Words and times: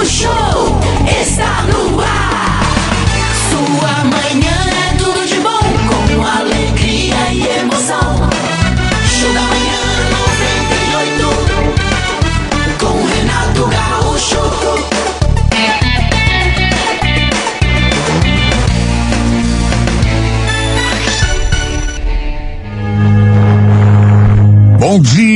Gaúcho 0.00 0.49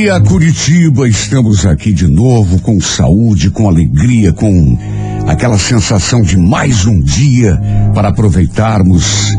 dia, 0.05 0.21
Curitiba. 0.21 1.07
Estamos 1.07 1.65
aqui 1.65 1.91
de 1.91 2.07
novo 2.07 2.59
com 2.59 2.79
saúde, 2.79 3.49
com 3.49 3.67
alegria, 3.67 4.31
com 4.31 4.77
aquela 5.25 5.57
sensação 5.57 6.21
de 6.21 6.37
mais 6.37 6.85
um 6.85 7.01
dia 7.01 7.59
para 7.91 8.09
aproveitarmos. 8.09 9.33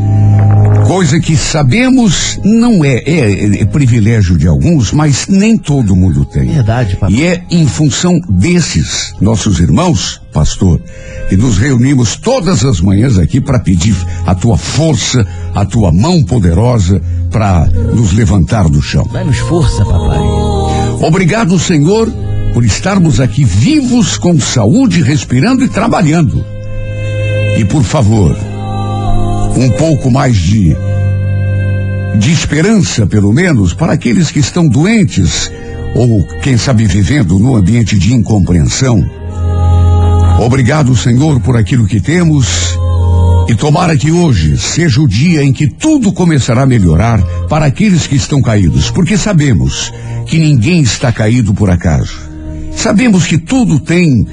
Coisa 0.85 1.21
que 1.21 1.37
sabemos 1.37 2.37
não 2.43 2.83
é, 2.83 2.97
é, 2.97 3.61
é 3.61 3.65
privilégio 3.65 4.37
de 4.37 4.45
alguns, 4.45 4.91
mas 4.91 5.27
nem 5.29 5.57
todo 5.57 5.95
mundo 5.95 6.25
tem. 6.25 6.47
Verdade, 6.47 6.97
papai. 6.97 7.15
E 7.15 7.23
é 7.23 7.41
em 7.49 7.65
função 7.65 8.19
desses 8.29 9.13
nossos 9.21 9.61
irmãos, 9.61 10.21
pastor, 10.33 10.81
que 11.29 11.37
nos 11.37 11.57
reunimos 11.57 12.17
todas 12.17 12.65
as 12.65 12.81
manhãs 12.81 13.17
aqui 13.17 13.39
para 13.39 13.59
pedir 13.59 13.95
a 14.25 14.35
tua 14.35 14.57
força, 14.57 15.25
a 15.55 15.65
tua 15.65 15.93
mão 15.93 16.21
poderosa 16.23 17.01
para 17.31 17.67
nos 17.67 18.11
levantar 18.11 18.67
do 18.67 18.81
chão. 18.81 19.07
Dá-nos 19.13 19.37
força, 19.39 19.85
papai. 19.85 20.46
Obrigado, 20.99 21.57
Senhor, 21.59 22.11
por 22.53 22.65
estarmos 22.65 23.19
aqui 23.19 23.43
vivos, 23.43 24.17
com 24.17 24.39
saúde, 24.39 25.01
respirando 25.01 25.63
e 25.63 25.69
trabalhando. 25.69 26.43
E 27.57 27.65
por 27.65 27.83
favor, 27.83 28.35
um 29.55 29.69
pouco 29.71 30.09
mais 30.11 30.35
de 30.35 30.75
de 32.17 32.31
esperança, 32.31 33.05
pelo 33.05 33.31
menos, 33.31 33.73
para 33.73 33.93
aqueles 33.93 34.31
que 34.31 34.39
estão 34.39 34.67
doentes 34.67 35.51
ou, 35.95 36.23
quem 36.41 36.57
sabe, 36.57 36.85
vivendo 36.85 37.37
num 37.37 37.55
ambiente 37.55 37.97
de 37.97 38.13
incompreensão. 38.13 38.97
Obrigado, 40.39 40.95
Senhor, 40.95 41.39
por 41.39 41.55
aquilo 41.57 41.85
que 41.85 41.99
temos. 41.99 42.77
E 43.47 43.55
tomara 43.55 43.95
que 43.95 44.11
hoje 44.11 44.57
seja 44.57 44.99
o 44.99 45.07
dia 45.07 45.41
em 45.41 45.53
que 45.53 45.67
tudo 45.67 46.11
começará 46.11 46.63
a 46.63 46.65
melhorar 46.65 47.21
para 47.47 47.65
aqueles 47.65 48.05
que 48.05 48.15
estão 48.15 48.41
caídos, 48.41 48.91
porque 48.91 49.17
sabemos 49.17 49.93
que 50.25 50.37
ninguém 50.37 50.81
está 50.81 51.13
caído 51.13 51.53
por 51.53 51.69
acaso. 51.69 52.13
Sabemos 52.75 53.25
que 53.25 53.37
tudo 53.37 53.79
tem 53.79 54.27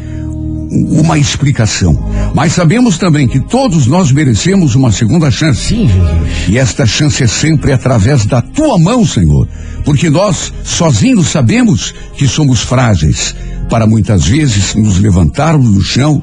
uma 0.90 1.16
explicação, 1.16 2.10
mas 2.34 2.52
sabemos 2.52 2.98
também 2.98 3.28
que 3.28 3.38
todos 3.38 3.86
nós 3.86 4.10
merecemos 4.10 4.74
uma 4.74 4.90
segunda 4.90 5.30
chance. 5.30 5.68
Sim, 5.68 5.86
Jesus. 5.86 6.48
E 6.48 6.58
esta 6.58 6.84
chance 6.84 7.22
é 7.22 7.28
sempre 7.28 7.72
através 7.72 8.26
da 8.26 8.42
tua 8.42 8.76
mão, 8.80 9.06
Senhor, 9.06 9.48
porque 9.84 10.10
nós 10.10 10.52
sozinhos 10.64 11.28
sabemos 11.28 11.94
que 12.16 12.26
somos 12.26 12.62
frágeis 12.62 13.34
para 13.70 13.86
muitas 13.86 14.26
vezes 14.26 14.74
nos 14.74 14.98
levantarmos 14.98 15.72
do 15.72 15.82
chão, 15.82 16.20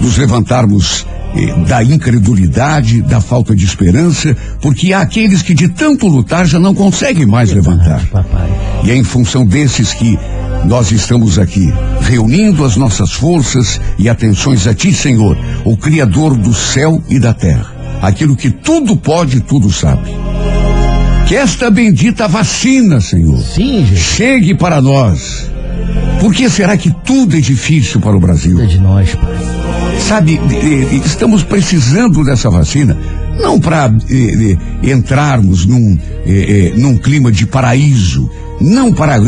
nos 0.00 0.16
levantarmos 0.16 1.06
da 1.66 1.82
incredulidade, 1.82 3.02
da 3.02 3.20
falta 3.20 3.54
de 3.54 3.64
esperança, 3.64 4.36
porque 4.60 4.92
há 4.92 5.00
aqueles 5.00 5.42
que 5.42 5.54
de 5.54 5.68
tanto 5.68 6.06
lutar 6.06 6.46
já 6.46 6.58
não 6.58 6.74
conseguem 6.74 7.26
mais 7.26 7.52
levantar. 7.52 8.02
E 8.84 8.90
é 8.90 8.96
em 8.96 9.04
função 9.04 9.44
desses 9.44 9.92
que 9.92 10.18
nós 10.64 10.92
estamos 10.92 11.38
aqui, 11.38 11.72
reunindo 12.00 12.64
as 12.64 12.76
nossas 12.76 13.12
forças 13.12 13.80
e 13.98 14.08
atenções 14.08 14.66
a 14.66 14.74
Ti, 14.74 14.92
Senhor, 14.92 15.36
o 15.64 15.76
Criador 15.76 16.36
do 16.36 16.54
céu 16.54 17.02
e 17.08 17.18
da 17.18 17.34
terra. 17.34 17.72
Aquilo 18.00 18.36
que 18.36 18.50
tudo 18.50 18.96
pode, 18.96 19.40
tudo 19.40 19.70
sabe. 19.70 20.10
Que 21.26 21.36
esta 21.36 21.70
bendita 21.70 22.28
vacina, 22.28 23.00
Senhor, 23.00 23.40
Sim, 23.40 23.86
chegue 23.96 24.54
para 24.54 24.80
nós. 24.80 25.50
Por 26.20 26.32
que 26.32 26.48
será 26.48 26.76
que 26.76 26.90
tudo 27.04 27.36
é 27.36 27.40
difícil 27.40 28.00
para 28.00 28.16
o 28.16 28.20
Brasil? 28.20 28.56
Cuida 28.56 28.68
de 28.68 28.78
nós, 28.78 29.14
pai. 29.14 29.53
Sabe, 30.00 30.40
estamos 31.04 31.42
precisando 31.42 32.24
dessa 32.24 32.50
vacina, 32.50 32.96
não 33.40 33.58
para 33.58 33.92
eh, 34.08 34.56
entrarmos 34.82 35.66
num, 35.66 35.98
eh, 36.26 36.72
num 36.76 36.96
clima 36.96 37.32
de 37.32 37.46
paraíso, 37.46 38.30
não 38.60 38.92
para 38.92 39.18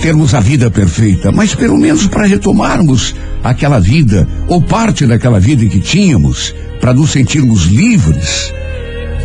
termos 0.00 0.34
a 0.34 0.40
vida 0.40 0.70
perfeita, 0.70 1.32
mas 1.32 1.54
pelo 1.54 1.78
menos 1.78 2.06
para 2.06 2.26
retomarmos 2.26 3.14
aquela 3.42 3.80
vida, 3.80 4.28
ou 4.48 4.60
parte 4.60 5.06
daquela 5.06 5.40
vida 5.40 5.64
que 5.66 5.80
tínhamos, 5.80 6.54
para 6.80 6.92
nos 6.92 7.10
sentirmos 7.10 7.64
livres, 7.64 8.52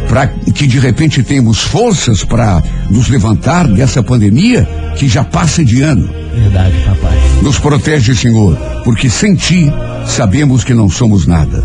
para 0.07 0.27
que 0.27 0.65
de 0.65 0.79
repente 0.79 1.21
tenhamos 1.23 1.59
forças 1.59 2.23
para 2.23 2.63
nos 2.89 3.09
levantar 3.09 3.67
dessa 3.67 4.01
pandemia 4.01 4.67
que 4.97 5.07
já 5.07 5.23
passa 5.23 5.63
de 5.63 5.81
ano. 5.81 6.09
Verdade, 6.33 6.75
papai. 6.85 7.28
Nos 7.41 7.57
protege, 7.57 8.15
Senhor, 8.15 8.55
porque 8.83 9.09
sem 9.09 9.35
ti 9.35 9.71
sabemos 10.05 10.63
que 10.63 10.73
não 10.73 10.89
somos 10.89 11.25
nada. 11.25 11.63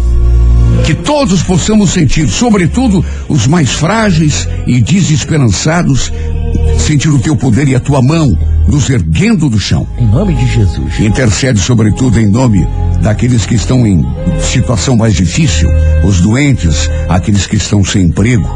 Que 0.84 0.94
todos 0.94 1.42
possamos 1.42 1.90
sentir, 1.90 2.28
sobretudo 2.28 3.04
os 3.28 3.46
mais 3.46 3.72
frágeis 3.72 4.48
e 4.66 4.80
desesperançados, 4.80 6.12
sentir 6.78 7.08
o 7.08 7.18
teu 7.18 7.36
poder 7.36 7.68
e 7.68 7.74
a 7.74 7.80
tua 7.80 8.02
mão 8.02 8.36
nos 8.68 8.88
erguendo 8.88 9.48
do 9.48 9.58
chão. 9.58 9.86
Em 9.98 10.06
nome 10.06 10.34
de 10.34 10.46
Jesus. 10.46 11.00
Intercede, 11.00 11.58
sobretudo, 11.58 12.20
em 12.20 12.26
nome 12.26 12.66
daqueles 13.02 13.44
que 13.46 13.54
estão 13.54 13.86
em 13.86 14.04
situação 14.40 14.96
mais 14.96 15.14
difícil, 15.14 15.68
os 16.04 16.20
doentes, 16.20 16.88
aqueles 17.08 17.46
que 17.46 17.56
estão 17.56 17.84
sem 17.84 18.04
emprego, 18.04 18.48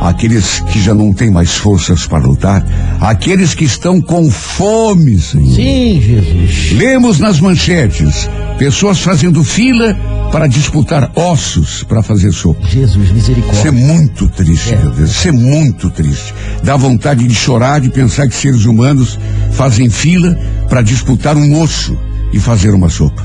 aqueles 0.00 0.60
que 0.60 0.80
já 0.80 0.94
não 0.94 1.12
têm 1.12 1.30
mais 1.30 1.54
forças 1.56 2.06
para 2.06 2.18
lutar, 2.24 2.64
aqueles 3.00 3.54
que 3.54 3.64
estão 3.64 4.00
com 4.00 4.30
fome, 4.30 5.18
Senhor. 5.20 5.54
Sim, 5.54 6.00
Jesus. 6.00 6.72
Lemos 6.72 7.18
nas 7.18 7.40
manchetes 7.40 8.28
pessoas 8.58 9.00
fazendo 9.00 9.42
fila 9.44 9.94
para 10.32 10.46
disputar 10.46 11.10
ossos 11.14 11.82
para 11.84 12.02
fazer 12.02 12.32
sopa. 12.32 12.66
Jesus, 12.68 12.96
Isso 12.96 13.10
é 13.10 13.12
misericórdia. 13.14 13.72
muito 13.72 14.28
triste, 14.28 14.74
É. 14.74 14.76
meu 14.76 14.90
Deus. 14.90 15.10
Isso 15.10 15.28
é 15.28 15.32
muito 15.32 15.90
triste. 15.90 16.34
Dá 16.62 16.76
vontade 16.76 17.26
de 17.26 17.34
chorar, 17.34 17.80
de 17.80 17.90
pensar 17.90 18.28
que 18.28 18.34
seres 18.34 18.64
humanos 18.64 19.18
fazem 19.52 19.88
fila 19.90 20.36
para 20.68 20.82
disputar 20.82 21.36
um 21.36 21.60
osso 21.60 21.96
e 22.32 22.38
fazer 22.40 22.70
uma 22.74 22.88
sopa. 22.88 23.24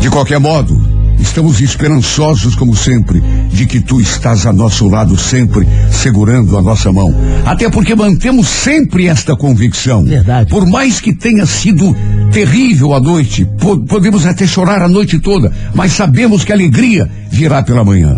De 0.00 0.10
qualquer 0.10 0.38
modo, 0.38 0.83
estamos 1.24 1.60
esperançosos, 1.60 2.54
como 2.54 2.76
sempre, 2.76 3.20
de 3.50 3.66
que 3.66 3.80
tu 3.80 4.00
estás 4.00 4.46
a 4.46 4.52
nosso 4.52 4.86
lado 4.88 5.16
sempre, 5.18 5.66
segurando 5.90 6.56
a 6.56 6.62
nossa 6.62 6.92
mão. 6.92 7.12
Até 7.44 7.68
porque 7.70 7.94
mantemos 7.94 8.46
sempre 8.46 9.06
esta 9.08 9.34
convicção. 9.34 10.04
Verdade. 10.04 10.50
Por 10.50 10.66
mais 10.66 11.00
que 11.00 11.14
tenha 11.14 11.46
sido 11.46 11.96
terrível 12.30 12.92
a 12.94 13.00
noite, 13.00 13.44
po- 13.58 13.80
podemos 13.80 14.26
até 14.26 14.46
chorar 14.46 14.82
a 14.82 14.88
noite 14.88 15.18
toda, 15.18 15.50
mas 15.74 15.92
sabemos 15.92 16.44
que 16.44 16.52
a 16.52 16.54
alegria 16.54 17.10
virá 17.30 17.62
pela 17.62 17.84
manhã. 17.84 18.16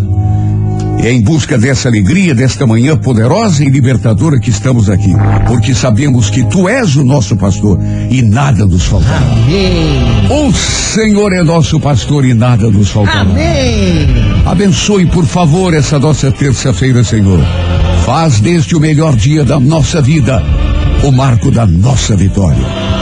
É 1.06 1.12
em 1.12 1.21
busca 1.21 1.56
dessa 1.56 1.89
alegria, 1.89 2.34
desta 2.34 2.67
manhã 2.67 2.97
poderosa 2.97 3.62
e 3.62 3.69
libertadora 3.69 4.41
que 4.41 4.50
estamos 4.50 4.91
aqui, 4.91 5.12
porque 5.47 5.72
sabemos 5.72 6.28
que 6.28 6.43
tu 6.43 6.69
és 6.69 6.97
o 6.97 7.05
nosso 7.05 7.37
pastor 7.37 7.78
e 8.11 8.22
nada 8.22 8.67
nos 8.67 8.87
faltará. 8.87 9.19
Amém. 9.19 10.49
O 10.49 10.53
Senhor 10.53 11.33
é 11.33 11.45
nosso 11.45 11.78
pastor 11.78 12.25
e 12.25 12.34
nada 12.34 12.69
nos 12.72 12.91
faltará. 12.91 13.21
Amém. 13.21 14.09
Abençoe, 14.45 15.06
por 15.06 15.25
favor, 15.25 15.75
essa 15.75 15.97
nossa 15.97 16.33
terça-feira, 16.33 17.05
Senhor. 17.05 17.39
Faz 18.05 18.41
deste 18.41 18.75
o 18.75 18.81
melhor 18.81 19.15
dia 19.15 19.45
da 19.45 19.61
nossa 19.61 20.03
vida, 20.03 20.43
o 21.05 21.12
marco 21.12 21.53
da 21.53 21.65
nossa 21.65 22.16
vitória. 22.16 22.96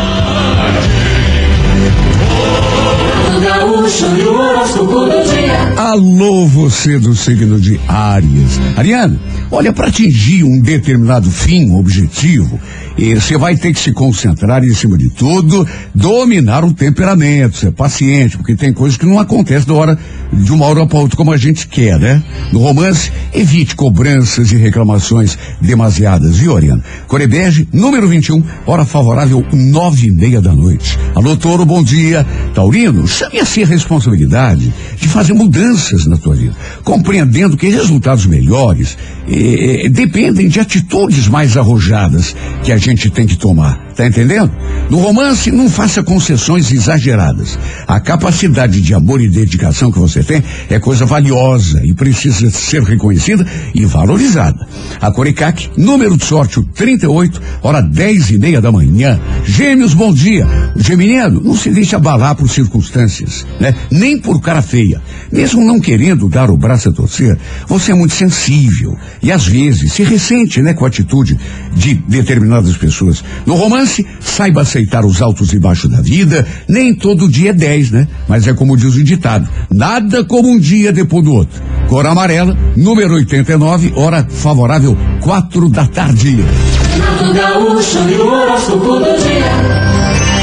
Alô, 5.79 6.47
você 6.47 6.99
do 6.99 7.15
signo 7.15 7.59
de 7.59 7.81
Áries. 7.89 8.61
Ariane, 8.77 9.19
olha, 9.51 9.73
para 9.73 9.89
atingir 9.89 10.45
um 10.45 10.61
determinado 10.61 11.31
fim, 11.31 11.75
objetivo, 11.75 12.61
eh, 12.99 13.15
você 13.15 13.37
vai 13.37 13.57
ter 13.57 13.73
que 13.73 13.81
se 13.81 13.93
concentrar 13.93 14.65
em 14.65 14.73
cima 14.75 14.97
de 14.97 15.11
tudo, 15.11 15.67
dominar 15.95 16.65
o 16.65 16.73
temperamento, 16.73 17.57
ser 17.57 17.73
paciente, 17.73 18.37
porque 18.37 18.55
tem 18.55 18.73
coisas 18.73 18.97
que 18.97 19.07
não 19.07 19.19
acontecem 19.19 19.67
da 19.67 19.75
hora, 19.75 19.99
de 20.33 20.53
uma 20.53 20.67
hora 20.67 20.87
para 20.87 20.99
outra 20.99 21.17
como 21.17 21.33
a 21.33 21.37
gente 21.37 21.67
quer, 21.69 21.99
né? 21.99 22.23
No 22.53 22.61
romance, 22.61 23.11
evite 23.33 23.75
cobranças 23.75 24.53
e 24.53 24.57
reclamações 24.57 25.39
demasiadas, 25.61 26.37
viu, 26.37 26.57
Ariane? 26.57 26.83
Corebege, 27.07 27.69
número 27.73 28.09
21, 28.09 28.43
hora 28.67 28.85
favorável, 28.85 29.45
nove 29.53 30.09
e 30.09 30.11
meia 30.13 30.41
da 30.41 30.55
noite. 30.55 30.99
Alô, 31.15 31.37
Toro, 31.37 31.65
bom 31.65 31.83
dia. 31.83 32.27
Taurino, 32.55 33.07
chame 33.07 33.39
a 33.39 33.45
si 33.45 33.63
a 33.63 33.67
responsabilidade 33.67 34.73
de 34.97 35.09
fazer 35.09 35.33
mudanças 35.33 36.07
na 36.07 36.17
tua 36.17 36.35
vida, 36.35 36.55
compreendendo 36.83 37.57
que 37.57 37.69
resultados 37.69 38.27
melhores 38.27 38.97
eh, 39.29 39.87
eh, 39.87 39.89
dependem 39.89 40.49
de 40.49 40.61
atitudes 40.61 41.29
mais 41.29 41.57
arrojadas 41.57 42.35
que 42.63 42.73
a 42.73 42.77
gente 42.91 43.11
tem 43.11 43.27
que 43.27 43.37
tomar. 43.37 43.79
Tá 43.97 44.07
entendendo? 44.07 44.51
No 44.91 44.99
romance, 44.99 45.51
não 45.51 45.71
faça 45.71 46.03
concessões 46.03 46.73
exageradas. 46.73 47.59
A 47.87 48.01
capacidade 48.01 48.81
de 48.81 48.93
amor 48.93 49.21
e 49.21 49.29
dedicação 49.29 49.91
que 49.91 49.99
você 49.99 50.23
tem 50.23 50.43
é 50.69 50.79
coisa 50.81 51.07
valiosa 51.07 51.81
e 51.85 51.95
precisa 51.95 52.51
ser 52.51 52.83
reconhecida 52.83 53.47
e 53.75 53.85
valorizada. 53.85 54.67
A 55.01 55.11
Coricac, 55.13 55.71
número 55.77 56.17
de 56.17 56.25
sorte, 56.25 56.59
o 56.59 56.65
38, 56.65 57.41
hora 57.63 57.81
10 57.81 58.31
e 58.31 58.39
meia 58.39 58.61
da 58.61 58.73
manhã. 58.73 59.19
Gêmeos, 59.45 59.95
bom 59.95 60.13
dia. 60.13 60.47
Geminiano 60.77 61.41
não 61.41 61.57
se 61.57 61.71
deixa 61.71 61.97
abalar 61.97 62.35
por 62.35 62.49
circunstâncias, 62.51 63.47
né? 63.61 63.75
Nem 63.91 64.19
por 64.19 64.41
cara 64.41 64.61
feia. 64.61 65.01
Mesmo 65.33 65.65
não 65.65 65.81
querendo 65.81 66.29
dar 66.29 66.51
o 66.51 66.57
braço 66.57 66.89
a 66.89 66.93
torcer, 66.93 67.39
você 67.69 67.93
é 67.93 67.95
muito 67.95 68.15
sensível 68.15 68.99
e 69.23 69.31
às 69.31 69.47
vezes 69.47 69.93
se 69.93 70.03
ressente, 70.03 70.61
né, 70.61 70.75
com 70.75 70.85
a 70.85 70.89
atitude 70.89 71.39
de 71.75 71.95
determinadas 71.95 72.74
pessoas. 72.77 73.25
No 73.47 73.55
romance, 73.55 74.07
saiba 74.21 74.63
aceitar 74.63 75.05
os 75.05 75.21
altos 75.21 75.53
e 75.53 75.59
baixos 75.59 75.91
da 75.91 76.01
vida. 76.01 76.47
Nem 76.69 76.95
todo 76.95 77.31
dia 77.31 77.51
é 77.51 77.53
10, 77.53 77.91
né? 77.91 78.09
Mas 78.29 78.47
é 78.47 78.55
como 78.55 78.77
diz 78.77 78.95
o 78.95 79.05
ditado: 79.05 79.49
nada 79.71 80.25
como 80.25 80.49
um 80.49 80.59
dia 80.59 80.93
depois 80.93 81.25
do 81.25 81.33
outro. 81.33 81.63
Cor 81.89 82.07
amarela, 82.07 82.57
número 82.77 83.15
89, 83.15 83.93
hora 83.97 84.27
favorável, 84.29 84.97
quatro 85.21 85.69
da 85.69 85.87
tarde. 85.87 86.29
E. 86.29 86.45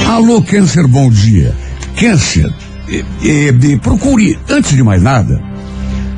Alô, 0.07 0.41
Câncer, 0.41 0.87
bom 0.87 1.09
dia. 1.09 1.55
Câncer, 1.97 2.53
eh, 2.89 3.03
eh, 3.23 3.77
procure, 3.81 4.37
antes 4.49 4.75
de 4.75 4.83
mais 4.83 5.01
nada, 5.01 5.41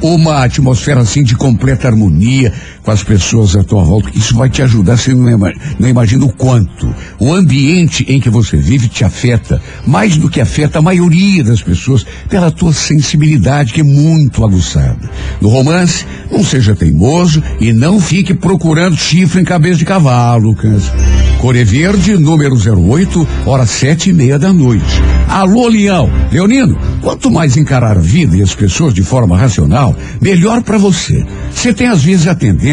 uma 0.04 0.44
atmosfera 0.44 1.00
assim 1.00 1.24
de 1.24 1.36
completa 1.36 1.88
harmonia 1.88 2.54
com 2.84 2.92
as 2.92 3.04
pessoas 3.04 3.56
à 3.56 3.64
tua 3.64 3.84
volta. 3.84 4.10
Isso 4.14 4.36
vai 4.36 4.50
te 4.50 4.62
ajudar, 4.62 4.98
você 4.98 5.14
não, 5.14 5.30
ima- 5.30 5.54
não 5.80 5.88
imagina 5.88 6.26
o 6.26 6.32
quanto. 6.34 6.94
O 7.20 7.34
ambiente 7.34 8.06
em 8.10 8.20
que 8.20 8.30
você 8.30 8.58
vive 8.58 8.88
te 8.90 9.04
afeta, 9.04 9.62
mais 9.88 10.18
do 10.18 10.30
que 10.30 10.42
afeta 10.42 10.80
a 10.80 10.82
maioria 10.82 11.44
das 11.44 11.62
pessoas, 11.62 12.06
pela 12.30 12.52
tua 12.52 12.74
sensibilidade, 12.74 13.74
que 13.74 13.82
é 13.82 13.84
muito 13.84 14.44
aguçada. 14.44 14.98
No 15.42 15.50
romance, 15.50 16.06
não 16.32 16.44
seja 16.44 16.76
teimoso 16.76 17.42
e 17.60 17.72
não 17.72 18.00
fique 18.00 18.34
procurando 18.34 18.98
chifre 18.98 19.42
em 19.42 19.46
cabeça 19.46 19.78
de 19.78 19.86
cavalo, 19.86 20.56
câncer. 20.56 20.92
Core 21.40 21.64
Verde, 21.66 22.16
número 22.18 22.56
08, 22.56 23.28
hora 23.46 23.66
sete 23.66 24.10
e 24.10 24.14
meia 24.14 24.40
da 24.40 24.54
noite. 24.54 25.02
Alô, 25.28 25.68
Leão. 25.68 26.10
Leonino, 26.32 26.78
quanto 27.02 27.30
mais 27.30 27.58
encarar 27.58 27.98
a 27.98 28.02
vida 28.02 28.38
e 28.38 28.42
as 28.42 28.56
pessoas 28.56 28.94
de 28.94 29.04
forma 29.04 29.38
racional, 29.38 29.94
melhor 30.22 30.62
para 30.64 30.78
você. 30.78 31.26
Você 31.54 31.74
tem 31.74 31.88
às 31.88 32.02
vezes 32.04 32.28
a 32.28 32.36
tendência 32.36 32.73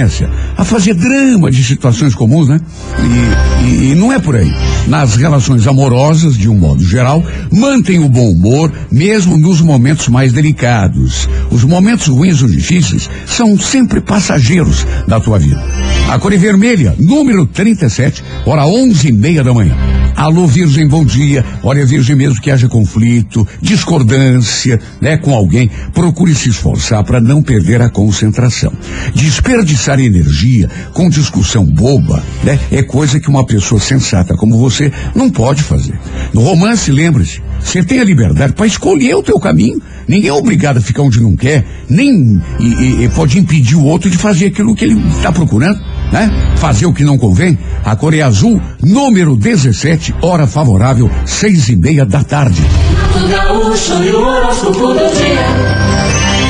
a 0.57 0.65
fazer 0.65 0.95
drama 0.95 1.51
de 1.51 1.63
situações 1.63 2.15
comuns, 2.15 2.49
né? 2.49 2.61
E, 2.99 3.65
e- 3.65 3.91
e 3.91 3.95
não 3.95 4.13
é 4.13 4.19
por 4.19 4.37
aí. 4.37 4.53
Nas 4.87 5.17
relações 5.17 5.67
amorosas, 5.67 6.37
de 6.37 6.49
um 6.49 6.57
modo 6.57 6.85
geral, 6.85 7.23
mantém 7.53 7.99
o 7.99 8.09
bom 8.09 8.31
humor, 8.31 8.73
mesmo 8.91 9.37
nos 9.37 9.61
momentos 9.61 10.09
mais 10.09 10.33
delicados. 10.33 11.29
Os 11.51 11.65
momentos 11.65 12.07
ruins 12.09 12.43
ou 12.43 12.49
difíceis 12.49 13.09
são 13.27 13.59
sempre 13.59 14.01
passageiros 14.01 14.87
da 15.07 15.21
tua 15.21 15.39
vida. 15.39 15.63
A 16.09 16.19
cor 16.19 16.33
é 16.33 16.37
vermelha, 16.37 16.95
número 16.99 17.47
37, 17.47 18.23
hora 18.47 18.67
onze 18.67 19.09
e 19.09 19.13
meia 19.13 19.45
da 19.45 19.53
manhã. 19.53 19.77
Alô, 20.17 20.47
Virgem, 20.47 20.87
bom 20.87 21.05
dia. 21.05 21.43
Olha, 21.63 21.87
Virgem, 21.87 22.15
mesmo 22.17 22.41
que 22.43 22.51
haja 22.51 22.69
conflito, 22.69 23.47
discordância, 23.63 24.79
né, 25.01 25.17
com 25.17 25.35
alguém, 25.35 25.71
procure 25.95 26.35
se 26.35 26.51
esforçar 26.51 27.03
para 27.05 27.21
não 27.21 27.43
perder 27.43 27.81
a 27.81 27.89
concentração. 27.89 28.73
Desperdiçar 29.15 29.90
energia 29.99 30.69
com 30.93 31.09
discussão 31.09 31.65
boba, 31.65 32.23
né, 32.45 32.59
é 32.71 32.83
coisa 32.83 33.19
que 33.19 33.29
uma 33.29 33.45
pessoa 33.45 33.81
sensata 33.81 34.37
como 34.37 34.59
você 34.59 34.93
não 35.15 35.31
pode 35.31 35.63
fazer. 35.63 35.99
No 36.33 36.43
romance, 36.43 36.91
lembre-se, 36.93 37.41
você 37.59 37.83
tem 37.83 38.01
a 38.01 38.05
liberdade 38.05 38.53
para 38.53 38.67
escolher 38.67 39.15
o 39.17 39.23
teu 39.23 39.39
caminho. 39.41 39.81
Ninguém 40.07 40.29
é 40.29 40.33
obrigado 40.33 40.79
a 40.79 40.81
ficar 40.81 41.03
onde 41.03 41.21
não 41.21 41.37
quer, 41.37 41.65
nem 41.89 42.41
e, 42.59 43.05
e- 43.05 43.09
pode 43.15 43.39
impedir 43.39 43.77
o 43.77 43.85
outro 43.85 44.11
de 44.11 44.17
fazer 44.17 44.47
aquilo 44.47 44.75
que 44.75 44.85
ele 44.85 45.01
está 45.17 45.31
procurando, 45.31 45.79
né? 46.13 46.31
Fazer 46.57 46.87
o 46.87 46.93
que 46.93 47.05
não 47.05 47.17
convém. 47.17 47.57
A 47.85 47.95
cor 47.95 48.13
é 48.15 48.21
azul, 48.23 48.61
número 48.83 49.37
17, 49.37 50.15
hora 50.21 50.47
favorável, 50.47 51.09
seis 51.25 51.69
e 51.69 51.77
meia 51.77 52.05
da 52.05 52.25
tarde. 52.25 52.61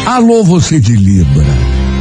Alô, 0.07 0.43
você 0.43 0.81
de 0.81 0.95
Libra. 0.97 1.45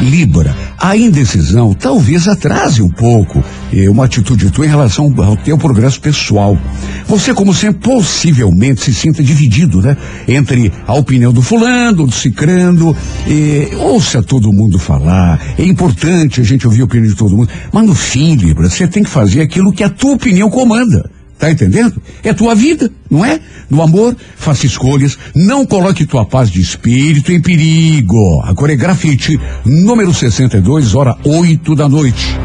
Libra, 0.01 0.55
a 0.77 0.95
indecisão 0.95 1.73
talvez 1.73 2.27
atrase 2.27 2.81
um 2.81 2.89
pouco 2.89 3.43
eh, 3.73 3.89
uma 3.89 4.05
atitude 4.05 4.49
tua 4.49 4.65
em 4.65 4.69
relação 4.69 5.13
ao 5.17 5.35
teu 5.35 5.57
progresso 5.57 5.99
pessoal. 5.99 6.57
Você, 7.05 7.33
como 7.33 7.53
sempre, 7.53 7.81
possivelmente 7.81 8.81
se 8.81 8.93
sinta 8.93 9.21
dividido, 9.21 9.81
né? 9.81 9.97
Entre 10.27 10.71
a 10.87 10.93
opinião 10.93 11.33
do 11.33 11.41
fulano, 11.41 12.05
do 12.05 12.13
cicrando. 12.13 12.95
eh, 13.27 13.75
ouça 13.75 14.23
todo 14.23 14.53
mundo 14.53 14.79
falar. 14.79 15.39
É 15.57 15.65
importante 15.65 16.39
a 16.39 16.43
gente 16.43 16.65
ouvir 16.65 16.81
a 16.81 16.85
opinião 16.85 17.09
de 17.09 17.17
todo 17.17 17.35
mundo. 17.35 17.49
Mas 17.71 17.85
no 17.85 17.93
fim, 17.93 18.35
Libra, 18.35 18.69
você 18.69 18.87
tem 18.87 19.03
que 19.03 19.09
fazer 19.09 19.41
aquilo 19.41 19.73
que 19.73 19.83
a 19.83 19.89
tua 19.89 20.13
opinião 20.13 20.49
comanda. 20.49 21.09
Tá 21.39 21.49
entendendo? 21.49 22.01
É 22.21 22.33
tua 22.33 22.53
vida, 22.53 22.91
não 23.09 23.23
é? 23.23 23.39
No 23.69 23.81
amor, 23.81 24.13
faça 24.35 24.65
escolhas, 24.65 25.17
não 25.33 25.65
coloque 25.65 26.05
tua 26.05 26.25
paz 26.25 26.51
de 26.51 26.59
espírito 26.59 27.31
em 27.31 27.41
perigo. 27.41 28.41
A 28.43 28.53
cor 28.53 28.69
é 28.69 28.75
grafite, 28.75 29.39
número 29.63 30.13
62, 30.13 30.93
hora 30.95 31.15
8 31.23 31.75
da 31.75 31.87
noite. 31.87 32.37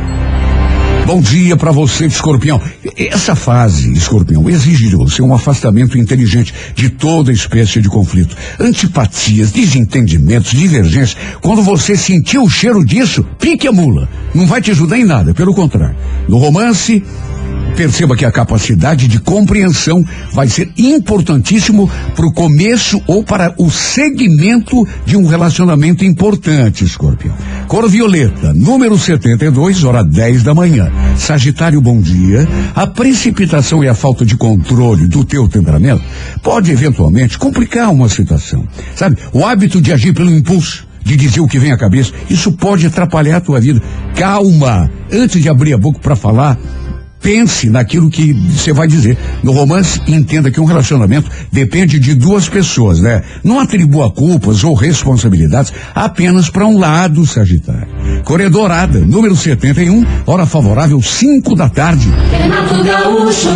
Bom 1.06 1.20
dia 1.20 1.56
para 1.56 1.72
você, 1.72 2.06
escorpião. 2.06 2.60
Essa 2.96 3.34
fase, 3.34 3.92
escorpião, 3.92 4.48
exige 4.48 4.88
de 4.88 4.96
você 4.96 5.20
um 5.20 5.34
afastamento 5.34 5.98
inteligente 5.98 6.54
de 6.74 6.88
toda 6.88 7.32
espécie 7.32 7.82
de 7.82 7.88
conflito. 7.88 8.36
Antipatias, 8.60 9.50
desentendimentos, 9.50 10.52
divergências. 10.52 11.16
Quando 11.42 11.62
você 11.62 11.96
sentir 11.96 12.38
o 12.38 12.48
cheiro 12.48 12.82
disso, 12.82 13.22
pique 13.38 13.66
a 13.66 13.72
mula. 13.72 14.08
Não 14.34 14.46
vai 14.46 14.62
te 14.62 14.70
ajudar 14.70 14.98
em 14.98 15.04
nada, 15.04 15.34
pelo 15.34 15.52
contrário. 15.52 15.96
No 16.26 16.38
romance, 16.38 17.02
Perceba 17.76 18.16
que 18.16 18.24
a 18.24 18.30
capacidade 18.30 19.08
de 19.08 19.18
compreensão 19.18 20.04
vai 20.32 20.48
ser 20.48 20.70
importantíssimo 20.78 21.90
para 22.14 22.26
o 22.26 22.32
começo 22.32 23.02
ou 23.06 23.24
para 23.24 23.52
o 23.58 23.68
segmento 23.70 24.86
de 25.04 25.16
um 25.16 25.26
relacionamento 25.26 26.04
importante, 26.04 26.84
escorpião. 26.84 27.34
Cor 27.66 27.88
violeta, 27.88 28.52
número 28.52 28.96
72, 28.96 29.82
hora 29.82 30.04
10 30.04 30.44
da 30.44 30.54
manhã. 30.54 30.90
Sagitário, 31.16 31.80
bom 31.80 32.00
dia. 32.00 32.46
A 32.76 32.86
precipitação 32.86 33.82
e 33.82 33.88
a 33.88 33.94
falta 33.94 34.24
de 34.24 34.36
controle 34.36 35.08
do 35.08 35.24
teu 35.24 35.48
temperamento 35.48 36.02
pode 36.42 36.70
eventualmente 36.70 37.38
complicar 37.38 37.90
uma 37.90 38.08
situação. 38.08 38.66
Sabe? 38.94 39.16
O 39.32 39.44
hábito 39.44 39.80
de 39.80 39.92
agir 39.92 40.14
pelo 40.14 40.30
impulso 40.30 40.86
de 41.04 41.16
dizer 41.16 41.40
o 41.40 41.46
que 41.46 41.58
vem 41.58 41.70
à 41.70 41.76
cabeça, 41.76 42.12
isso 42.30 42.52
pode 42.52 42.86
atrapalhar 42.86 43.36
a 43.36 43.40
tua 43.40 43.60
vida. 43.60 43.82
Calma, 44.16 44.90
antes 45.12 45.42
de 45.42 45.48
abrir 45.50 45.74
a 45.74 45.78
boca 45.78 45.98
para 45.98 46.16
falar, 46.16 46.58
pense 47.24 47.70
naquilo 47.70 48.10
que 48.10 48.34
você 48.34 48.70
vai 48.70 48.86
dizer. 48.86 49.16
No 49.42 49.52
romance, 49.52 49.98
entenda 50.06 50.50
que 50.50 50.60
um 50.60 50.66
relacionamento 50.66 51.30
depende 51.50 51.98
de 51.98 52.14
duas 52.14 52.50
pessoas, 52.50 53.00
né? 53.00 53.22
Não 53.42 53.58
atribua 53.58 54.10
culpas 54.10 54.62
ou 54.62 54.74
responsabilidades 54.74 55.72
apenas 55.94 56.50
para 56.50 56.66
um 56.66 56.78
lado, 56.78 57.26
Sagitário. 57.26 57.88
Coré 58.24 58.50
Dourada, 58.50 59.00
número 59.00 59.34
71, 59.34 60.04
hora 60.26 60.44
favorável, 60.44 61.00
5 61.00 61.56
da 61.56 61.70
tarde. 61.70 62.10
Gaúcho. 62.84 63.48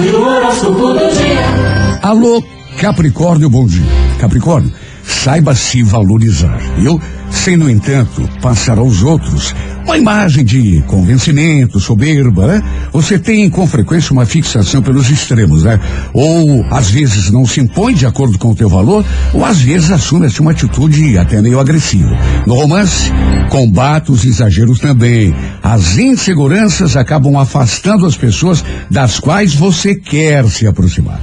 Alô, 2.02 2.42
Capricórnio, 2.78 3.50
bom 3.50 3.66
dia. 3.66 3.84
Capricórnio, 4.18 4.72
saiba 5.08 5.54
se 5.54 5.82
valorizar. 5.82 6.58
Eu, 6.82 7.00
sem, 7.30 7.56
no 7.56 7.68
entanto, 7.68 8.28
passar 8.40 8.78
aos 8.78 9.02
outros 9.02 9.54
uma 9.88 9.96
imagem 9.96 10.44
de 10.44 10.82
convencimento, 10.86 11.80
soberba, 11.80 12.46
né? 12.46 12.62
Você 12.92 13.18
tem 13.18 13.48
com 13.48 13.66
frequência 13.66 14.12
uma 14.12 14.26
fixação 14.26 14.82
pelos 14.82 15.08
extremos, 15.08 15.62
né? 15.62 15.80
Ou 16.12 16.62
às 16.70 16.90
vezes 16.90 17.30
não 17.30 17.46
se 17.46 17.60
impõe 17.60 17.94
de 17.94 18.04
acordo 18.04 18.38
com 18.38 18.50
o 18.50 18.54
teu 18.54 18.68
valor, 18.68 19.02
ou 19.32 19.44
às 19.44 19.60
vezes 19.60 19.90
assume-se 19.90 20.40
uma 20.40 20.50
atitude 20.50 21.16
até 21.16 21.40
meio 21.40 21.58
agressiva. 21.58 22.14
No 22.46 22.54
romance, 22.54 23.10
combate 23.48 24.12
os 24.12 24.26
exageros 24.26 24.78
também. 24.78 25.34
As 25.62 25.96
inseguranças 25.96 26.94
acabam 26.94 27.38
afastando 27.38 28.04
as 28.04 28.16
pessoas 28.16 28.62
das 28.90 29.18
quais 29.18 29.54
você 29.54 29.94
quer 29.94 30.46
se 30.50 30.66
aproximar. 30.66 31.18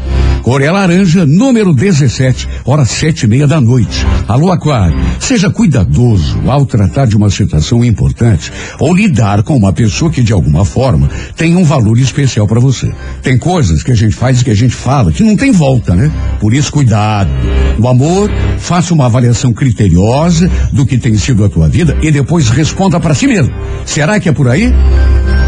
Cor 0.46 0.62
é 0.62 0.70
laranja, 0.70 1.26
número 1.26 1.74
17, 1.74 2.48
hora 2.66 2.86
sete 2.86 3.24
e 3.24 3.28
meia 3.28 3.48
da 3.48 3.60
noite. 3.60 4.06
Alô, 4.28 4.52
Aquário, 4.52 4.96
seja 5.20 5.50
cuidadoso 5.50 6.40
ao 6.46 6.68
tratar 6.68 7.08
de 7.08 7.18
uma 7.18 7.32
situação 7.32 7.84
importante 7.84 8.52
ou 8.80 8.94
lidar 8.94 9.42
com 9.42 9.58
uma 9.58 9.74
pessoa 9.74 10.12
que 10.12 10.22
de 10.22 10.32
alguma 10.32 10.64
forma 10.64 11.10
tem 11.36 11.56
um 11.56 11.64
valor 11.64 11.98
especial 11.98 12.48
para 12.48 12.60
você. 12.60 12.94
Tem 13.24 13.40
coisas 13.40 13.82
que 13.82 13.92
a 13.92 13.96
gente 13.96 14.16
faz 14.16 14.40
e 14.40 14.44
que 14.44 14.52
a 14.52 14.56
gente 14.56 14.76
fala 14.76 15.12
que 15.12 15.24
não 15.24 15.36
tem 15.36 15.52
volta, 15.52 15.96
né? 15.96 16.12
Por 16.40 16.54
isso, 16.54 16.72
cuidado. 16.72 17.32
No 17.80 17.88
amor, 17.88 18.30
faça 18.60 18.94
uma 18.94 19.08
avaliação 19.08 19.52
criteriosa 19.52 20.48
do 20.72 20.86
que 20.86 21.00
tem 21.00 21.18
sido 21.18 21.44
a 21.44 21.50
tua 21.50 21.68
vida 21.68 21.98
e 22.04 22.12
depois 22.12 22.50
responda 22.50 23.00
para 23.00 23.16
si 23.16 23.26
mesmo. 23.26 23.52
Será 23.84 24.20
que 24.20 24.30
é 24.30 24.32
por 24.32 24.48
aí? 24.48 24.72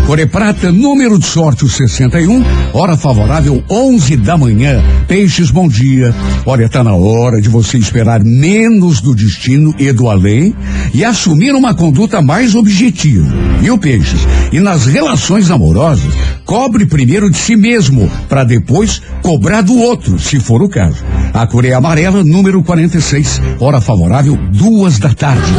Core 0.08 0.26
Prata, 0.26 0.72
número 0.72 1.20
de 1.20 1.26
sorte 1.26 1.66
o 1.66 1.70
61, 1.70 2.42
hora 2.72 2.96
favorável 2.96 3.62
11 3.70 4.16
da 4.16 4.38
manhã. 4.38 4.82
Peixes, 5.06 5.52
bom 5.52 5.68
dia. 5.68 6.16
Olha, 6.46 6.70
tá 6.70 6.82
na 6.82 6.94
hora 6.94 7.42
de 7.42 7.50
você 7.50 7.78
esperar 7.78 8.24
menos 8.24 9.02
do 9.02 9.14
destino 9.14 9.76
e 9.78 9.92
do 9.92 10.10
além 10.10 10.56
e 10.94 11.04
assumir 11.04 11.54
uma 11.54 11.74
conduta 11.74 12.22
mais 12.22 12.56
objetiva. 12.56 13.28
Viu, 13.60 13.78
Peixes? 13.78 14.22
E 14.50 14.62
nas 14.62 14.86
relações 14.86 15.52
amorosas, 15.52 16.14
cobre 16.46 16.86
primeiro 16.86 17.30
de 17.30 17.38
si 17.38 17.58
mesmo, 17.58 18.10
para 18.30 18.46
depois 18.46 19.02
cobrar 19.22 19.62
do 19.62 19.78
outro, 19.78 20.18
se 20.18 20.40
for 20.40 20.62
o 20.62 20.70
caso. 20.70 21.04
A 21.34 21.46
Coreia 21.46 21.78
Amarela, 21.78 22.24
número 22.24 22.64
46, 22.64 23.42
hora 23.60 23.82
favorável, 23.82 24.40
duas 24.54 25.00
da 25.00 25.14
tarde. 25.14 25.52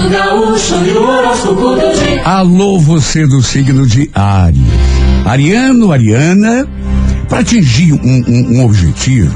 Alô, 2.24 2.78
você 2.78 3.26
do 3.26 3.42
signo 3.42 3.86
de 3.86 4.10
Ariano, 5.24 5.90
Ariana, 5.92 6.66
para 7.28 7.40
atingir 7.40 7.92
um, 7.92 7.98
um- 8.26 8.56
um 8.56 8.64
objetivo, 8.64 9.34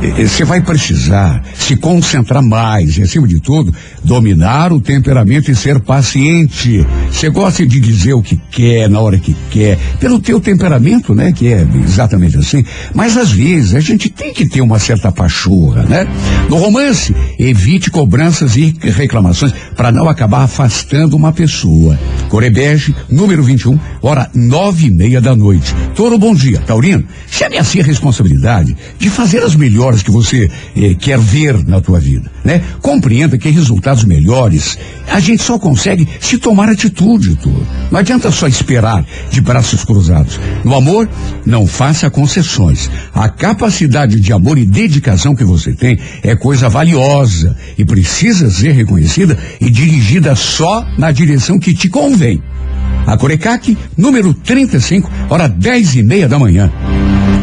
você 0.00 0.44
vai 0.44 0.60
precisar 0.60 1.42
se 1.54 1.76
concentrar 1.76 2.42
mais 2.42 2.96
e, 2.96 3.02
acima 3.02 3.26
de 3.26 3.40
tudo, 3.40 3.74
dominar 4.04 4.72
o 4.72 4.80
temperamento 4.80 5.50
e 5.50 5.56
ser 5.56 5.80
paciente. 5.80 6.86
Você 7.10 7.28
gosta 7.28 7.66
de 7.66 7.80
dizer 7.80 8.12
o 8.12 8.22
que 8.22 8.40
quer 8.50 8.88
na 8.88 9.00
hora 9.00 9.18
que 9.18 9.36
quer, 9.50 9.76
pelo 9.98 10.20
teu 10.20 10.40
temperamento, 10.40 11.14
né? 11.14 11.32
Que 11.32 11.48
é 11.48 11.66
exatamente 11.84 12.36
assim. 12.36 12.64
Mas 12.94 13.16
às 13.16 13.32
vezes 13.32 13.74
a 13.74 13.80
gente 13.80 14.08
tem 14.08 14.32
que 14.32 14.46
ter 14.46 14.60
uma 14.60 14.78
certa 14.78 15.10
pachorra, 15.10 15.82
né? 15.82 16.06
No 16.48 16.56
romance, 16.56 17.14
evite 17.38 17.90
cobranças 17.90 18.56
e 18.56 18.74
reclamações 18.80 19.52
para 19.76 19.90
não 19.90 20.08
acabar 20.08 20.44
afastando 20.44 21.16
uma 21.16 21.32
pessoa. 21.32 21.98
Corebege, 22.28 22.94
número 23.10 23.42
21, 23.42 23.78
hora 24.00 24.30
nove 24.32 24.86
e 24.86 24.90
meia 24.90 25.20
da 25.20 25.34
noite. 25.34 25.74
Toro, 25.96 26.18
bom 26.18 26.34
dia. 26.34 26.60
Taurino, 26.60 27.04
chame 27.30 27.58
a 27.58 27.64
si 27.64 27.80
a 27.80 27.84
responsabilidade 27.84 28.76
de 28.98 29.10
fazer 29.10 29.42
as 29.42 29.56
melhores 29.56 29.87
que 29.96 30.10
você 30.10 30.50
eh, 30.76 30.94
quer 30.94 31.18
ver 31.18 31.64
na 31.66 31.80
tua 31.80 31.98
vida, 31.98 32.30
né? 32.44 32.62
Compreenda 32.80 33.38
que 33.38 33.48
resultados 33.50 34.04
melhores 34.04 34.78
a 35.10 35.20
gente 35.20 35.42
só 35.42 35.58
consegue 35.58 36.06
se 36.20 36.38
tomar 36.38 36.68
atitude, 36.68 37.36
Toro. 37.36 37.66
Não 37.90 37.98
adianta 37.98 38.30
só 38.30 38.46
esperar 38.46 39.04
de 39.30 39.40
braços 39.40 39.84
cruzados. 39.84 40.38
No 40.64 40.74
amor, 40.74 41.08
não 41.46 41.66
faça 41.66 42.10
concessões. 42.10 42.90
A 43.14 43.28
capacidade 43.28 44.20
de 44.20 44.32
amor 44.32 44.58
e 44.58 44.66
dedicação 44.66 45.34
que 45.34 45.44
você 45.44 45.72
tem 45.72 45.98
é 46.22 46.36
coisa 46.36 46.68
valiosa 46.68 47.56
e 47.76 47.84
precisa 47.84 48.50
ser 48.50 48.72
reconhecida 48.72 49.38
e 49.60 49.70
dirigida 49.70 50.34
só 50.34 50.84
na 50.98 51.10
direção 51.10 51.58
que 51.58 51.74
te 51.74 51.88
convém. 51.88 52.42
A 53.08 53.16
Corecac, 53.16 53.74
número 53.96 54.34
35, 54.34 55.10
hora 55.30 55.48
dez 55.48 55.94
e 55.94 56.02
meia 56.02 56.28
da 56.28 56.38
manhã. 56.38 56.70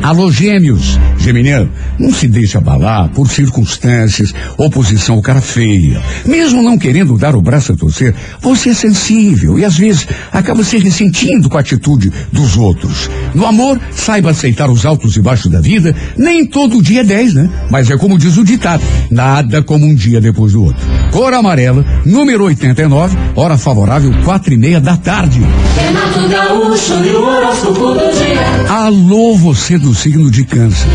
Alô, 0.03 0.31
gêmeos. 0.31 1.00
Geminiano, 1.17 1.67
não 1.98 2.13
se 2.13 2.27
deixe 2.27 2.55
abalar 2.55 3.10
por 3.10 3.27
circunstâncias, 3.27 4.31
oposição 4.55 5.15
ou 5.15 5.24
cara 5.24 5.41
feia. 5.41 6.00
Mesmo 6.24 6.62
não 6.62 6.77
querendo 6.77 7.17
dar 7.17 7.36
o 7.36 7.41
braço 7.41 7.72
a 7.72 7.75
torcer, 7.75 8.13
você 8.39 8.69
é 8.69 8.74
sensível 8.75 9.57
e 9.57 9.65
às 9.65 9.75
vezes 9.75 10.07
acaba 10.31 10.63
se 10.63 10.77
ressentindo 10.77 11.50
com 11.50 11.57
a 11.57 11.62
atitude 11.62 12.13
dos 12.31 12.55
outros. 12.55 13.10
No 13.34 13.48
amor, 13.48 13.81
saiba 13.91 14.29
aceitar 14.29 14.69
os 14.69 14.86
altos 14.86 15.17
e 15.17 15.22
baixos 15.22 15.51
da 15.51 15.60
vida. 15.60 15.95
Nem 16.15 16.45
todo 16.45 16.84
dia 16.84 17.01
é 17.01 17.03
10, 17.03 17.34
né? 17.34 17.50
Mas 17.72 17.89
é 17.89 17.98
como 17.98 18.19
diz 18.19 18.38
o 18.38 18.43
ditado: 18.43 18.84
nada 19.10 19.63
como 19.63 19.88
um 19.88 19.95
dia 19.95 20.22
depois 20.22 20.53
do 20.53 20.63
outro. 20.63 20.86
Cor 21.12 21.34
amarela, 21.34 21.84
número 22.05 22.43
89, 22.43 23.17
hora 23.36 23.57
favorável, 23.57 24.13
quatro 24.24 24.53
e 24.53 24.57
meia 24.57 24.79
da 24.79 24.95
tarde. 24.95 25.41
Renato 25.75 26.27
Gaúcho 26.29 26.93
e 27.03 27.15
o 27.15 27.25
horóscopo 27.25 27.93
do 27.93 28.12
dia. 28.12 28.71
Alô, 28.71 29.35
você 29.35 29.77
do 29.77 29.93
signo 29.93 30.31
de 30.31 30.43
câncer. 30.43 30.88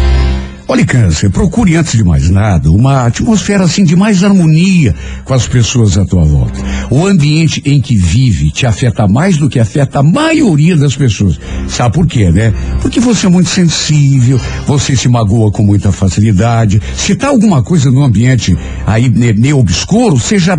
Olha, 0.72 0.86
câncer, 0.86 1.30
procure 1.30 1.74
antes 1.74 1.94
de 1.96 2.04
mais 2.04 2.30
nada 2.30 2.70
uma 2.70 3.04
atmosfera 3.06 3.64
assim 3.64 3.82
de 3.82 3.96
mais 3.96 4.22
harmonia 4.22 4.94
com 5.24 5.34
as 5.34 5.48
pessoas 5.48 5.98
à 5.98 6.04
tua 6.04 6.24
volta. 6.24 6.60
O 6.88 7.04
ambiente 7.08 7.60
em 7.66 7.80
que 7.80 7.96
vive 7.96 8.52
te 8.52 8.66
afeta 8.66 9.08
mais 9.08 9.36
do 9.36 9.48
que 9.48 9.58
afeta 9.58 9.98
a 9.98 10.02
maioria 10.04 10.76
das 10.76 10.94
pessoas. 10.94 11.40
Sabe 11.66 11.96
por 11.96 12.06
quê, 12.06 12.30
né? 12.30 12.54
Porque 12.80 13.00
você 13.00 13.26
é 13.26 13.28
muito 13.28 13.50
sensível, 13.50 14.40
você 14.64 14.94
se 14.94 15.08
magoa 15.08 15.50
com 15.50 15.64
muita 15.64 15.90
facilidade. 15.90 16.80
Se 16.94 17.16
tá 17.16 17.26
alguma 17.26 17.64
coisa 17.64 17.90
no 17.90 18.04
ambiente 18.04 18.56
aí 18.86 19.08
ne- 19.08 19.32
meio 19.32 19.58
obscuro, 19.58 20.20
você 20.20 20.38
já 20.38 20.56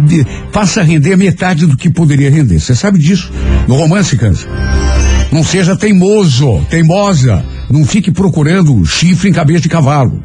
passa 0.52 0.82
a 0.82 0.84
render 0.84 1.16
metade 1.16 1.66
do 1.66 1.78
que 1.78 1.90
poderia 1.90 2.30
render. 2.30 2.60
Você 2.60 2.76
sabe 2.76 3.00
disso? 3.00 3.32
No 3.66 3.76
romance, 3.76 4.18
câncer. 4.18 4.50
Não 5.32 5.42
seja 5.42 5.74
teimoso, 5.78 6.60
teimosa. 6.70 7.46
Não 7.72 7.86
fique 7.86 8.12
procurando 8.12 8.86
chifre 8.86 9.30
em 9.30 9.34
cabeça 9.34 9.62
de 9.62 9.70
cavalo. 9.70 10.22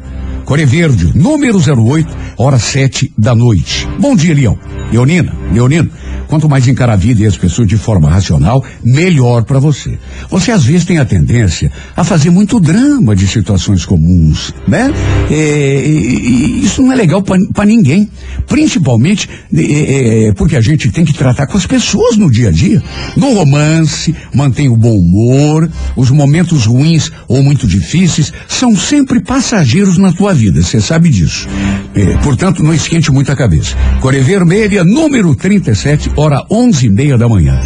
Core 0.47 0.63
Verde, 0.65 1.11
número 1.13 1.57
08, 1.59 2.07
hora 2.37 2.57
sete 2.57 3.11
da 3.17 3.35
noite. 3.35 3.85
Bom 3.99 4.15
dia, 4.15 4.33
Leão. 4.33 4.57
Leonina, 4.89 5.35
Leonino. 5.51 5.89
Quanto 6.29 6.49
mais 6.49 6.67
encarar 6.67 6.93
a 6.93 6.97
vida 6.97 7.21
e 7.21 7.25
as 7.25 7.37
pessoas 7.37 7.67
de 7.69 7.77
forma 7.77 8.09
racional, 8.09 8.61
melhor 8.83 9.43
para 9.45 9.59
você. 9.59 9.97
Você 10.29 10.51
às 10.51 10.63
vezes 10.65 10.85
tem 10.85 10.97
a 10.99 11.05
tendência 11.05 11.71
a 11.95 12.03
fazer 12.03 12.29
muito 12.29 12.59
drama 12.59 13.15
de 13.15 13.25
situações 13.27 13.85
comuns, 13.85 14.53
né? 14.67 14.93
É, 15.31 15.85
e- 15.85 16.59
e 16.59 16.65
isso 16.65 16.81
não 16.81 16.91
é 16.91 16.95
legal 16.95 17.21
para 17.21 17.65
ninguém. 17.65 18.09
Principalmente 18.45 19.29
é, 19.53 20.27
é, 20.27 20.33
porque 20.33 20.57
a 20.57 20.61
gente 20.61 20.89
tem 20.91 21.05
que 21.05 21.13
tratar 21.13 21.47
com 21.47 21.57
as 21.57 21.65
pessoas 21.65 22.17
no 22.17 22.29
dia 22.29 22.49
a 22.49 22.51
dia. 22.51 22.83
No 23.15 23.33
romance, 23.33 24.13
mantém 24.33 24.67
o 24.67 24.75
bom 24.75 24.97
humor, 24.97 25.69
os 25.95 26.09
momentos 26.11 26.65
ruins 26.65 27.09
ou 27.29 27.41
muito 27.41 27.65
difíceis 27.65 28.33
são 28.49 28.75
sempre 28.75 29.21
passageiros 29.21 29.97
na 29.97 30.11
tua 30.11 30.35
vida, 30.37 30.61
você 30.61 30.79
sabe 30.79 31.09
disso. 31.09 31.47
É, 31.93 32.15
portanto, 32.19 32.63
não 32.63 32.73
esquente 32.73 33.11
muito 33.11 33.31
a 33.31 33.35
cabeça. 33.35 33.75
Core 33.99 34.21
Vermelha, 34.21 34.83
número 34.85 35.35
37, 35.35 36.11
hora 36.15 36.45
onze 36.49 36.85
e 36.85 36.89
meia 36.89 37.17
da 37.17 37.27
manhã. 37.27 37.59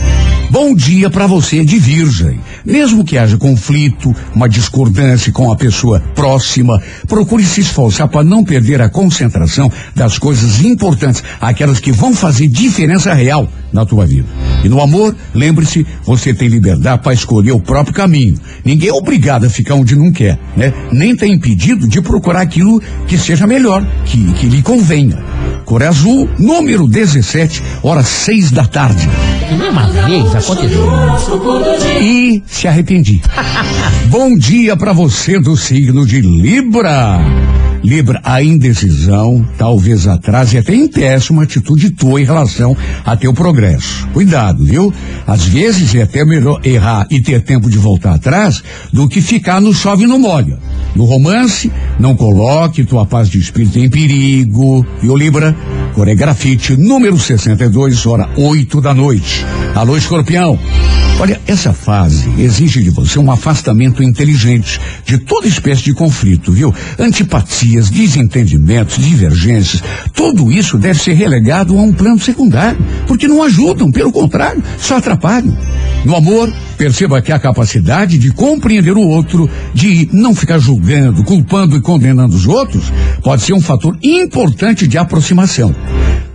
Bom 0.51 0.75
dia 0.75 1.09
para 1.09 1.27
você 1.27 1.63
de 1.63 1.79
Virgem. 1.79 2.37
Mesmo 2.65 3.05
que 3.05 3.17
haja 3.17 3.37
conflito, 3.37 4.13
uma 4.35 4.49
discordância 4.49 5.31
com 5.31 5.49
a 5.49 5.55
pessoa 5.55 6.01
próxima, 6.13 6.77
procure 7.07 7.45
se 7.45 7.61
esforçar 7.61 8.09
para 8.09 8.21
não 8.21 8.43
perder 8.43 8.81
a 8.81 8.89
concentração 8.89 9.71
das 9.95 10.19
coisas 10.19 10.59
importantes, 10.59 11.23
aquelas 11.39 11.79
que 11.79 11.93
vão 11.93 12.13
fazer 12.13 12.49
diferença 12.49 13.13
real 13.13 13.47
na 13.71 13.85
tua 13.85 14.05
vida. 14.05 14.27
E 14.61 14.67
no 14.67 14.81
amor, 14.81 15.15
lembre-se, 15.33 15.87
você 16.03 16.33
tem 16.33 16.49
liberdade 16.49 17.01
para 17.01 17.13
escolher 17.13 17.53
o 17.53 17.61
próprio 17.61 17.95
caminho. 17.95 18.35
Ninguém 18.65 18.89
é 18.89 18.93
obrigado 18.93 19.45
a 19.45 19.49
ficar 19.49 19.75
onde 19.75 19.95
não 19.95 20.11
quer, 20.11 20.37
né? 20.57 20.73
Nem 20.91 21.15
tem 21.15 21.31
impedido 21.31 21.87
de 21.87 22.01
procurar 22.01 22.41
aquilo 22.41 22.81
que 23.07 23.17
seja 23.17 23.47
melhor, 23.47 23.87
que, 24.03 24.33
que 24.33 24.47
lhe 24.47 24.61
convenha. 24.61 25.17
Cor 25.71 25.83
Azul, 25.83 26.29
número 26.37 26.85
17, 26.85 27.63
hora 27.81 28.03
seis 28.03 28.51
da 28.51 28.65
tarde. 28.65 29.07
Uma 29.49 29.87
vez 29.87 30.35
aconteceu. 30.35 30.85
E 32.01 32.43
se 32.45 32.67
arrependi. 32.67 33.21
Bom 34.11 34.35
dia 34.37 34.75
para 34.75 34.91
você 34.91 35.39
do 35.39 35.55
signo 35.55 36.05
de 36.05 36.19
Libra. 36.19 37.21
Libra, 37.83 38.21
a 38.23 38.43
indecisão 38.43 39.45
talvez 39.57 40.07
atrase 40.07 40.55
e 40.55 40.59
até 40.59 40.75
impeça 40.75 41.33
uma 41.33 41.43
atitude 41.43 41.89
tua 41.91 42.21
em 42.21 42.25
relação 42.25 42.77
a 43.03 43.17
teu 43.17 43.33
progresso. 43.33 44.07
Cuidado, 44.13 44.63
viu? 44.63 44.93
Às 45.25 45.45
vezes 45.45 45.93
é 45.95 46.03
até 46.03 46.23
melhor 46.23 46.59
errar 46.63 47.07
e 47.09 47.19
ter 47.19 47.41
tempo 47.41 47.69
de 47.69 47.77
voltar 47.77 48.13
atrás 48.13 48.63
do 48.93 49.09
que 49.09 49.21
ficar 49.21 49.59
no 49.59 49.73
chove 49.73 50.03
e 50.03 50.07
no 50.07 50.19
molha. 50.19 50.59
No 50.95 51.05
romance, 51.05 51.71
não 51.99 52.15
coloque 52.15 52.83
tua 52.83 53.05
paz 53.05 53.29
de 53.29 53.39
espírito 53.39 53.79
em 53.79 53.89
perigo. 53.89 54.85
E 55.01 55.09
o 55.09 55.17
Libra, 55.17 55.55
coregrafite 55.95 56.77
número 56.77 57.17
62, 57.17 58.05
hora 58.05 58.29
8 58.37 58.79
da 58.79 58.93
noite. 58.93 59.45
Alô, 59.73 59.97
escorpião. 59.97 60.59
Olha, 61.19 61.39
essa 61.45 61.71
fase 61.71 62.29
exige 62.39 62.81
de 62.81 62.89
você 62.89 63.19
um 63.19 63.31
afastamento 63.31 64.01
inteligente 64.01 64.79
de 65.05 65.19
toda 65.19 65.47
espécie 65.47 65.83
de 65.83 65.93
conflito, 65.93 66.51
viu? 66.51 66.73
Antipatias, 66.97 67.89
desentendimentos, 67.89 68.97
divergências, 68.97 69.83
tudo 70.13 70.51
isso 70.51 70.77
deve 70.77 70.99
ser 70.99 71.13
relegado 71.13 71.77
a 71.77 71.81
um 71.81 71.93
plano 71.93 72.19
secundário, 72.19 72.79
porque 73.07 73.27
não 73.27 73.43
ajudam, 73.43 73.91
pelo 73.91 74.11
contrário, 74.11 74.63
só 74.79 74.97
atrapalham. 74.97 75.55
No 76.03 76.15
amor, 76.15 76.51
perceba 76.81 77.21
que 77.21 77.31
a 77.31 77.37
capacidade 77.37 78.17
de 78.17 78.31
compreender 78.31 78.97
o 78.97 79.07
outro, 79.07 79.47
de 79.71 80.09
não 80.11 80.33
ficar 80.33 80.57
julgando, 80.57 81.23
culpando 81.23 81.77
e 81.77 81.79
condenando 81.79 82.35
os 82.35 82.47
outros, 82.47 82.91
pode 83.21 83.43
ser 83.43 83.53
um 83.53 83.61
fator 83.61 83.95
importante 84.01 84.87
de 84.87 84.97
aproximação. 84.97 85.75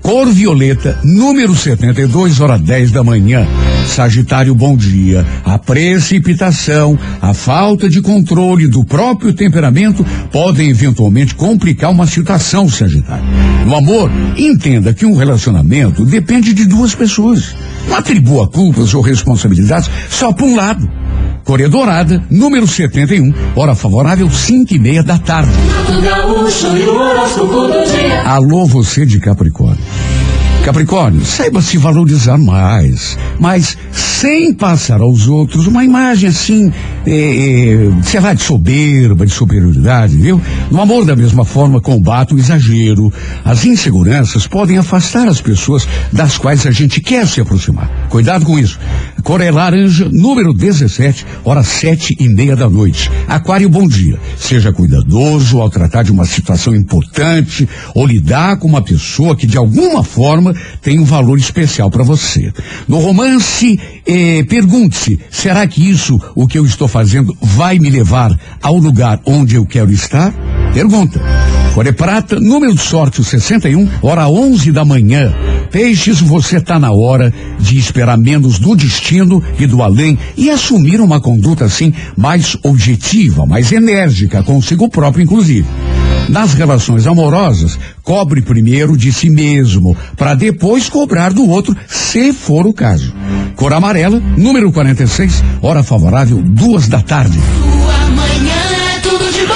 Cor 0.01 0.29
violeta, 0.29 1.01
número 1.03 1.53
72, 1.53 2.39
hora 2.39 2.57
10 2.57 2.93
da 2.93 3.03
manhã. 3.03 3.45
Sagitário, 3.89 4.55
bom 4.55 4.77
dia. 4.77 5.27
A 5.45 5.59
precipitação, 5.59 6.97
a 7.21 7.35
falta 7.35 7.89
de 7.89 8.01
controle 8.01 8.69
do 8.69 8.85
próprio 8.85 9.33
temperamento 9.33 10.07
podem 10.31 10.71
eventualmente 10.71 11.35
complicar 11.35 11.91
uma 11.91 12.07
situação, 12.07 12.69
Sagitário. 12.69 13.25
No 13.67 13.75
amor, 13.75 14.13
entenda 14.37 14.95
que 14.95 15.05
um 15.05 15.17
relacionamento 15.17 16.05
depende 16.05 16.55
de 16.55 16.67
duas 16.67 16.95
pessoas. 16.95 17.53
Não 17.89 17.97
atribua 17.97 18.49
culpas 18.49 18.95
ou 18.95 19.03
responsabilidades 19.03 19.91
só 20.11 20.33
para 20.33 20.47
um 20.47 20.57
lado. 20.57 20.89
Coreia 21.45 21.69
Dourada, 21.69 22.25
número 22.29 22.67
71, 22.67 23.33
hora 23.55 23.75
favorável, 23.75 24.29
5 24.29 24.75
e 24.75 24.79
meia 24.81 25.03
da 25.03 25.17
tarde. 25.17 25.53
Alô, 28.25 28.67
você 28.67 29.07
de 29.07 29.21
Capricórnio. 29.21 29.79
Capricórnio, 30.67 31.25
saiba 31.25 31.63
se 31.63 31.79
valorizar 31.79 32.37
mais, 32.37 33.17
mas 33.39 33.79
sem 33.93 34.53
passar 34.53 35.01
aos 35.01 35.29
outros 35.29 35.69
uma 35.69 35.85
imagem 35.85 36.29
assim, 36.29 36.73
é, 37.07 37.13
é, 37.13 38.03
sei 38.03 38.19
lá, 38.19 38.35
de 38.35 38.43
soberba, 38.43 39.25
de 39.25 39.33
superioridade, 39.33 40.17
viu? 40.17 40.43
No 40.69 40.81
amor, 40.81 41.05
da 41.05 41.15
mesma 41.15 41.45
forma, 41.45 41.81
combate 41.81 42.35
o 42.35 42.39
exagero. 42.39 43.13
As 43.45 43.65
inseguranças 43.65 44.49
podem 44.49 44.77
afastar 44.77 45.29
as 45.29 45.41
pessoas 45.41 45.87
das 46.13 46.37
quais 46.37 46.67
a 46.67 46.73
gente 46.73 47.01
quer 47.01 47.29
se 47.29 47.41
aproximar. 47.41 47.89
Cuidado 48.09 48.45
com 48.45 48.59
isso. 48.59 48.77
Coreia 49.23 49.53
Laranja, 49.53 50.09
número 50.11 50.53
17, 50.53 51.25
hora 51.45 51.63
sete 51.63 52.17
e 52.19 52.29
meia 52.29 52.57
da 52.57 52.69
noite. 52.69 53.09
Aquário, 53.29 53.69
bom 53.69 53.87
dia. 53.87 54.19
Seja 54.37 54.73
cuidadoso 54.73 55.61
ao 55.61 55.71
tratar 55.71 56.03
de 56.03 56.11
uma 56.11 56.25
situação 56.25 56.75
importante 56.75 57.69
ou 57.95 58.05
lidar 58.05 58.57
com 58.57 58.67
uma 58.67 58.83
pessoa 58.83 59.37
que 59.37 59.47
de 59.47 59.57
alguma 59.57 60.03
forma 60.03 60.56
tem 60.83 60.99
um 60.99 61.05
valor 61.05 61.39
especial 61.39 61.91
para 61.91 62.05
você. 62.05 62.53
No 62.87 62.99
romance, 62.99 63.79
eh, 64.07 64.45
pergunte-se: 64.49 65.19
será 65.31 65.67
que 65.67 65.89
isso, 65.89 66.21
o 66.35 66.47
que 66.47 66.59
eu 66.59 66.65
estou 66.65 66.89
fazendo, 66.89 67.37
vai 67.41 67.79
me 67.79 67.91
levar 67.91 68.37
ao 68.63 68.77
lugar 68.77 69.21
onde 69.25 69.57
eu 69.57 69.67
quero 69.67 69.93
estar? 69.93 70.33
Pergunta. 70.73 71.21
Core 71.77 71.93
Prata, 71.93 72.41
número 72.41 72.75
de 72.75 72.81
sorte 72.81 73.23
61, 73.23 73.87
hora 74.01 74.27
11 74.29 74.73
da 74.73 74.83
manhã. 74.83 75.31
Peixes, 75.71 76.23
você 76.23 76.57
está 76.57 76.79
na 76.79 76.91
hora 76.91 77.31
de 77.59 77.79
esperar 77.79 78.17
menos 78.17 78.59
do 78.59 78.75
destino 78.75 79.43
e 79.59 79.67
do 79.67 79.83
além 79.83 80.19
e 80.39 80.49
assumir 80.49 81.03
uma 81.03 81.21
conduta 81.21 81.67
assim 81.67 81.93
mais 82.17 82.57
objetiva, 82.63 83.45
mais 83.45 83.73
enérgica, 83.73 84.43
consigo 84.43 84.89
próprio, 84.89 85.23
inclusive. 85.23 85.67
Nas 86.29 86.55
relações 86.55 87.07
amorosas, 87.07 87.79
cobre 88.03 88.43
primeiro 88.43 88.97
de 88.97 89.13
si 89.13 89.31
mesmo, 89.31 89.97
para 90.17 90.35
depois 90.35 90.89
cobrar 90.89 91.33
do 91.33 91.49
outro, 91.49 91.77
se 91.87 92.33
for 92.33 92.67
o 92.67 92.73
caso. 92.73 93.13
Cor 93.55 93.73
amarela, 93.73 94.21
número 94.37 94.73
46, 94.73 95.43
hora 95.63 95.83
favorável, 95.83 96.43
duas 96.43 96.89
da 96.89 97.01
tarde. 97.01 97.39
Sua 97.39 98.11
manhã 98.11 98.97
é 98.97 99.01
tudo 99.01 99.33
de 99.33 99.47
bom. 99.47 99.55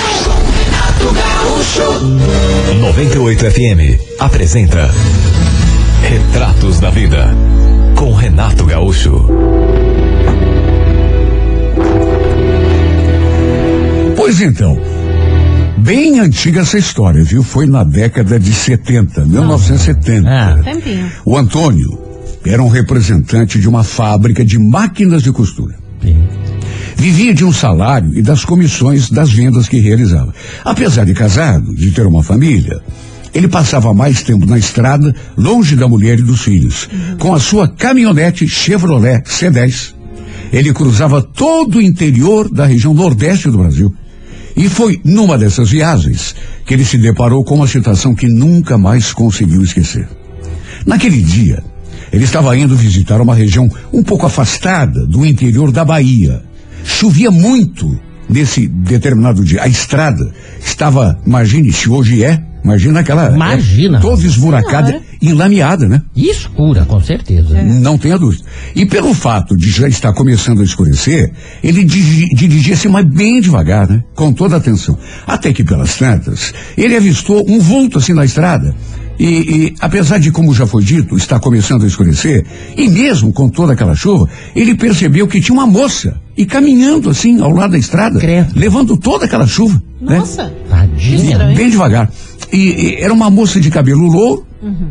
Renato 0.64 1.14
Gaúcho. 1.14 2.80
98 2.80 3.50
FM 3.50 4.20
apresenta 4.20 4.90
Retratos 6.02 6.80
da 6.80 6.90
Vida 6.90 7.34
com 7.96 8.12
Renato 8.14 8.64
Gaúcho. 8.64 9.26
Pois 14.16 14.40
então, 14.40 14.80
bem 15.80 16.20
antiga 16.20 16.60
essa 16.60 16.78
história, 16.78 17.22
viu? 17.24 17.42
Foi 17.42 17.66
na 17.66 17.82
década 17.82 18.38
de 18.38 18.52
70, 18.52 19.24
1970. 19.24 20.28
Ah. 20.28 20.58
Tempinho. 20.62 21.10
O 21.24 21.36
Antônio 21.36 21.98
era 22.44 22.62
um 22.62 22.68
representante 22.68 23.58
de 23.58 23.68
uma 23.68 23.82
fábrica 23.82 24.44
de 24.44 24.58
máquinas 24.58 25.22
de 25.22 25.32
costura. 25.32 25.74
Sim. 26.02 26.16
Vivia 26.96 27.32
de 27.32 27.44
um 27.44 27.52
salário 27.52 28.16
e 28.16 28.22
das 28.22 28.44
comissões 28.44 29.10
das 29.10 29.30
vendas 29.32 29.68
que 29.68 29.78
realizava. 29.78 30.34
Apesar 30.64 31.04
de 31.04 31.14
casado, 31.14 31.74
de 31.74 31.90
ter 31.90 32.06
uma 32.06 32.22
família, 32.22 32.80
ele 33.32 33.48
passava 33.48 33.94
mais 33.94 34.22
tempo 34.22 34.44
na 34.44 34.58
estrada, 34.58 35.14
longe 35.36 35.76
da 35.76 35.88
mulher 35.88 36.18
e 36.18 36.22
dos 36.22 36.42
filhos, 36.42 36.88
com 37.18 37.34
a 37.34 37.40
sua 37.40 37.68
caminhonete 37.68 38.46
Chevrolet 38.46 39.22
C10. 39.22 39.94
Ele 40.52 40.72
cruzava 40.74 41.22
todo 41.22 41.78
o 41.78 41.82
interior 41.82 42.50
da 42.50 42.66
região 42.66 42.92
nordeste 42.92 43.48
do 43.48 43.58
Brasil. 43.58 43.94
E 44.60 44.68
foi 44.68 45.00
numa 45.02 45.38
dessas 45.38 45.70
viagens 45.70 46.36
que 46.66 46.74
ele 46.74 46.84
se 46.84 46.98
deparou 46.98 47.42
com 47.42 47.54
uma 47.54 47.66
situação 47.66 48.14
que 48.14 48.28
nunca 48.28 48.76
mais 48.76 49.10
conseguiu 49.10 49.62
esquecer. 49.62 50.06
Naquele 50.84 51.22
dia, 51.22 51.64
ele 52.12 52.24
estava 52.24 52.54
indo 52.54 52.76
visitar 52.76 53.22
uma 53.22 53.34
região 53.34 53.66
um 53.90 54.02
pouco 54.02 54.26
afastada 54.26 55.06
do 55.06 55.24
interior 55.24 55.72
da 55.72 55.82
Bahia. 55.82 56.42
Chovia 56.84 57.30
muito 57.30 57.98
nesse 58.28 58.68
determinado 58.68 59.42
dia. 59.42 59.62
A 59.62 59.66
estrada 59.66 60.30
estava, 60.62 61.18
imagine 61.26 61.72
se 61.72 61.88
hoje 61.88 62.22
é, 62.22 62.44
imagina 62.64 63.00
aquela. 63.00 63.30
Imagina. 63.30 63.98
é, 63.98 64.00
toda 64.00 64.24
esburacada 64.24 64.88
Senhora. 64.88 65.04
e 65.20 65.32
lameada, 65.32 65.88
né? 65.88 66.02
E 66.14 66.28
escura, 66.30 66.84
com 66.84 67.00
certeza. 67.00 67.62
Não 67.62 67.98
tenha 67.98 68.18
dúvida. 68.18 68.44
E 68.74 68.86
pelo 68.86 69.14
fato 69.14 69.56
de 69.56 69.70
já 69.70 69.88
estar 69.88 70.12
começando 70.12 70.60
a 70.60 70.64
escurecer, 70.64 71.32
ele 71.62 71.84
dirigia-se 71.84 72.88
mais 72.88 73.06
bem 73.06 73.40
devagar, 73.40 73.88
né? 73.88 74.02
Com 74.14 74.32
toda 74.32 74.56
atenção. 74.56 74.98
Até 75.26 75.52
que 75.52 75.64
pelas 75.64 75.96
tantas, 75.96 76.52
ele 76.76 76.96
avistou 76.96 77.44
um 77.48 77.58
vulto 77.58 77.98
assim 77.98 78.12
na 78.12 78.24
estrada. 78.24 78.74
E, 79.20 79.26
e, 79.26 79.74
apesar 79.80 80.16
de, 80.16 80.32
como 80.32 80.54
já 80.54 80.66
foi 80.66 80.82
dito, 80.82 81.14
estar 81.14 81.38
começando 81.38 81.84
a 81.84 81.86
escurecer, 81.86 82.42
e 82.74 82.88
mesmo 82.88 83.34
com 83.34 83.50
toda 83.50 83.74
aquela 83.74 83.94
chuva, 83.94 84.26
ele 84.56 84.74
percebeu 84.74 85.28
que 85.28 85.42
tinha 85.42 85.52
uma 85.52 85.66
moça 85.66 86.18
e 86.34 86.46
caminhando 86.46 87.10
assim 87.10 87.38
ao 87.38 87.50
lado 87.50 87.72
da 87.72 87.78
estrada, 87.78 88.18
Credo. 88.18 88.58
levando 88.58 88.96
toda 88.96 89.26
aquela 89.26 89.46
chuva. 89.46 89.74
né? 90.00 90.20
Nossa. 90.20 90.50
Tadinha. 90.70 91.32
Estranho. 91.32 91.54
Bem 91.54 91.68
devagar. 91.68 92.10
E, 92.50 92.56
e 92.56 92.94
era 92.94 93.12
uma 93.12 93.28
moça 93.28 93.60
de 93.60 93.70
cabelo 93.70 94.06
louro, 94.06 94.46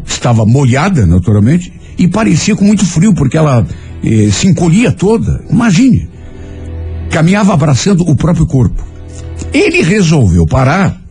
estava 0.06 0.46
molhada, 0.46 1.08
naturalmente, 1.08 1.74
e 1.98 2.08
parecia 2.08 2.56
com 2.56 2.64
muito 2.64 2.86
frio, 2.86 3.16
porque 3.16 3.36
ela 3.36 3.66
eh, 4.04 4.30
se 4.32 4.46
encolhia 4.46 4.92
toda. 4.92 5.44
Imagine. 5.50 6.08
Caminhava 7.10 7.52
abraçando 7.52 8.08
o 8.08 8.16
próprio 8.16 8.46
corpo. 8.46 8.86
Ele 9.52 9.82
resolveu 9.82 10.46
parar 10.46 11.02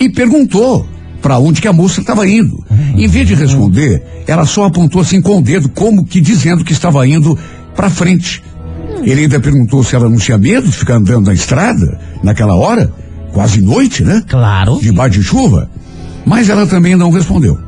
e 0.00 0.08
perguntou 0.08 0.84
para 1.20 1.38
onde 1.38 1.60
que 1.60 1.68
a 1.68 1.72
moça 1.72 2.00
estava 2.00 2.26
indo. 2.28 2.64
Em 2.96 3.08
vez 3.08 3.26
de 3.26 3.34
responder, 3.34 4.02
ela 4.26 4.46
só 4.46 4.64
apontou 4.64 5.00
assim 5.00 5.20
com 5.20 5.38
o 5.38 5.42
dedo, 5.42 5.68
como 5.68 6.04
que 6.04 6.20
dizendo 6.20 6.64
que 6.64 6.72
estava 6.72 7.06
indo 7.06 7.36
para 7.74 7.90
frente. 7.90 8.42
Ele 9.02 9.22
ainda 9.22 9.40
perguntou 9.40 9.82
se 9.84 9.94
ela 9.94 10.08
não 10.08 10.16
tinha 10.18 10.38
medo 10.38 10.68
de 10.68 10.76
ficar 10.76 10.94
andando 10.94 11.26
na 11.26 11.34
estrada 11.34 12.00
naquela 12.22 12.54
hora, 12.54 12.92
quase 13.32 13.60
noite, 13.60 14.02
né? 14.02 14.22
Claro. 14.28 14.78
debaixo 14.80 15.18
de 15.18 15.24
chuva, 15.24 15.70
mas 16.26 16.48
ela 16.48 16.66
também 16.66 16.96
não 16.96 17.10
respondeu. 17.10 17.58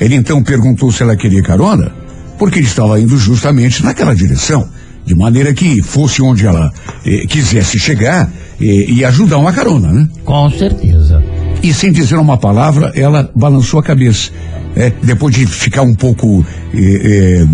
Ele 0.00 0.14
então 0.14 0.42
perguntou 0.42 0.92
se 0.92 1.02
ela 1.02 1.16
queria 1.16 1.42
carona, 1.42 1.92
porque 2.38 2.58
ele 2.58 2.66
estava 2.66 3.00
indo 3.00 3.16
justamente 3.16 3.82
naquela 3.82 4.14
direção, 4.14 4.68
de 5.04 5.14
maneira 5.14 5.54
que 5.54 5.82
fosse 5.82 6.22
onde 6.22 6.46
ela 6.46 6.70
eh, 7.04 7.26
quisesse 7.26 7.78
chegar 7.78 8.30
eh, 8.60 8.64
e 8.88 9.04
ajudar 9.04 9.38
uma 9.38 9.52
carona, 9.52 9.92
né? 9.92 10.08
Com 10.24 10.50
certeza. 10.50 11.22
E 11.62 11.74
sem 11.74 11.90
dizer 11.90 12.16
uma 12.16 12.36
palavra, 12.36 12.92
ela 12.94 13.30
balançou 13.34 13.80
a 13.80 13.82
cabeça. 13.82 14.30
É, 14.76 14.92
depois 15.02 15.34
de 15.34 15.46
ficar 15.46 15.82
um 15.82 15.94
pouco 15.94 16.44
eh, 16.74 16.78
eh, 16.78 17.46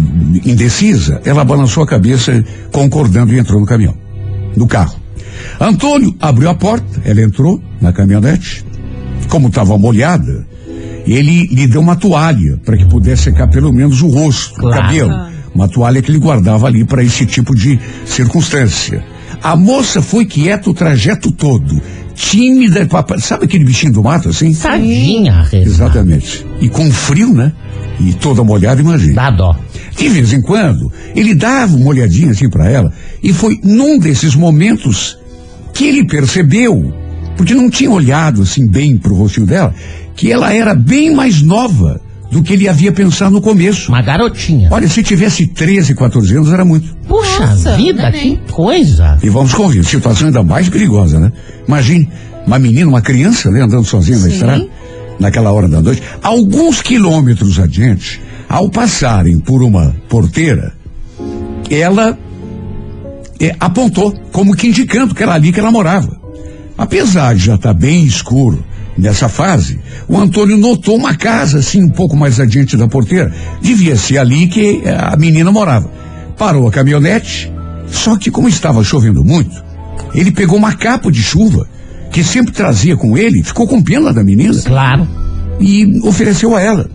indecisa, 0.45 1.21
ela 1.25 1.45
balançou 1.45 1.85
a 1.85 1.87
cabeça, 1.87 2.45
concordando 2.73 3.33
e 3.33 3.39
entrou 3.39 3.61
no 3.61 3.67
caminhão, 3.67 3.95
no 4.57 4.67
carro. 4.67 4.97
Antônio 5.61 6.15
abriu 6.21 6.51
a 6.51 6.55
porta, 6.55 7.01
ela 7.05 7.23
entrou 7.23 7.63
na 7.81 7.93
caminhonete. 7.93 8.65
Como 9.29 9.49
estava 9.49 9.79
molhada, 9.79 10.45
ele 11.07 11.47
lhe 11.47 11.67
deu 11.69 11.81
uma 11.81 11.95
toalha 11.95 12.61
para 12.65 12.77
que 12.77 12.85
pudesse 12.87 13.25
secar 13.25 13.47
pelo 13.49 13.73
menos 13.73 14.03
o 14.03 14.09
rosto, 14.09 14.57
o 14.59 14.63
Claro. 14.63 14.83
cabelo. 14.83 15.33
Uma 15.55 15.69
toalha 15.69 16.03
que 16.03 16.11
ele 16.11 16.19
guardava 16.19 16.67
ali 16.67 16.85
para 16.85 17.05
esse 17.05 17.25
tipo 17.25 17.55
de 17.55 17.79
circunstância. 18.05 19.05
A 19.43 19.55
moça 19.55 20.03
foi 20.03 20.25
quieta 20.25 20.71
o 20.71 20.75
trajeto 20.75 21.31
todo, 21.31 21.81
tímida, 22.15 22.89
sabe 23.19 23.45
aquele 23.45 23.65
bichinho 23.65 23.93
do 23.93 24.03
mato 24.03 24.29
assim? 24.29 24.53
Renata. 24.77 25.57
Exatamente. 25.57 26.47
E 26.61 26.69
com 26.69 26.91
frio, 26.91 27.33
né? 27.33 27.53
E 28.01 28.13
toda 28.15 28.43
molhada, 28.43 28.81
imagina. 28.81 29.15
Dá 29.15 29.31
dó. 29.31 29.57
De 29.97 30.09
vez 30.09 30.33
em 30.33 30.41
quando, 30.41 30.93
ele 31.15 31.35
dava 31.35 31.77
uma 31.77 31.89
olhadinha 31.89 32.33
assim 32.33 32.49
para 32.49 32.71
ela, 32.71 32.93
e 33.23 33.33
foi 33.33 33.59
num 33.63 33.99
desses 33.99 34.35
momentos 34.35 35.19
que 35.73 35.85
ele 35.85 36.07
percebeu, 36.07 36.93
porque 37.37 37.55
não 37.55 37.71
tinha 37.71 37.91
olhado 37.91 38.43
assim 38.43 38.67
bem 38.67 38.97
pro 38.97 39.15
rostinho 39.15 39.47
dela, 39.47 39.75
que 40.17 40.31
ela 40.31 40.53
era 40.53 40.75
bem 40.75 41.15
mais 41.15 41.43
nova 41.43 42.01
do 42.33 42.43
que 42.43 42.55
ele 42.55 42.67
havia 42.67 42.91
pensado 42.91 43.31
no 43.31 43.43
começo. 43.43 43.91
Uma 43.93 44.01
garotinha. 44.01 44.69
Olha, 44.71 44.89
se 44.89 45.03
tivesse 45.03 45.47
13, 45.47 45.95
14 45.95 46.35
anos 46.35 46.51
era 46.51 46.65
muito. 46.65 46.97
Puxa 47.07 47.47
Nossa, 47.47 47.77
vida, 47.77 48.09
neném. 48.11 48.41
que 48.47 48.53
coisa. 48.53 49.19
E 49.23 49.29
vamos 49.29 49.53
convir, 49.53 49.85
situação 49.85 50.29
ainda 50.29 50.43
mais 50.43 50.67
perigosa, 50.71 51.21
né? 51.21 51.31
Imagine, 51.69 52.09
uma 52.47 52.59
menina, 52.59 52.89
uma 52.89 53.03
criança, 53.03 53.51
né, 53.51 53.61
andando 53.61 53.85
sozinha 53.85 54.17
na 54.19 54.25
Sim. 54.25 54.33
estrada, 54.33 54.67
naquela 55.21 55.53
hora 55.53 55.69
da 55.69 55.83
noite. 55.83 56.03
Alguns 56.23 56.81
quilômetros 56.81 57.61
adiante, 57.61 58.19
ao 58.49 58.71
passarem 58.71 59.39
por 59.39 59.63
uma 59.63 59.95
porteira, 60.09 60.73
ela 61.71 62.19
eh, 63.39 63.55
apontou, 63.61 64.11
como 64.33 64.57
que 64.57 64.69
indicando 64.69 65.15
que 65.15 65.23
era 65.23 65.35
ali 65.35 65.53
que 65.53 65.61
ela 65.61 65.71
morava. 65.71 66.19
Apesar 66.79 67.35
de 67.35 67.45
já 67.45 67.57
estar 67.57 67.75
bem 67.75 68.05
escuro 68.05 68.65
nessa 68.97 69.29
fase, 69.29 69.79
o 70.09 70.19
Antônio 70.19 70.57
notou 70.57 70.97
uma 70.97 71.15
casa 71.15 71.59
assim 71.59 71.83
um 71.83 71.89
pouco 71.89 72.17
mais 72.17 72.39
adiante 72.41 72.77
da 72.77 72.87
porteira. 72.89 73.33
Devia 73.61 73.97
ser 73.97 74.19
ali 74.19 74.47
que 74.47 74.83
a 74.87 75.17
menina 75.17 75.51
morava. 75.51 75.91
Parou 76.39 76.67
a 76.69 76.73
caminhonete, 76.73 77.53
Só 77.91 78.17
que 78.17 78.31
como 78.31 78.49
estava 78.49 78.83
chovendo 78.83 79.23
muito, 79.23 79.63
ele 80.15 80.33
pegou 80.33 80.57
uma 80.57 80.73
capa 80.75 81.11
de 81.13 81.23
chuva 81.23 81.67
que 82.11 82.25
sempre 82.25 82.53
trazia 82.53 82.97
com 82.97 83.19
ele, 83.19 83.43
ficou 83.43 83.67
com 83.67 83.83
pena 83.83 84.13
da 84.15 84.25
menina 84.25 84.59
Claro. 84.65 85.07
e 85.61 86.01
ofereceu 86.03 86.57
a 86.57 86.61
ela. 86.61 86.89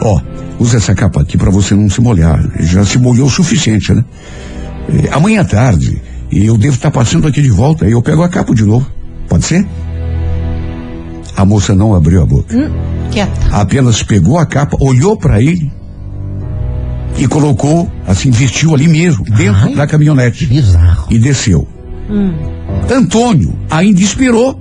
Ó, 0.00 0.20
usa 0.58 0.76
essa 0.78 0.92
capa 0.94 1.22
aqui 1.22 1.36
pra 1.38 1.50
você 1.50 1.74
não 1.74 1.88
se 1.88 2.00
molhar. 2.00 2.44
Já 2.60 2.84
se 2.84 2.98
molhou 2.98 3.26
o 3.26 3.30
suficiente, 3.30 3.92
né? 3.92 4.04
Eh, 4.88 5.08
amanhã 5.12 5.42
à 5.42 5.44
tarde, 5.44 6.00
eu 6.32 6.56
devo 6.58 6.74
estar 6.74 6.90
passando 6.90 7.26
aqui 7.28 7.40
de 7.40 7.50
volta 7.50 7.86
e 7.88 7.92
eu 7.92 8.02
pego 8.02 8.22
a 8.22 8.28
capa 8.28 8.52
de 8.54 8.64
novo. 8.64 8.86
Pode 9.28 9.44
ser? 9.44 9.64
A 11.38 11.44
moça 11.44 11.72
não 11.72 11.94
abriu 11.94 12.20
a 12.20 12.26
boca. 12.26 12.52
Quieta. 13.12 13.32
Apenas 13.52 14.02
pegou 14.02 14.38
a 14.38 14.44
capa, 14.44 14.76
olhou 14.80 15.16
pra 15.16 15.40
ele 15.40 15.70
e 17.16 17.28
colocou, 17.28 17.88
assim, 18.08 18.32
vestiu 18.32 18.74
ali 18.74 18.88
mesmo, 18.88 19.24
dentro 19.24 19.66
Ai. 19.68 19.74
da 19.76 19.86
caminhonete 19.86 20.46
Bizarro. 20.46 21.06
e 21.08 21.16
desceu. 21.16 21.66
Antônio 22.90 23.54
ainda 23.70 24.00
esperou 24.00 24.58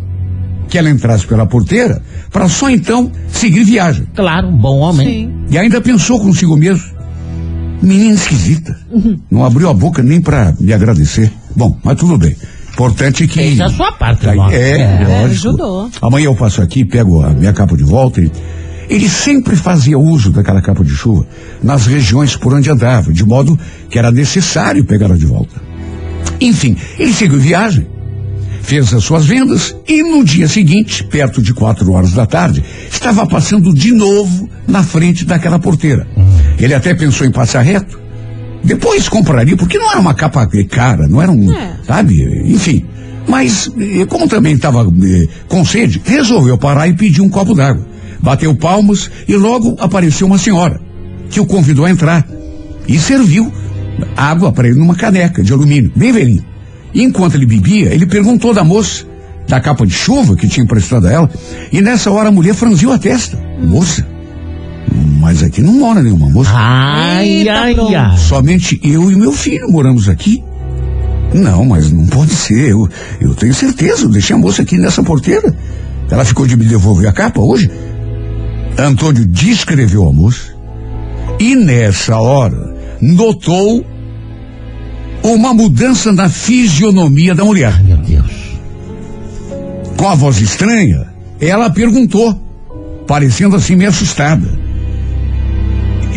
que 0.70 0.78
ela 0.78 0.90
entrasse 0.90 1.26
pela 1.26 1.48
porteira 1.48 2.00
para 2.32 2.48
só 2.48 2.70
então 2.70 3.12
seguir 3.32 3.64
viagem. 3.64 4.08
Claro, 4.16 4.48
um 4.50 4.58
bom 4.58 4.78
homem. 4.78 5.08
Sim. 5.08 5.34
E 5.50 5.58
ainda 5.58 5.82
pensou 5.82 6.20
consigo 6.20 6.56
mesmo. 6.56 6.86
Menina 7.82 8.14
esquisita. 8.14 8.78
Não 9.32 9.44
abriu 9.44 9.68
a 9.68 9.74
boca 9.74 10.04
nem 10.04 10.22
para 10.22 10.54
me 10.60 10.74
agradecer. 10.74 11.32
Bom, 11.56 11.76
mas 11.84 11.98
tudo 11.98 12.20
bem. 12.20 12.36
Importante 12.78 13.28
que. 13.28 13.34
Fez 13.34 13.60
a 13.60 13.70
sua 13.70 13.92
parte, 13.92 14.22
Tá, 14.24 14.34
é, 14.54 14.80
É, 14.82 15.06
lógico. 15.08 15.50
ajudou. 15.50 15.90
Amanhã 16.00 16.26
eu 16.26 16.36
passo 16.36 16.62
aqui, 16.62 16.86
pego 16.86 17.24
a 17.24 17.32
minha 17.32 17.52
capa 17.52 17.76
de 17.76 17.84
volta 17.84 18.22
e. 18.22 18.32
Ele 18.88 19.10
sempre 19.10 19.56
fazia 19.56 19.98
uso 19.98 20.30
daquela 20.32 20.62
capa 20.62 20.82
de 20.84 20.92
chuva 20.92 21.26
nas 21.62 21.88
regiões 21.88 22.38
por 22.38 22.54
onde 22.54 22.70
andava, 22.70 23.12
de 23.12 23.26
modo 23.26 23.60
que 23.90 23.98
era 24.00 24.12
necessário 24.12 24.86
pegá-la 24.86 25.18
de 25.18 25.26
volta. 25.26 25.56
Enfim, 26.40 26.78
ele 27.00 27.12
seguiu 27.12 27.38
viagem, 27.40 27.86
fez 28.62 28.94
as 28.94 29.04
suas 29.04 29.26
vendas 29.26 29.76
e 29.88 30.04
no 30.04 30.24
dia 30.24 30.48
seguinte, 30.48 31.04
perto 31.04 31.42
de 31.42 31.54
quatro 31.54 31.92
horas 31.92 32.14
da 32.14 32.26
tarde, 32.26 32.64
estava 32.90 33.26
passando 33.28 33.74
de 33.74 33.92
novo 33.92 34.48
na 34.68 34.84
frente 34.84 35.26
daquela 35.26 35.58
porteira. 35.60 36.08
Ele 36.60 36.74
até 36.74 36.94
pensou 36.94 37.26
em 37.28 37.32
passar 37.32 37.62
reto. 37.64 38.00
Depois 38.64 39.08
compraria, 39.08 39.56
porque 39.56 39.78
não 39.78 39.90
era 39.90 40.00
uma 40.00 40.14
capa 40.14 40.48
cara, 40.70 41.08
não 41.08 41.22
era 41.22 41.32
um, 41.32 41.54
É. 41.54 41.76
sabe? 41.86 42.22
Enfim. 42.52 42.86
Mas, 43.28 43.70
eh, 43.78 44.06
como 44.06 44.28
também 44.28 44.54
estava 44.54 44.82
eh, 44.82 45.28
com 45.48 45.64
sede, 45.66 46.02
resolveu 46.04 46.58
parar 46.58 46.88
e 46.88 46.94
pedir 46.94 47.22
um 47.22 47.30
copo 47.30 47.54
d'água. 47.54 47.86
Bateu 48.22 48.56
palmas 48.56 49.12
e 49.28 49.36
logo 49.36 49.76
apareceu 49.80 50.28
uma 50.28 50.38
senhora, 50.38 50.80
que 51.30 51.40
o 51.40 51.46
convidou 51.46 51.86
a 51.86 51.92
entrar. 51.92 52.26
E 52.88 52.98
serviu 52.98 53.52
água 54.16 54.52
para 54.52 54.68
ele 54.68 54.80
numa 54.80 54.96
caneca 54.96 55.44
de 55.44 55.52
alumínio, 55.52 55.92
bem 55.96 56.12
velhinha. 56.12 56.44
E 56.94 57.04
enquanto 57.04 57.36
ele 57.36 57.46
bebia, 57.46 57.94
ele 57.94 58.06
perguntou 58.06 58.54
da 58.54 58.64
moça, 58.64 59.06
da 59.48 59.60
capa 59.60 59.86
de 59.86 59.94
chuva 59.94 60.36
que 60.36 60.48
tinha 60.48 60.64
emprestado 60.64 61.06
a 61.08 61.12
ela, 61.12 61.30
e 61.72 61.82
nessa 61.82 62.10
hora 62.12 62.30
a 62.30 62.32
mulher 62.32 62.54
franziu 62.56 62.92
a 62.92 62.98
testa. 62.98 63.38
Moça, 63.62 64.06
mas 65.20 65.44
aqui 65.44 65.62
não 65.62 65.74
mora 65.74 66.02
nenhuma 66.02 66.30
moça. 66.30 66.52
Ai, 66.54 67.28
Eita, 67.40 67.52
ai, 67.54 67.74
pronto. 67.76 67.96
ai. 67.96 68.18
Somente 68.18 68.80
eu 68.84 69.12
e 69.12 69.16
meu 69.16 69.32
filho 69.32 69.70
moramos 69.72 70.08
aqui. 70.10 70.44
Não, 71.34 71.66
mas 71.66 71.92
não 71.92 72.06
pode 72.08 72.32
ser. 72.34 72.72
Eu, 72.72 72.88
eu 73.20 73.36
tenho 73.36 73.54
certeza. 73.54 74.04
Eu 74.04 74.10
deixei 74.10 74.36
a 74.36 74.40
moça 74.40 74.62
aqui 74.62 74.78
nessa 74.78 75.04
porteira. 75.04 75.54
Ela 76.10 76.24
ficou 76.24 76.48
de 76.48 76.56
me 76.56 76.66
devolver 76.66 77.08
a 77.10 77.12
capa 77.14 77.42
hoje. 77.42 77.70
Antônio 78.78 79.26
descreveu 79.26 80.08
a 80.08 80.14
moça. 80.14 80.56
E 81.40 81.56
nessa 81.56 82.18
hora, 82.18 82.76
notou 83.02 83.86
uma 85.24 85.54
mudança 85.54 86.12
na 86.14 86.30
fisionomia 86.30 87.36
da 87.36 87.44
mulher. 87.44 87.74
Ai, 87.76 87.84
meu 87.84 87.98
Deus. 87.98 88.32
Com 89.98 90.08
a 90.08 90.16
voz 90.16 90.40
estranha, 90.40 91.08
ela 91.42 91.70
perguntou, 91.70 92.40
parecendo 93.08 93.56
assim 93.56 93.76
meio 93.76 93.90
assustada. 93.90 94.48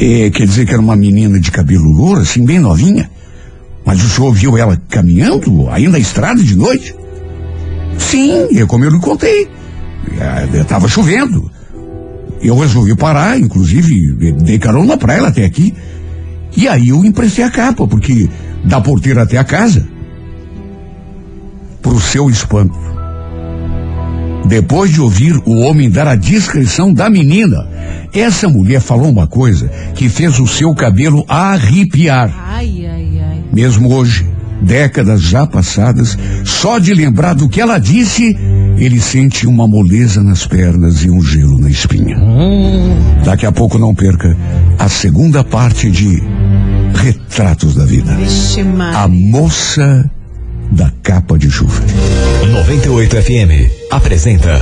É, 0.01 0.31
quer 0.31 0.47
dizer 0.47 0.65
que 0.65 0.73
era 0.73 0.81
uma 0.81 0.97
menina 0.97 1.39
de 1.39 1.51
cabelo 1.51 1.91
louro, 1.91 2.23
assim, 2.23 2.43
bem 2.43 2.59
novinha? 2.59 3.11
Mas 3.85 4.03
o 4.03 4.09
senhor 4.09 4.33
viu 4.33 4.57
ela 4.57 4.81
caminhando 4.89 5.69
aí 5.69 5.89
na 5.89 5.99
estrada 5.99 6.43
de 6.43 6.57
noite? 6.57 6.95
Sim, 7.99 8.59
é 8.59 8.65
como 8.65 8.85
eu 8.85 8.91
lhe 8.91 8.99
contei. 8.99 9.47
Estava 10.55 10.89
chovendo. 10.89 11.51
Eu 12.41 12.59
resolvi 12.59 12.97
parar, 12.97 13.39
inclusive, 13.39 14.33
dei 14.43 14.59
carona 14.59 14.97
pra 14.97 15.15
ela 15.15 15.29
até 15.29 15.45
aqui. 15.45 15.75
E 16.57 16.67
aí 16.67 16.89
eu 16.89 17.05
emprestei 17.05 17.45
a 17.45 17.51
capa, 17.51 17.87
porque 17.87 18.29
da 18.65 18.81
porteira 18.81 19.23
até 19.23 19.37
a 19.37 19.45
casa. 19.45 19.87
Pro 21.83 22.01
seu 22.01 22.31
espanto. 22.31 22.79
Depois 24.47 24.93
de 24.93 25.01
ouvir 25.01 25.37
o 25.45 25.59
homem 25.61 25.91
dar 25.91 26.09
a 26.09 26.17
descrição 26.17 26.93
da 26.93 27.09
menina, 27.09 27.69
essa 28.13 28.49
mulher 28.49 28.81
falou 28.81 29.09
uma 29.09 29.27
coisa 29.27 29.71
que 29.95 30.09
fez 30.09 30.39
o 30.41 30.47
seu 30.47 30.75
cabelo 30.75 31.25
arrepiar. 31.29 32.33
Ai, 32.49 32.87
ai, 32.87 33.21
ai. 33.23 33.45
Mesmo 33.53 33.93
hoje, 33.95 34.27
décadas 34.63 35.23
já 35.23 35.47
passadas, 35.47 36.19
só 36.45 36.79
de 36.79 36.93
lembrar 36.93 37.35
do 37.35 37.49
que 37.49 37.61
ela 37.61 37.79
disse, 37.79 38.37
ele 38.77 39.01
sente 39.01 39.47
uma 39.47 39.69
moleza 39.69 40.23
nas 40.23 40.47
pernas 40.47 41.03
e 41.05 41.11
um 41.11 41.23
gelo 41.23 41.59
na 41.59 41.71
espinha. 41.71 42.19
Daqui 43.25 43.47
a 43.47 43.53
pouco 43.53 43.79
não 43.79 43.95
perca 43.95 44.37
a 44.79 44.89
segunda 44.89 45.45
parte 45.45 45.91
de 45.91 46.23
Retratos 46.95 47.75
da 47.75 47.85
Vida. 47.85 48.15
Vixe, 48.17 48.65
A 48.95 49.07
moça 49.07 50.11
da 50.73 50.93
capa 51.03 51.39
de 51.39 51.51
chuva. 51.51 51.83
98 52.53 53.17
FM 53.23 53.71
apresenta 53.91 54.61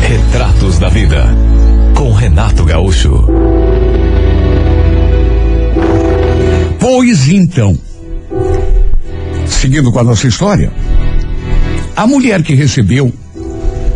Retratos 0.00 0.78
da 0.78 0.88
Vida 0.88 1.24
com 1.94 2.12
Renato 2.12 2.64
Gaúcho. 2.64 3.26
Pois 6.78 7.28
então, 7.28 7.76
seguindo 9.46 9.90
com 9.90 9.98
a 9.98 10.04
nossa 10.04 10.26
história, 10.28 10.70
a 11.96 12.06
mulher 12.06 12.42
que 12.42 12.54
recebeu 12.54 13.12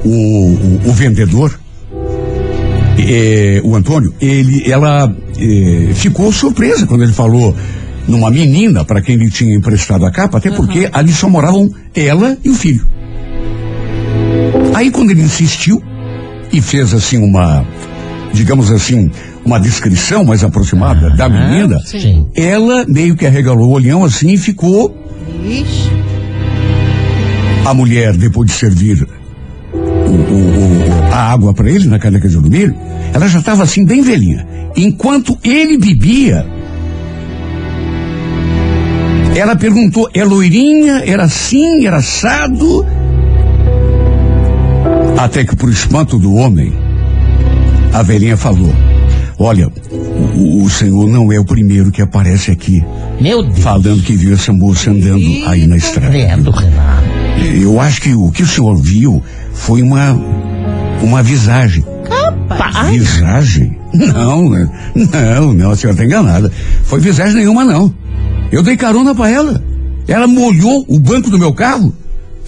o, 0.04 0.08
o- 0.08 0.80
o 0.86 0.92
vendedor, 0.92 1.58
eh, 2.98 3.60
o 3.64 3.76
Antônio, 3.76 4.12
ele, 4.20 4.70
ela 4.70 5.10
eh, 5.38 5.92
ficou 5.94 6.32
surpresa 6.32 6.86
quando 6.86 7.04
ele 7.04 7.12
falou 7.12 7.54
numa 8.08 8.30
menina 8.30 8.84
para 8.84 9.00
quem 9.00 9.14
ele 9.14 9.30
tinha 9.30 9.54
emprestado 9.54 10.04
a 10.04 10.10
capa, 10.10 10.38
até 10.38 10.50
porque 10.50 10.88
ali 10.92 11.12
só 11.12 11.28
moravam 11.28 11.70
ela 11.94 12.36
e 12.44 12.50
o 12.50 12.54
filho. 12.54 12.84
Aí 14.74 14.90
quando 14.90 15.10
ele 15.10 15.22
insistiu 15.22 15.82
e 16.52 16.60
fez 16.60 16.92
assim 16.92 17.18
uma, 17.18 17.64
digamos 18.32 18.70
assim, 18.70 19.10
uma 19.44 19.58
descrição 19.58 20.24
mais 20.24 20.42
aproximada 20.44 21.10
da 21.10 21.28
menina, 21.28 21.78
Sim. 21.84 22.26
ela 22.34 22.84
meio 22.88 23.14
que 23.16 23.26
arregalou 23.26 23.68
o 23.68 23.72
olhão 23.72 24.04
assim 24.04 24.32
e 24.32 24.36
ficou. 24.36 24.96
Vixe. 25.42 25.90
A 27.64 27.72
mulher, 27.74 28.16
depois 28.16 28.50
de 28.50 28.56
servir 28.56 29.06
o- 29.72 29.76
o- 29.76 30.12
o- 31.08 31.12
a 31.12 31.30
água 31.32 31.54
para 31.54 31.70
ele 31.70 31.86
na 31.88 31.98
caneca 31.98 32.28
de 32.28 32.36
alumínio, 32.36 32.74
ela 33.14 33.28
já 33.28 33.38
estava 33.38 33.62
assim 33.62 33.84
bem 33.84 34.02
velhinha. 34.02 34.46
Enquanto 34.76 35.36
ele 35.44 35.78
bebia, 35.78 36.44
ela 39.34 39.56
perguntou: 39.56 40.08
é 40.12 40.24
loirinha? 40.24 41.02
Era 41.04 41.24
assim? 41.24 41.86
Era 41.86 41.96
assado? 41.98 42.86
Até 45.18 45.44
que, 45.44 45.54
por 45.54 45.70
espanto 45.70 46.18
do 46.18 46.34
homem, 46.34 46.72
a 47.92 48.02
velhinha 48.02 48.36
falou: 48.36 48.72
Olha, 49.38 49.68
o, 50.36 50.64
o 50.64 50.70
senhor 50.70 51.08
não 51.08 51.32
é 51.32 51.38
o 51.38 51.44
primeiro 51.44 51.90
que 51.90 52.02
aparece 52.02 52.50
aqui 52.50 52.84
Meu 53.20 53.42
Deus. 53.42 53.58
falando 53.60 54.02
que 54.02 54.14
viu 54.14 54.34
essa 54.34 54.52
moça 54.52 54.90
andando 54.90 55.24
aí 55.46 55.66
na 55.66 55.76
estrada. 55.76 56.10
Credo, 56.10 56.50
Renato. 56.50 57.02
Eu 57.60 57.80
acho 57.80 58.00
que 58.00 58.14
o 58.14 58.30
que 58.30 58.42
o 58.42 58.46
senhor 58.46 58.76
viu 58.76 59.22
foi 59.52 59.82
uma 59.82 60.16
uma 61.02 61.22
visagem. 61.22 61.84
Pai. 62.48 62.98
Visagem? 62.98 63.76
Não, 63.94 64.48
né? 64.48 64.68
não, 64.94 65.52
não, 65.54 65.70
a 65.70 65.76
senhora 65.76 65.94
está 65.94 66.04
enganada. 66.04 66.50
Foi 66.84 67.00
visagem 67.00 67.36
nenhuma, 67.36 67.64
não. 67.64 67.92
Eu 68.52 68.62
dei 68.62 68.76
carona 68.76 69.14
para 69.14 69.30
ela. 69.30 69.64
Ela 70.06 70.26
molhou 70.26 70.84
o 70.86 70.98
banco 70.98 71.30
do 71.30 71.38
meu 71.38 71.54
carro. 71.54 71.94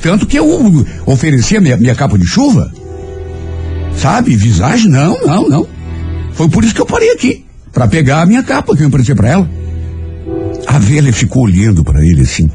Tanto 0.02 0.26
que 0.26 0.38
eu 0.38 0.46
ofereci 1.06 1.56
a 1.56 1.60
minha, 1.60 1.76
minha 1.78 1.94
capa 1.94 2.18
de 2.18 2.26
chuva. 2.26 2.70
Sabe? 3.96 4.36
Visagem? 4.36 4.90
Não, 4.90 5.18
não, 5.24 5.48
não. 5.48 5.66
Foi 6.34 6.48
por 6.48 6.62
isso 6.62 6.74
que 6.74 6.82
eu 6.82 6.86
parei 6.86 7.10
aqui. 7.12 7.44
para 7.72 7.88
pegar 7.88 8.22
a 8.22 8.26
minha 8.26 8.42
capa 8.42 8.76
que 8.76 8.82
eu 8.82 8.86
emprestei 8.86 9.14
para 9.14 9.30
ela. 9.30 9.50
A 10.66 10.78
velha 10.78 11.12
ficou 11.12 11.44
olhando 11.44 11.82
para 11.82 12.04
ele 12.04 12.22
assim, 12.22 12.50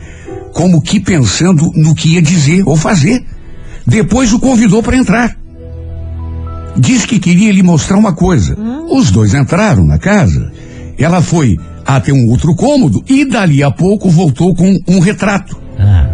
como 0.54 0.82
que 0.82 1.00
pensando 1.00 1.72
no 1.76 1.94
que 1.94 2.16
ia 2.16 2.22
dizer 2.22 2.64
ou 2.66 2.76
fazer. 2.76 3.24
Depois 3.86 4.32
o 4.32 4.40
convidou 4.40 4.84
para 4.84 4.98
entrar. 4.98 5.36
Diz 6.78 7.06
que 7.06 7.20
queria 7.20 7.52
lhe 7.52 7.64
mostrar 7.64 7.98
uma 7.98 8.14
coisa. 8.14 8.58
Os 8.90 9.12
dois 9.12 9.34
entraram 9.34 9.84
na 9.84 9.98
casa. 9.98 10.52
Ela 10.98 11.22
foi 11.22 11.58
até 11.96 12.14
um 12.14 12.30
outro 12.30 12.56
cômodo 12.56 13.04
e 13.08 13.26
dali 13.26 13.64
a 13.64 13.72
pouco 13.72 14.10
voltou 14.10 14.54
com 14.54 14.78
um 14.88 15.00
retrato. 15.00 15.60
Ah. 15.80 16.10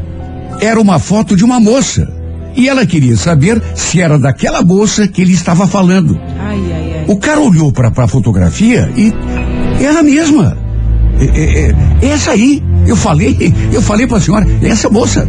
Era 0.61 0.79
uma 0.79 0.99
foto 0.99 1.35
de 1.35 1.43
uma 1.43 1.59
moça. 1.59 2.07
E 2.55 2.69
ela 2.69 2.85
queria 2.85 3.17
saber 3.17 3.61
se 3.73 3.99
era 3.99 4.17
daquela 4.17 4.61
moça 4.61 5.05
que 5.05 5.21
ele 5.21 5.33
estava 5.33 5.67
falando. 5.67 6.17
Ai, 6.39 6.59
ai, 6.71 6.93
ai. 6.99 7.05
O 7.07 7.17
cara 7.17 7.41
olhou 7.41 7.73
para 7.73 7.91
a 7.93 8.07
fotografia 8.07 8.89
e 8.95 9.13
era 9.83 9.99
a 9.99 10.03
mesma. 10.03 10.57
É, 11.19 11.25
é, 11.25 11.75
é, 12.01 12.07
essa 12.07 12.31
aí. 12.31 12.63
Eu 12.88 12.95
falei, 12.95 13.53
eu 13.73 13.81
falei 13.81 14.07
para 14.07 14.17
a 14.17 14.21
senhora, 14.21 14.45
é 14.61 14.69
essa 14.69 14.89
moça. 14.89 15.27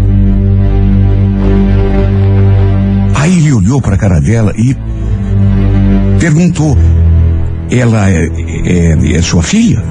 Aí 3.15 3.39
ele 3.39 3.53
olhou 3.53 3.81
para 3.81 3.97
a 3.97 3.99
cara 3.99 4.21
dela 4.21 4.53
e 4.57 4.77
perguntou: 6.21 6.79
Ela 7.69 8.09
é, 8.11 8.29
é, 8.65 9.17
é 9.17 9.23
sua 9.23 9.43
filha? 9.43 9.83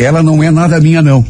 Ela 0.00 0.22
não 0.22 0.42
é 0.42 0.50
nada 0.50 0.80
minha, 0.80 1.02
não. 1.02 1.22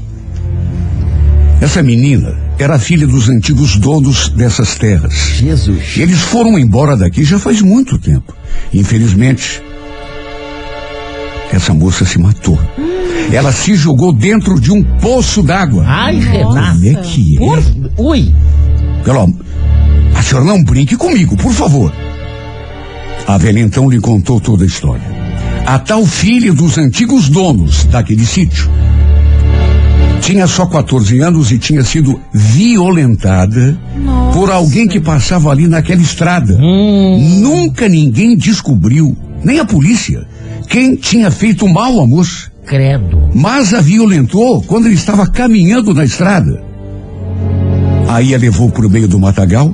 Essa 1.61 1.83
menina 1.83 2.39
era 2.57 2.79
filha 2.79 3.07
dos 3.07 3.29
antigos 3.29 3.77
donos 3.77 4.29
dessas 4.29 4.77
terras. 4.77 5.13
Jesus. 5.35 5.97
Eles 5.97 6.21
foram 6.21 6.57
embora 6.57 6.97
daqui 6.97 7.25
já 7.25 7.39
faz 7.39 7.61
muito 7.61 7.99
tempo. 7.99 8.33
Infelizmente, 8.73 9.61
essa 11.53 11.75
moça 11.75 12.05
se 12.05 12.19
matou. 12.19 12.59
Ela 13.33 13.51
se 13.51 13.75
jogou 13.75 14.13
dentro 14.13 14.61
de 14.61 14.71
um 14.71 14.83
poço 14.99 15.43
d'água. 15.43 15.85
Ai, 15.87 16.21
Renato. 16.21 16.79
Como 16.79 16.89
é 16.89 16.95
que 17.03 17.37
é? 17.37 17.39
Por... 17.39 17.63
Ui. 17.99 18.35
Pelo 19.05 19.35
A 20.15 20.23
senhora 20.23 20.47
não 20.47 20.63
brinque 20.63 20.97
comigo, 20.97 21.37
por 21.37 21.53
favor. 21.53 21.93
A 23.27 23.37
velha 23.37 23.61
então 23.61 23.91
lhe 23.91 24.01
contou 24.01 24.41
toda 24.41 24.63
a 24.63 24.67
história. 24.67 25.20
A 25.71 25.79
tal 25.79 26.05
filha 26.05 26.53
dos 26.53 26.77
antigos 26.79 27.29
donos 27.29 27.85
daquele 27.85 28.27
sítio 28.27 28.69
tinha 30.21 30.49
só 30.49 30.67
14 30.67 31.21
anos 31.21 31.53
e 31.53 31.59
tinha 31.59 31.85
sido 31.85 32.21
violentada 32.35 33.79
por 34.35 34.51
alguém 34.51 34.89
que 34.89 34.99
passava 34.99 35.49
ali 35.49 35.69
naquela 35.69 36.01
estrada. 36.01 36.59
Nunca 36.59 37.89
ninguém 37.89 38.37
descobriu, 38.37 39.17
nem 39.45 39.61
a 39.61 39.65
polícia, 39.65 40.27
quem 40.69 40.97
tinha 40.97 41.31
feito 41.31 41.69
mal 41.69 42.01
à 42.01 42.05
moça. 42.05 42.51
Credo. 42.67 43.31
Mas 43.33 43.73
a 43.73 43.81
violentou 43.81 44.63
quando 44.63 44.87
ele 44.87 44.97
estava 44.97 45.25
caminhando 45.29 45.95
na 45.95 46.05
estrada. 46.05 46.65
Aí 48.09 48.35
a 48.35 48.39
levou 48.39 48.71
para 48.71 48.89
o 48.89 48.91
meio 48.91 49.07
do 49.07 49.21
matagal. 49.21 49.73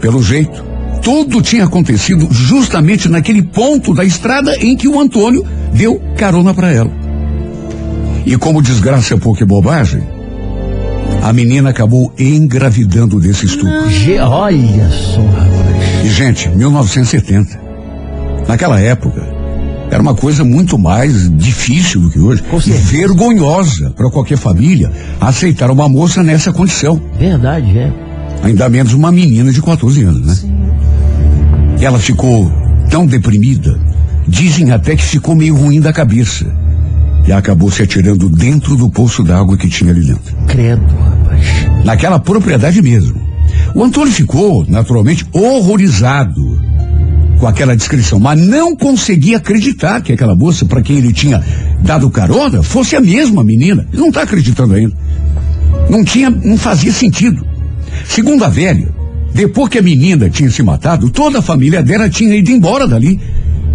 Pelo 0.00 0.22
jeito, 0.22 0.67
tudo 1.02 1.40
tinha 1.42 1.64
acontecido 1.64 2.28
justamente 2.30 3.08
naquele 3.08 3.42
ponto 3.42 3.94
da 3.94 4.04
estrada 4.04 4.54
em 4.60 4.76
que 4.76 4.88
o 4.88 5.00
Antônio 5.00 5.44
deu 5.72 6.00
carona 6.16 6.52
para 6.54 6.72
ela. 6.72 6.90
E 8.26 8.36
como 8.36 8.60
desgraça 8.62 9.14
é 9.14 9.16
pouca 9.18 9.46
bobagem, 9.46 10.02
a 11.22 11.32
menina 11.32 11.70
acabou 11.70 12.12
engravidando 12.18 13.18
desse 13.20 13.46
estupro. 13.46 13.90
Ge- 13.90 14.18
Olha 14.20 14.88
só, 14.90 15.20
rapaz. 15.22 16.04
E, 16.04 16.08
gente, 16.10 16.48
1970. 16.50 17.58
Naquela 18.46 18.78
época, 18.80 19.22
era 19.90 20.00
uma 20.02 20.14
coisa 20.14 20.44
muito 20.44 20.78
mais 20.78 21.30
difícil 21.36 22.00
do 22.02 22.10
que 22.10 22.18
hoje. 22.18 22.42
E 22.66 22.70
vergonhosa 22.72 23.90
para 23.96 24.10
qualquer 24.10 24.36
família 24.38 24.90
aceitar 25.20 25.70
uma 25.70 25.88
moça 25.88 26.22
nessa 26.22 26.52
condição. 26.52 27.00
Verdade, 27.18 27.76
é. 27.78 27.92
Ainda 28.42 28.68
menos 28.68 28.92
uma 28.92 29.10
menina 29.10 29.50
de 29.50 29.60
14 29.60 30.02
anos, 30.04 30.26
né? 30.26 30.36
Ela 31.80 31.98
ficou 31.98 32.50
tão 32.90 33.06
deprimida. 33.06 33.78
Dizem 34.26 34.72
até 34.72 34.96
que 34.96 35.02
ficou 35.02 35.34
meio 35.34 35.56
ruim 35.56 35.80
da 35.80 35.92
cabeça. 35.92 36.46
E 37.26 37.32
acabou 37.32 37.70
se 37.70 37.82
atirando 37.82 38.28
dentro 38.28 38.76
do 38.76 38.90
poço 38.90 39.22
d'água 39.22 39.56
que 39.56 39.68
tinha 39.68 39.90
ali 39.90 40.02
dentro 40.02 40.34
Credo, 40.46 40.82
rapaz. 40.96 41.84
naquela 41.84 42.18
propriedade 42.18 42.80
mesmo. 42.80 43.20
O 43.74 43.84
Antônio 43.84 44.12
ficou, 44.12 44.64
naturalmente, 44.66 45.26
horrorizado 45.32 46.58
com 47.38 47.46
aquela 47.46 47.76
descrição, 47.76 48.18
mas 48.18 48.40
não 48.40 48.74
conseguia 48.74 49.36
acreditar 49.36 50.00
que 50.00 50.12
aquela 50.12 50.34
moça 50.34 50.64
para 50.64 50.82
quem 50.82 50.96
ele 50.96 51.12
tinha 51.12 51.42
dado 51.82 52.10
carona 52.10 52.62
fosse 52.62 52.96
a 52.96 53.00
mesma 53.00 53.44
menina. 53.44 53.86
Ele 53.92 54.00
não 54.00 54.08
está 54.08 54.22
acreditando 54.22 54.74
ainda. 54.74 54.96
Não 55.88 56.02
tinha, 56.04 56.30
não 56.30 56.56
fazia 56.56 56.92
sentido. 56.92 57.46
Segundo 58.06 58.42
a 58.44 58.48
velha, 58.48 58.88
depois 59.32 59.68
que 59.68 59.78
a 59.78 59.82
menina 59.82 60.28
tinha 60.30 60.50
se 60.50 60.62
matado, 60.62 61.10
toda 61.10 61.38
a 61.38 61.42
família 61.42 61.82
dela 61.82 62.08
tinha 62.08 62.34
ido 62.34 62.50
embora 62.50 62.86
dali 62.86 63.20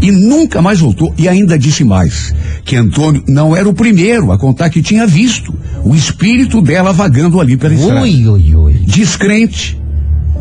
e 0.01 0.11
nunca 0.11 0.61
mais 0.61 0.79
voltou. 0.79 1.13
E 1.17 1.27
ainda 1.27 1.57
disse 1.57 1.83
mais, 1.83 2.33
que 2.65 2.75
Antônio 2.75 3.23
não 3.27 3.55
era 3.55 3.67
o 3.67 3.73
primeiro 3.73 4.31
a 4.31 4.37
contar 4.37 4.69
que 4.69 4.81
tinha 4.81 5.07
visto 5.07 5.53
o 5.83 5.95
espírito 5.95 6.61
dela 6.61 6.91
vagando 6.91 7.39
ali 7.39 7.55
pela 7.55 7.73
estrada. 7.73 8.01
Ui, 8.01 8.27
ui, 8.27 8.55
ui. 8.55 8.73
Descrente, 8.85 9.79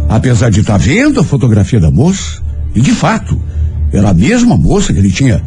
apesar 0.08 0.50
de 0.50 0.60
estar 0.60 0.78
vendo 0.78 1.20
a 1.20 1.24
fotografia 1.24 1.78
da 1.78 1.90
moça, 1.90 2.42
e 2.74 2.80
de 2.80 2.92
fato, 2.92 3.40
era 3.92 4.10
a 4.10 4.14
mesma 4.14 4.56
moça 4.56 4.92
que 4.92 4.98
ele 4.98 5.10
tinha. 5.10 5.42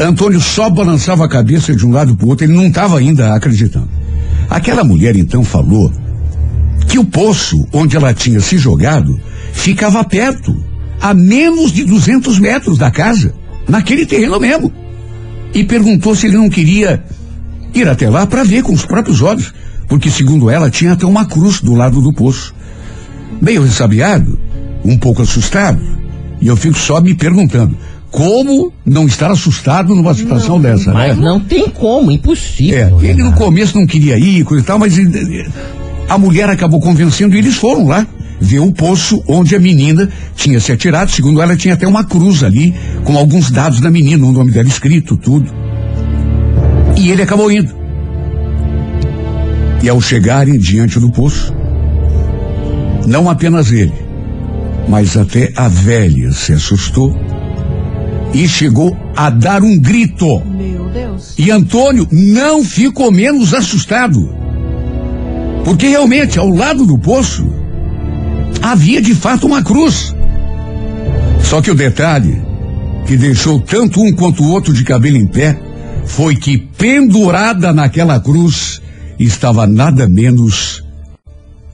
Antônio 0.00 0.40
só 0.40 0.70
balançava 0.70 1.24
a 1.26 1.28
cabeça 1.28 1.74
de 1.74 1.86
um 1.86 1.90
lado 1.90 2.16
para 2.16 2.26
o 2.26 2.30
outro, 2.30 2.46
ele 2.46 2.54
não 2.54 2.66
estava 2.66 2.98
ainda 2.98 3.34
acreditando. 3.34 3.88
Aquela 4.48 4.82
mulher 4.82 5.14
então 5.16 5.44
falou 5.44 5.92
que 6.90 6.98
o 6.98 7.04
poço 7.04 7.66
onde 7.72 7.96
ela 7.96 8.12
tinha 8.12 8.40
se 8.40 8.58
jogado 8.58 9.18
ficava 9.52 10.02
perto, 10.02 10.56
a 11.00 11.14
menos 11.14 11.72
de 11.72 11.84
200 11.84 12.38
metros 12.40 12.76
da 12.76 12.90
casa, 12.90 13.32
naquele 13.68 14.04
terreno 14.04 14.40
mesmo. 14.40 14.72
E 15.54 15.62
perguntou 15.64 16.14
se 16.16 16.26
ele 16.26 16.36
não 16.36 16.50
queria 16.50 17.02
ir 17.72 17.88
até 17.88 18.10
lá 18.10 18.26
para 18.26 18.42
ver 18.42 18.62
com 18.64 18.72
os 18.72 18.84
próprios 18.84 19.22
olhos, 19.22 19.54
porque 19.88 20.10
segundo 20.10 20.50
ela 20.50 20.68
tinha 20.68 20.92
até 20.94 21.06
uma 21.06 21.24
cruz 21.24 21.60
do 21.60 21.74
lado 21.74 22.00
do 22.02 22.12
poço. 22.12 22.52
Meio 23.40 23.62
ressabiado, 23.62 24.36
um 24.84 24.98
pouco 24.98 25.22
assustado, 25.22 25.80
e 26.40 26.48
eu 26.48 26.56
fico 26.56 26.76
só 26.76 27.00
me 27.00 27.14
perguntando, 27.14 27.76
como 28.10 28.72
não 28.84 29.06
estar 29.06 29.30
assustado 29.30 29.94
numa 29.94 30.12
situação 30.14 30.60
dessa, 30.60 30.92
Mas 30.92 31.16
né? 31.16 31.22
não 31.24 31.38
tem 31.38 31.68
como, 31.70 32.10
É, 32.10 32.14
impossível. 32.14 32.98
ele 33.00 33.14
no 33.22 33.30
Renato. 33.30 33.36
começo 33.44 33.78
não 33.78 33.86
queria 33.86 34.18
ir, 34.18 34.42
coisa 34.44 34.62
e 34.64 34.66
tal, 34.66 34.78
mas 34.78 34.98
a 36.10 36.18
mulher 36.18 36.50
acabou 36.50 36.80
convencendo 36.80 37.36
e 37.36 37.38
eles 37.38 37.54
foram 37.54 37.86
lá 37.86 38.04
ver 38.40 38.58
o 38.58 38.72
poço 38.72 39.22
onde 39.28 39.54
a 39.54 39.60
menina 39.60 40.10
tinha 40.34 40.58
se 40.58 40.72
atirado. 40.72 41.08
Segundo 41.08 41.40
ela, 41.40 41.56
tinha 41.56 41.74
até 41.74 41.86
uma 41.86 42.02
cruz 42.02 42.42
ali 42.42 42.74
com 43.04 43.16
alguns 43.16 43.48
dados 43.48 43.78
da 43.78 43.92
menina, 43.92 44.26
o 44.26 44.32
nome 44.32 44.50
dela 44.50 44.66
escrito, 44.66 45.16
tudo. 45.16 45.48
E 46.96 47.10
ele 47.12 47.22
acabou 47.22 47.48
indo. 47.48 47.72
E 49.84 49.88
ao 49.88 50.00
chegarem 50.00 50.58
diante 50.58 50.98
do 50.98 51.12
poço, 51.12 51.54
não 53.06 53.30
apenas 53.30 53.70
ele, 53.70 53.94
mas 54.88 55.16
até 55.16 55.52
a 55.54 55.68
velha 55.68 56.32
se 56.32 56.52
assustou 56.52 57.16
e 58.34 58.48
chegou 58.48 58.96
a 59.14 59.30
dar 59.30 59.62
um 59.62 59.78
grito. 59.78 60.40
Meu 60.44 60.88
Deus. 60.88 61.36
E 61.38 61.52
Antônio 61.52 62.08
não 62.10 62.64
ficou 62.64 63.12
menos 63.12 63.54
assustado. 63.54 64.39
Porque 65.64 65.88
realmente, 65.88 66.38
ao 66.38 66.48
lado 66.48 66.86
do 66.86 66.98
poço, 66.98 67.48
havia 68.62 69.00
de 69.00 69.14
fato 69.14 69.46
uma 69.46 69.62
cruz. 69.62 70.14
Só 71.42 71.60
que 71.60 71.70
o 71.70 71.74
detalhe 71.74 72.40
que 73.06 73.16
deixou 73.16 73.60
tanto 73.60 74.00
um 74.00 74.12
quanto 74.12 74.42
o 74.42 74.50
outro 74.50 74.72
de 74.72 74.84
cabelo 74.84 75.16
em 75.16 75.26
pé 75.26 75.58
foi 76.06 76.34
que 76.36 76.58
pendurada 76.58 77.72
naquela 77.72 78.18
cruz 78.20 78.80
estava 79.18 79.66
nada 79.66 80.08
menos 80.08 80.82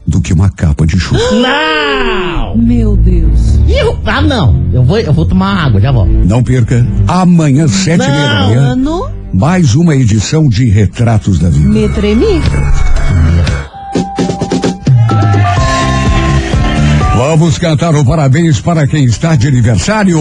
do 0.06 0.20
que 0.20 0.32
uma 0.32 0.50
capa 0.50 0.86
de 0.86 0.98
chuva. 0.98 1.20
Não! 1.32 2.56
Meu 2.56 2.96
Deus. 2.96 3.56
Ih, 3.68 3.72
eu- 3.78 3.98
Ah, 4.06 4.22
não. 4.22 4.64
Eu 4.72 4.82
vou, 4.84 4.98
eu 4.98 5.12
vou 5.12 5.26
tomar 5.26 5.66
água, 5.66 5.80
já 5.80 5.92
volto. 5.92 6.10
Não 6.10 6.42
perca, 6.42 6.86
amanhã, 7.06 7.66
sete 7.68 8.04
e 8.04 8.10
meia 8.10 8.28
da 8.28 8.40
manhã, 8.46 8.76
mais 9.34 9.74
uma 9.74 9.94
edição 9.94 10.48
de 10.48 10.66
Retratos 10.68 11.38
da 11.38 11.50
Vida. 11.50 11.68
me 11.68 11.88
tremi. 11.90 12.40
Vamos 17.16 17.56
cantar 17.56 17.94
o 17.96 18.04
parabéns 18.04 18.60
para 18.60 18.86
quem 18.86 19.04
está 19.06 19.34
de 19.36 19.48
aniversário. 19.48 20.18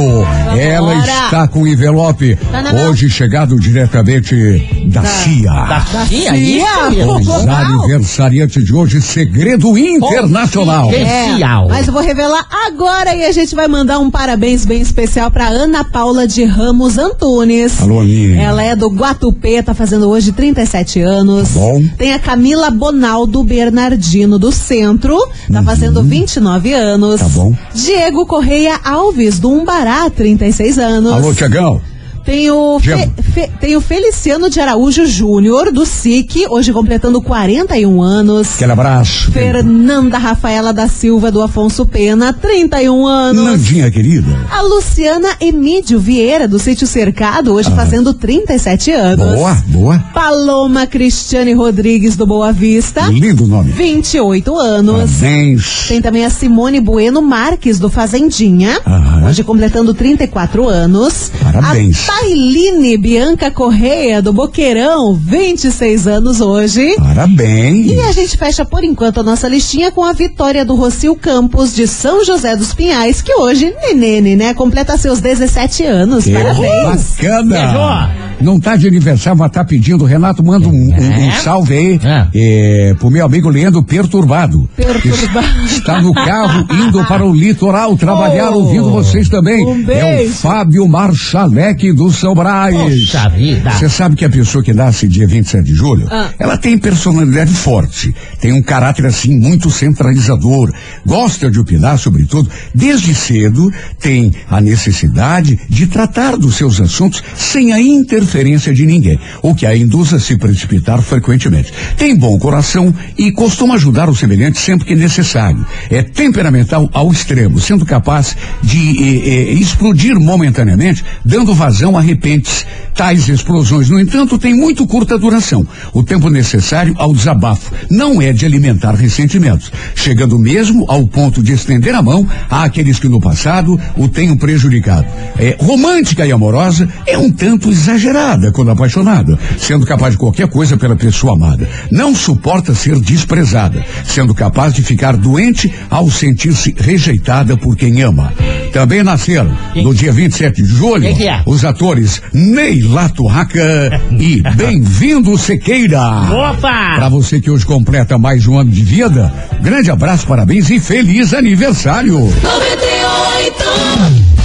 Ela 0.58 0.98
está 0.98 1.46
com 1.46 1.68
envelope. 1.68 2.38
Na 2.52 2.72
mão. 2.72 2.90
Hoje 2.90 3.10
chegado 3.10 3.60
diretamente 3.60 4.88
da 4.88 5.04
CIA. 5.04 5.52
Da 5.52 5.82
Cia, 6.06 6.32
Cia. 6.34 6.38
isso 6.38 7.20
Os 7.20 7.48
aniversariantes 7.48 8.64
de 8.64 8.74
hoje, 8.74 9.02
segredo 9.02 9.78
internacional. 9.78 10.90
Especial. 10.90 11.68
Mas 11.68 11.86
eu 11.88 11.92
vou 11.94 12.02
revelar 12.02 12.46
agora 12.66 13.14
e 13.14 13.26
a 13.26 13.32
gente 13.34 13.54
vai 13.56 13.68
mandar 13.68 14.00
um 14.00 14.10
parabéns 14.10 14.66
bem 14.66 14.82
especial 14.82 15.30
pra 15.30 15.50
Ana 15.50 15.84
Paula 15.84 16.26
de 16.26 16.46
Ramos 16.46 16.98
Antunes. 16.98 17.82
Alô, 17.82 18.00
Aninha. 18.00 18.42
Ela 18.42 18.64
é 18.64 18.74
do 18.76 18.90
Guatupê, 18.90 19.62
tá 19.62 19.74
fazendo 19.74 20.10
hoje 20.10 20.32
37 20.32 21.02
anos. 21.02 21.50
Tá 21.50 21.60
bom. 21.60 21.84
Tem 21.98 22.14
a 22.14 22.20
Camila 22.20 22.70
Bonaldo 22.72 23.44
Bernardino 23.44 24.40
do 24.40 24.52
Centro, 24.52 25.18
tá 25.52 25.60
Uhum. 25.60 25.66
fazendo 25.66 26.02
29 26.02 26.72
anos. 26.74 26.85
Anos. 26.86 27.20
Tá 27.20 27.28
bom. 27.30 27.54
Diego 27.74 28.26
Correia 28.26 28.80
Alves, 28.84 29.40
do 29.40 29.52
Umbará, 29.52 30.10
36 30.10 30.80
anos. 30.80 31.12
Alô, 31.12 31.34
Tiagão. 31.34 31.82
Tem 32.26 32.50
o, 32.50 32.80
Fe-. 32.80 33.10
Fe- 33.34 33.52
tem 33.62 33.76
o 33.76 33.82
Feliciano 33.82 34.50
de 34.50 34.60
Araújo 34.60 35.06
Júnior, 35.06 35.72
do 35.72 35.86
SIC, 35.86 36.48
hoje 36.50 36.74
completando 36.74 37.22
41 37.22 38.02
anos. 38.02 38.56
Aquele 38.56 38.72
abraço. 38.72 39.32
Fernanda 39.32 40.18
Rafaela 40.18 40.74
da 40.74 40.88
Silva, 40.88 41.32
do 41.32 41.42
Afonso 41.44 41.86
Pena, 41.86 42.34
31 42.34 43.06
anos. 43.06 43.44
Nandinha, 43.46 43.92
querida. 43.92 44.26
A 44.50 44.62
Luciana 44.64 45.30
Emídio 45.40 46.00
Vieira, 46.00 46.48
do 46.48 46.58
Sítio 46.58 46.88
Cercado, 46.88 47.54
hoje 47.54 47.70
fazendo 47.76 48.12
37 48.12 48.92
anos. 48.92 49.36
Boa, 49.36 49.54
boa. 49.68 50.00
Paloma 50.14 50.88
Cristiane 50.88 51.54
Rodrigues, 51.54 52.16
do 52.16 52.26
Boa 52.26 52.52
Vista, 52.52 53.02
Lindo 53.08 53.46
nome. 53.46 53.72
28 53.72 54.58
anos. 54.58 55.12
Parabéns. 55.20 55.86
Tem 55.88 56.02
também 56.02 56.26
a 56.26 56.30
Simone 56.32 56.80
Bueno 56.82 57.22
Marques, 57.22 57.78
do 57.78 57.90
Fazendinha, 57.90 58.80
Aham. 58.86 59.28
hoje 59.28 59.44
completando 59.44 59.94
34 59.94 60.68
anos. 60.68 61.32
Parabéns. 61.44 62.10
A 62.10 62.15
Tailine 62.18 62.98
Bianca 62.98 63.52
Correia, 63.52 64.22
do 64.22 64.32
Boqueirão, 64.32 65.14
26 65.16 66.08
anos 66.08 66.40
hoje. 66.40 66.96
Parabéns. 66.96 67.92
E 67.92 68.00
a 68.00 68.12
gente 68.14 68.38
fecha 68.38 68.64
por 68.64 68.86
enquanto 68.86 69.20
a 69.20 69.24
nossa 69.24 69.50
listinha 69.50 69.92
com 69.92 70.02
a 70.02 70.14
vitória 70.14 70.64
do 70.64 70.76
Rocio 70.76 71.14
Campos 71.18 71.76
de 71.76 71.86
São 71.86 72.24
José 72.24 72.56
dos 72.56 72.74
Pinhais, 72.74 73.22
que 73.22 73.34
hoje, 73.34 73.76
nenene, 73.82 74.38
né, 74.38 74.54
completa 74.54 74.98
seus 74.98 75.20
17 75.20 75.84
anos. 75.84 76.24
Que 76.24 76.32
Parabéns. 76.32 77.18
bacana. 77.20 78.16
Não 78.42 78.60
tá 78.60 78.76
de 78.76 78.88
aniversário, 78.88 79.40
mas 79.40 79.52
tá 79.52 79.64
pedindo. 79.64 80.04
Renato, 80.06 80.44
manda 80.44 80.68
um, 80.68 80.72
um- 80.72 81.28
um 81.28 81.32
salve 81.42 81.74
aí 81.76 82.00
é, 82.34 82.94
pro 83.00 83.10
meu 83.10 83.26
amigo 83.26 83.50
Leandro 83.50 83.82
Perturbado. 83.82 84.70
Perturbado. 84.76 85.48
Está 85.66 86.02
no 86.02 86.14
carro 86.14 86.68
indo 86.74 87.04
para 87.06 87.26
o 87.26 87.34
litoral 87.34 87.96
trabalhar, 87.98 88.52
Oh, 88.52 88.60
ouvindo 88.60 88.92
vocês 88.92 89.30
também. 89.30 89.66
um 89.66 89.86
é 89.90 90.26
o. 90.26 90.30
Fábio 90.30 90.88
Marchalek 90.88 91.92
do 91.94 92.12
São 92.12 92.36
Brás. 92.36 92.76
Poxa 92.76 93.30
vida. 93.30 93.72
Você 93.72 93.90
sabe 93.90 94.16
que 94.16 94.26
a 94.26 94.30
pessoa 94.30 94.64
que 94.64 94.74
nasce 94.74 95.08
dia 95.08 95.28
27 95.28 95.64
de 95.64 95.74
julho, 95.74 96.08
Ah. 96.12 96.30
ela 96.38 96.58
tem 96.58 96.78
personalidade 96.78 97.52
forte, 97.54 98.14
tem 98.40 98.52
um 98.54 98.62
caráter 98.62 99.06
assim 99.06 99.40
muito 99.40 99.72
centralizador, 99.72 100.72
gosta 101.06 101.50
de 101.50 101.60
opinar 101.60 101.98
sobre 101.98 102.26
tudo, 102.26 102.50
desde 102.74 103.16
cedo 103.16 103.72
tem 104.00 104.32
a 104.50 104.60
necessidade 104.62 105.60
de 105.70 105.88
tratar 105.88 106.38
dos 106.38 106.56
seus 106.56 106.80
assuntos 106.82 107.24
sem 107.36 107.72
a 107.74 107.80
interferência 107.82 108.25
de 108.74 108.86
ninguém, 108.86 109.20
o 109.42 109.54
que 109.54 109.66
a 109.66 109.76
induz 109.76 110.14
a 110.14 110.20
se 110.20 110.38
precipitar 110.38 111.02
frequentemente. 111.02 111.72
Tem 111.98 112.16
bom 112.16 112.38
coração 112.38 112.94
e 113.18 113.32
costuma 113.32 113.76
ajudar 113.76 114.10
o 114.10 114.16
semelhante 114.16 114.60
sempre 114.60 114.86
que 114.86 114.96
necessário. 114.96 115.66
É 115.90 116.02
temperamental 116.02 116.90
ao 116.94 117.12
extremo, 117.12 117.60
sendo 117.60 117.86
capaz 117.86 118.36
de 118.62 118.78
eh, 118.78 119.30
eh, 119.30 119.54
explodir 119.54 120.20
momentaneamente, 120.20 121.04
dando 121.24 121.54
vazão 121.54 121.98
a 121.98 122.02
repentes. 122.02 122.66
Tais 122.94 123.28
explosões, 123.28 123.90
no 123.90 124.00
entanto, 124.00 124.38
têm 124.38 124.56
muito 124.56 124.88
curta 124.88 125.18
duração. 125.18 125.68
O 125.94 126.02
tempo 126.02 126.30
necessário 126.30 126.96
ao 126.98 127.14
desabafo 127.14 127.72
não 127.90 128.22
é 128.22 128.32
de 128.32 128.46
alimentar 128.46 128.96
ressentimentos, 128.96 129.72
chegando 129.96 130.40
mesmo 130.40 130.86
ao 130.88 131.06
ponto 131.06 131.44
de 131.44 131.52
estender 131.52 131.94
a 131.94 132.02
mão 132.02 132.28
àqueles 132.50 132.98
que 132.98 133.10
no 133.10 133.20
passado 133.20 133.80
o 133.98 134.08
tenham 134.08 134.38
prejudicado. 134.38 135.06
É, 135.38 135.58
romântica 135.60 136.26
e 136.26 136.32
amorosa 136.32 136.88
é 137.06 137.18
um 137.18 137.32
tanto 137.32 137.70
exagerada 137.70 138.15
quando 138.54 138.72
apaixonada, 138.72 139.38
sendo 139.58 139.86
capaz 139.86 140.14
de 140.14 140.18
qualquer 140.18 140.48
coisa 140.48 140.78
pela 140.78 140.96
pessoa 140.96 141.34
amada. 141.34 141.68
Não 141.92 142.16
suporta 142.16 142.74
ser 142.74 142.98
desprezada, 143.00 143.86
sendo 144.06 144.34
capaz 144.34 144.74
de 144.74 144.82
ficar 144.82 145.18
doente 145.18 145.74
ao 145.90 146.10
sentir-se 146.10 146.74
rejeitada 146.78 147.58
por 147.58 147.76
quem 147.76 148.02
ama. 148.02 148.32
Também 148.72 149.04
nasceram 149.04 149.52
no 149.76 149.94
dia 149.94 150.14
27 150.14 150.62
de 150.62 150.68
julho 150.68 151.06
é? 151.06 151.44
os 151.46 151.66
atores 151.66 152.22
Ney 152.34 152.82
Laturraca 152.82 154.02
e 154.18 154.42
Bem-vindo 154.56 155.38
Sequeira. 155.38 156.02
Opa! 156.32 156.96
Para 156.96 157.10
você 157.10 157.42
que 157.42 157.52
hoje 157.52 157.66
completa 157.66 158.18
mais 158.18 158.48
um 158.48 158.58
ano 158.58 158.72
de 158.72 158.84
vida, 158.84 159.34
grande 159.62 159.92
abraço, 159.92 160.26
parabéns 160.26 160.70
e 160.70 160.80
feliz 160.80 161.34
aniversário. 161.34 162.20
98. 162.20 164.45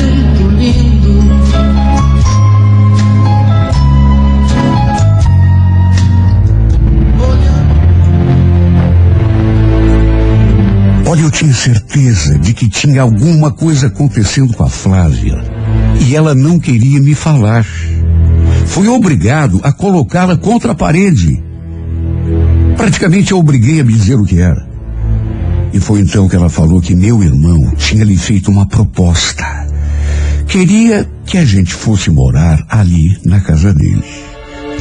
tinha 11.31 11.53
certeza 11.53 12.37
de 12.37 12.53
que 12.53 12.69
tinha 12.69 13.01
alguma 13.01 13.51
coisa 13.51 13.87
acontecendo 13.87 14.53
com 14.53 14.63
a 14.63 14.69
Flávia 14.69 15.41
e 15.99 16.15
ela 16.15 16.35
não 16.35 16.59
queria 16.59 16.99
me 16.99 17.15
falar. 17.15 17.65
Fui 18.65 18.87
obrigado 18.87 19.59
a 19.63 19.71
colocá-la 19.71 20.37
contra 20.37 20.73
a 20.73 20.75
parede. 20.75 21.41
Praticamente 22.75 23.31
eu 23.31 23.39
obriguei 23.39 23.79
a 23.79 23.83
me 23.83 23.93
dizer 23.93 24.15
o 24.15 24.25
que 24.25 24.39
era. 24.39 24.69
E 25.73 25.79
foi 25.79 26.01
então 26.01 26.27
que 26.27 26.35
ela 26.35 26.49
falou 26.49 26.81
que 26.81 26.95
meu 26.95 27.23
irmão 27.23 27.71
tinha 27.75 28.03
lhe 28.03 28.17
feito 28.17 28.51
uma 28.51 28.67
proposta. 28.67 29.45
Queria 30.47 31.09
que 31.25 31.37
a 31.37 31.45
gente 31.45 31.73
fosse 31.73 32.11
morar 32.11 32.65
ali 32.69 33.17
na 33.25 33.39
casa 33.39 33.73
dele. 33.73 34.03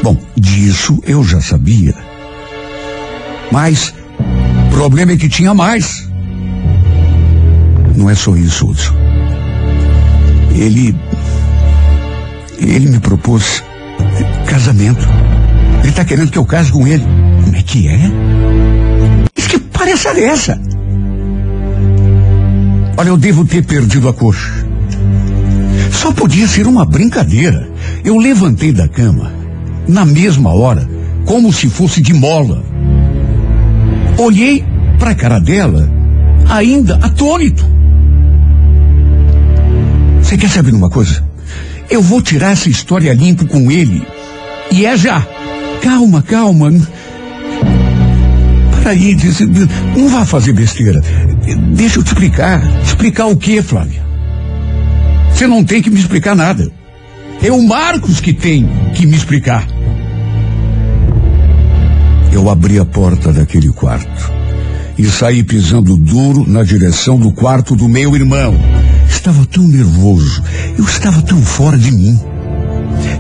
Bom, 0.02 0.16
disso 0.36 1.00
eu 1.06 1.22
já 1.22 1.40
sabia. 1.40 1.94
Mas 3.52 3.94
o 4.68 4.70
problema 4.70 5.12
é 5.12 5.16
que 5.16 5.28
tinha 5.28 5.54
mais. 5.54 6.10
Não 8.00 8.08
é 8.08 8.14
só 8.14 8.34
isso, 8.34 8.66
Hudson. 8.66 8.94
Ele. 10.54 10.96
Ele 12.58 12.88
me 12.88 12.98
propôs 12.98 13.62
casamento. 14.46 15.06
Ele 15.82 15.92
tá 15.92 16.02
querendo 16.02 16.30
que 16.30 16.38
eu 16.38 16.46
case 16.46 16.72
com 16.72 16.86
ele. 16.86 17.04
Como 17.44 17.54
é 17.54 17.62
que 17.62 17.88
é? 17.88 18.00
Isso 19.36 19.50
que 19.50 19.58
palhaçada 19.58 20.18
é 20.18 20.24
essa? 20.24 20.58
Olha, 22.96 23.08
eu 23.10 23.18
devo 23.18 23.44
ter 23.44 23.66
perdido 23.66 24.08
a 24.08 24.14
coxa. 24.14 24.66
Só 25.92 26.10
podia 26.10 26.48
ser 26.48 26.66
uma 26.66 26.86
brincadeira. 26.86 27.68
Eu 28.02 28.16
levantei 28.16 28.72
da 28.72 28.88
cama, 28.88 29.30
na 29.86 30.06
mesma 30.06 30.54
hora, 30.54 30.88
como 31.26 31.52
se 31.52 31.68
fosse 31.68 32.00
de 32.00 32.14
mola. 32.14 32.64
Olhei 34.16 34.64
para 34.98 35.10
a 35.10 35.14
cara 35.14 35.38
dela, 35.38 35.86
ainda 36.48 36.94
atônito. 36.96 37.79
Você 40.30 40.36
quer 40.36 40.48
saber 40.48 40.72
uma 40.72 40.88
coisa? 40.88 41.24
Eu 41.90 42.00
vou 42.00 42.22
tirar 42.22 42.52
essa 42.52 42.68
história 42.68 43.12
limpo 43.12 43.44
com 43.48 43.68
ele. 43.68 44.00
E 44.70 44.86
é 44.86 44.96
já. 44.96 45.26
Calma, 45.82 46.22
calma. 46.22 46.70
Para 48.81 48.92
aí, 48.92 49.12
disse, 49.16 49.44
não 49.96 50.08
vá 50.08 50.24
fazer 50.24 50.52
besteira. 50.52 51.02
Deixa 51.74 51.98
eu 51.98 52.04
te 52.04 52.12
explicar. 52.12 52.62
Explicar 52.81 53.26
o 53.26 53.37
quê, 53.37 53.60
Flávia? 53.60 54.00
Você 55.35 55.48
não 55.48 55.64
tem 55.64 55.83
que 55.83 55.90
me 55.90 55.98
explicar 55.98 56.37
nada. 56.37 56.70
É 57.42 57.50
o 57.50 57.60
Marcos 57.66 58.20
que 58.20 58.33
tem 58.33 58.68
que 58.94 59.06
me 59.06 59.16
explicar. 59.16 59.66
Eu 62.31 62.48
abri 62.48 62.78
a 62.78 62.85
porta 62.85 63.33
daquele 63.33 63.72
quarto 63.72 64.33
e 64.96 65.06
saí 65.06 65.42
pisando 65.42 65.96
duro 65.96 66.48
na 66.48 66.62
direção 66.62 67.18
do 67.18 67.33
quarto 67.33 67.74
do 67.74 67.88
meu 67.88 68.14
irmão. 68.14 68.54
Estava 69.21 69.44
tão 69.44 69.68
nervoso, 69.68 70.42
eu 70.79 70.85
estava 70.87 71.21
tão 71.21 71.42
fora 71.42 71.77
de 71.77 71.92
mim, 71.92 72.18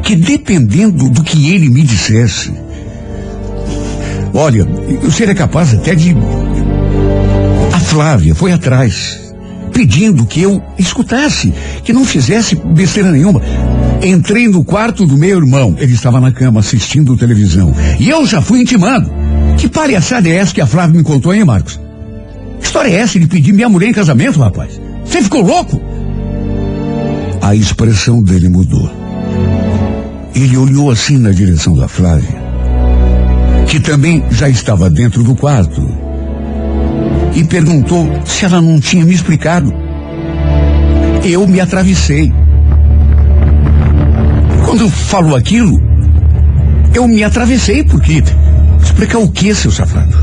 que 0.02 0.16
dependendo 0.16 1.10
do 1.10 1.22
que 1.22 1.50
ele 1.50 1.68
me 1.68 1.82
dissesse, 1.82 2.50
olha, 4.32 4.66
eu 5.02 5.10
seria 5.10 5.34
capaz 5.34 5.74
até 5.74 5.94
de. 5.94 6.16
A 7.70 7.78
Flávia 7.78 8.34
foi 8.34 8.50
atrás. 8.50 9.20
pedindo 9.74 10.24
que 10.24 10.40
eu 10.40 10.62
escutasse, 10.78 11.52
que 11.84 11.92
não 11.92 12.06
fizesse 12.06 12.54
besteira 12.56 13.12
nenhuma. 13.12 13.42
Entrei 14.02 14.48
no 14.48 14.64
quarto 14.64 15.04
do 15.04 15.18
meu 15.18 15.36
irmão, 15.36 15.76
ele 15.78 15.92
estava 15.92 16.18
na 16.18 16.32
cama 16.32 16.60
assistindo 16.60 17.14
televisão, 17.14 17.74
e 17.98 18.08
eu 18.08 18.26
já 18.26 18.40
fui 18.40 18.62
intimando. 18.62 19.10
Que 19.58 19.68
palhaçada 19.68 20.30
é 20.30 20.36
essa 20.36 20.54
que 20.54 20.62
a 20.62 20.66
Flávia 20.66 20.96
me 20.96 21.04
contou, 21.04 21.34
hein, 21.34 21.44
Marcos? 21.44 21.78
Que 22.58 22.64
história 22.64 22.88
é 22.88 22.94
essa 22.94 23.20
de 23.20 23.26
pedir 23.26 23.52
minha 23.52 23.68
mulher 23.68 23.90
em 23.90 23.92
casamento, 23.92 24.40
rapaz? 24.40 24.80
Você 25.04 25.20
ficou 25.20 25.42
louco? 25.42 25.89
A 27.42 27.54
expressão 27.54 28.22
dele 28.22 28.48
mudou. 28.48 28.90
Ele 30.34 30.56
olhou 30.56 30.90
assim 30.90 31.18
na 31.18 31.30
direção 31.30 31.74
da 31.74 31.88
Flávia, 31.88 32.36
que 33.66 33.80
também 33.80 34.22
já 34.30 34.48
estava 34.48 34.90
dentro 34.90 35.24
do 35.24 35.34
quarto, 35.34 35.82
e 37.34 37.42
perguntou 37.44 38.08
se 38.26 38.44
ela 38.44 38.60
não 38.60 38.78
tinha 38.78 39.04
me 39.04 39.14
explicado. 39.14 39.72
Eu 41.24 41.46
me 41.46 41.60
atravessei. 41.60 42.32
Quando 44.64 44.88
falou 44.88 45.34
aquilo, 45.34 45.80
eu 46.94 47.08
me 47.08 47.24
atravessei 47.24 47.82
porque 47.82 48.22
explicar 48.82 49.18
o 49.18 49.28
que, 49.28 49.54
seu 49.54 49.70
safado? 49.70 50.16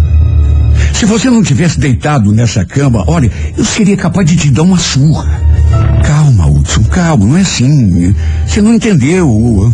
Se 0.93 1.05
você 1.05 1.29
não 1.29 1.43
tivesse 1.43 1.79
deitado 1.79 2.31
nessa 2.31 2.63
cama, 2.63 3.03
olha, 3.07 3.31
eu 3.57 3.65
seria 3.65 3.97
capaz 3.97 4.27
de 4.29 4.35
te 4.35 4.49
dar 4.51 4.63
uma 4.63 4.77
surra. 4.77 5.46
Hudson, 6.67 6.83
calma, 6.83 7.25
não 7.25 7.37
é 7.37 7.41
assim. 7.41 8.13
Você 8.45 8.61
não 8.61 8.73
entendeu. 8.73 9.73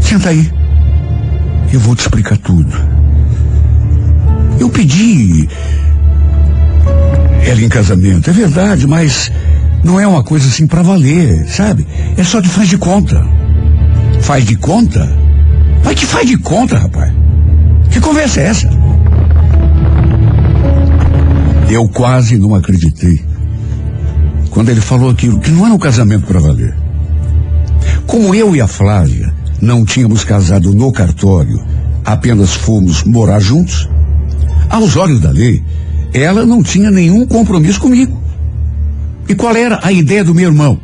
Senta 0.00 0.30
aí. 0.30 0.50
Eu 1.72 1.80
vou 1.80 1.94
te 1.94 2.00
explicar 2.00 2.38
tudo. 2.38 2.72
Eu 4.58 4.70
pedi 4.70 5.48
ela 7.46 7.60
em 7.60 7.68
casamento, 7.68 8.30
é 8.30 8.32
verdade, 8.32 8.86
mas 8.86 9.30
não 9.84 10.00
é 10.00 10.06
uma 10.06 10.24
coisa 10.24 10.48
assim 10.48 10.66
pra 10.66 10.82
valer, 10.82 11.46
sabe? 11.46 11.86
É 12.16 12.24
só 12.24 12.40
de 12.40 12.48
faz 12.48 12.68
de 12.68 12.78
conta. 12.78 13.22
Faz 14.22 14.44
de 14.44 14.56
conta? 14.56 15.06
Mas 15.84 15.94
que 15.94 16.06
faz 16.06 16.26
de 16.26 16.38
conta, 16.38 16.78
rapaz? 16.78 17.12
Que 17.90 18.00
conversa 18.00 18.40
é 18.40 18.46
essa? 18.46 18.70
Eu 21.68 21.88
quase 21.88 22.38
não 22.38 22.54
acreditei 22.54 23.20
quando 24.56 24.70
ele 24.70 24.80
falou 24.80 25.10
aquilo, 25.10 25.38
que 25.38 25.50
não 25.50 25.66
era 25.66 25.74
um 25.74 25.78
casamento 25.78 26.24
para 26.24 26.40
valer. 26.40 26.74
Como 28.06 28.34
eu 28.34 28.56
e 28.56 28.60
a 28.62 28.66
Flávia 28.66 29.30
não 29.60 29.84
tínhamos 29.84 30.24
casado 30.24 30.72
no 30.72 30.90
cartório, 30.90 31.62
apenas 32.02 32.54
fomos 32.54 33.04
morar 33.04 33.38
juntos, 33.38 33.86
aos 34.70 34.96
olhos 34.96 35.20
da 35.20 35.30
lei, 35.30 35.62
ela 36.14 36.46
não 36.46 36.62
tinha 36.62 36.90
nenhum 36.90 37.26
compromisso 37.26 37.78
comigo. 37.78 38.18
E 39.28 39.34
qual 39.34 39.54
era 39.54 39.78
a 39.82 39.92
ideia 39.92 40.24
do 40.24 40.34
meu 40.34 40.48
irmão? 40.48 40.80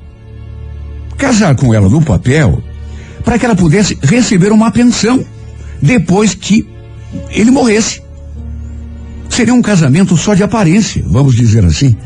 Casar 1.17 1.57
com 1.57 1.73
ela 1.73 1.89
no 1.89 2.03
papel 2.03 2.63
para 3.25 3.39
que 3.39 3.47
ela 3.47 3.57
pudesse 3.57 3.99
receber 4.03 4.53
uma 4.53 4.71
pensão 4.71 5.25
depois 5.81 6.35
que 6.35 6.69
ele 7.31 7.51
morresse. 7.51 8.03
Seria 9.31 9.55
um 9.55 9.63
casamento 9.63 10.15
só 10.15 10.35
de 10.35 10.43
aparência, 10.43 11.03
vamos 11.07 11.35
dizer 11.35 11.65
assim. 11.65 11.97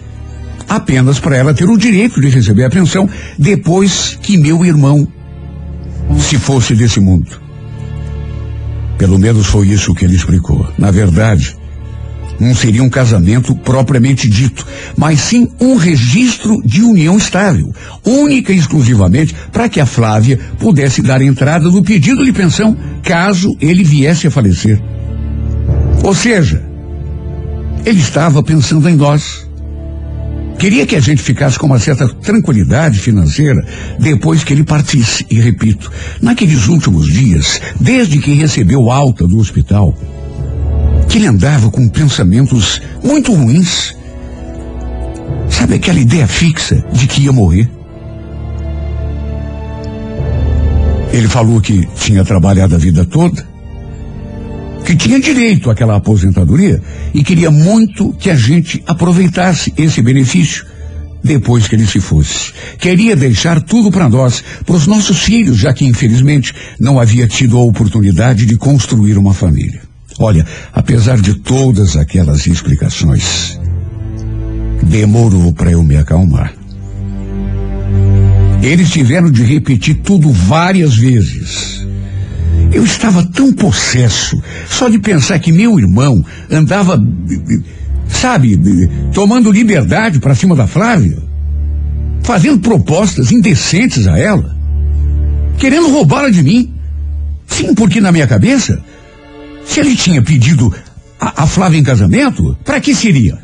Apenas 0.68 1.20
para 1.20 1.36
ela 1.36 1.54
ter 1.54 1.68
o 1.68 1.76
direito 1.76 2.20
de 2.20 2.28
receber 2.28 2.64
a 2.64 2.70
pensão 2.70 3.08
depois 3.38 4.18
que 4.20 4.36
meu 4.36 4.64
irmão 4.64 5.06
se 6.18 6.38
fosse 6.38 6.74
desse 6.74 7.00
mundo. 7.00 7.40
Pelo 8.98 9.18
menos 9.18 9.46
foi 9.46 9.68
isso 9.68 9.94
que 9.94 10.04
ele 10.04 10.16
explicou. 10.16 10.66
Na 10.78 10.90
verdade, 10.90 11.56
não 12.40 12.54
seria 12.54 12.82
um 12.82 12.88
casamento 12.88 13.54
propriamente 13.54 14.28
dito, 14.28 14.66
mas 14.96 15.20
sim 15.20 15.48
um 15.60 15.76
registro 15.76 16.60
de 16.64 16.82
união 16.82 17.16
estável, 17.16 17.72
única 18.04 18.52
e 18.52 18.58
exclusivamente 18.58 19.34
para 19.52 19.68
que 19.68 19.80
a 19.80 19.86
Flávia 19.86 20.38
pudesse 20.58 21.02
dar 21.02 21.22
entrada 21.22 21.70
no 21.70 21.82
pedido 21.82 22.24
de 22.24 22.32
pensão 22.32 22.76
caso 23.02 23.56
ele 23.60 23.84
viesse 23.84 24.26
a 24.26 24.30
falecer. 24.30 24.80
Ou 26.02 26.14
seja, 26.14 26.62
ele 27.84 28.00
estava 28.00 28.42
pensando 28.42 28.88
em 28.88 28.96
nós. 28.96 29.45
Queria 30.59 30.86
que 30.86 30.96
a 30.96 31.00
gente 31.00 31.22
ficasse 31.22 31.59
com 31.59 31.66
uma 31.66 31.78
certa 31.78 32.09
tranquilidade 32.09 32.98
financeira 32.98 33.62
depois 33.98 34.42
que 34.42 34.52
ele 34.52 34.64
partisse. 34.64 35.26
E 35.30 35.38
repito, 35.38 35.90
naqueles 36.20 36.66
últimos 36.66 37.07
dias, 37.12 37.61
desde 37.78 38.18
que 38.18 38.32
recebeu 38.32 38.90
alta 38.90 39.26
do 39.26 39.38
hospital, 39.38 39.96
que 41.09 41.18
ele 41.18 41.26
andava 41.26 41.70
com 41.70 41.88
pensamentos 41.88 42.80
muito 43.02 43.32
ruins. 43.32 43.94
Sabe 45.48 45.74
aquela 45.74 46.00
ideia 46.00 46.26
fixa 46.26 46.84
de 46.92 47.07
que 47.07 47.22
ia 47.22 47.32
morrer? 47.32 47.68
Ele 51.12 51.28
falou 51.28 51.61
que 51.61 51.86
tinha 51.96 52.24
trabalhado 52.24 52.74
a 52.74 52.78
vida 52.78 53.04
toda, 53.04 53.46
que 54.87 54.95
tinha 54.95 55.18
direito 55.18 55.68
àquela 55.68 55.97
aposentadoria 55.97 56.80
e 57.12 57.24
queria 57.24 57.51
muito 57.51 58.12
que 58.12 58.30
a 58.30 58.37
gente 58.37 58.80
aproveitasse 58.87 59.74
esse 59.76 60.01
benefício 60.01 60.64
depois 61.24 61.66
que 61.66 61.74
ele 61.74 61.89
se 61.89 61.99
fosse. 61.99 62.53
Queria 62.78 63.16
deixar 63.16 63.61
tudo 63.61 63.91
para 63.91 64.09
nós, 64.09 64.45
para 64.64 64.76
os 64.76 64.87
nossos 64.87 65.18
filhos, 65.24 65.59
já 65.59 65.72
que 65.74 65.84
infelizmente 65.84 66.55
não 66.78 67.01
havia 67.01 67.26
tido 67.26 67.59
a 67.59 67.64
oportunidade 67.64 68.47
de 68.47 68.57
construir 68.57 69.18
uma 69.18 69.34
família. 69.34 69.80
Olha, 70.20 70.47
apesar 70.72 71.20
de 71.20 71.34
todas 71.34 71.97
aquelas 71.97 72.47
explicações, 72.47 73.59
demorou 74.84 75.53
para 75.53 75.72
eu 75.72 75.82
me 75.82 75.97
acalmar. 75.97 76.55
Eles 78.62 78.91
tiveram 78.91 79.32
de 79.32 79.43
repetir 79.43 79.97
tudo 79.97 80.30
várias 80.30 80.95
vezes. 80.95 81.86
Eu 82.72 82.84
estava 82.84 83.24
tão 83.24 83.52
possesso 83.52 84.40
só 84.68 84.88
de 84.88 84.98
pensar 84.98 85.38
que 85.38 85.52
meu 85.52 85.78
irmão 85.78 86.24
andava, 86.50 87.00
sabe, 88.08 88.58
tomando 89.12 89.50
liberdade 89.50 90.18
para 90.18 90.34
cima 90.34 90.54
da 90.54 90.66
Flávia, 90.66 91.18
fazendo 92.22 92.58
propostas 92.58 93.30
indecentes 93.30 94.06
a 94.06 94.18
ela, 94.18 94.56
querendo 95.58 95.90
roubá-la 95.90 96.30
de 96.30 96.42
mim. 96.42 96.72
Sim, 97.46 97.74
porque 97.74 98.00
na 98.00 98.10
minha 98.10 98.26
cabeça, 98.26 98.82
se 99.64 99.80
ele 99.80 99.94
tinha 99.94 100.20
pedido 100.20 100.74
a, 101.20 101.44
a 101.44 101.46
Flávia 101.46 101.78
em 101.78 101.84
casamento, 101.84 102.56
para 102.64 102.80
que 102.80 102.94
seria? 102.94 103.38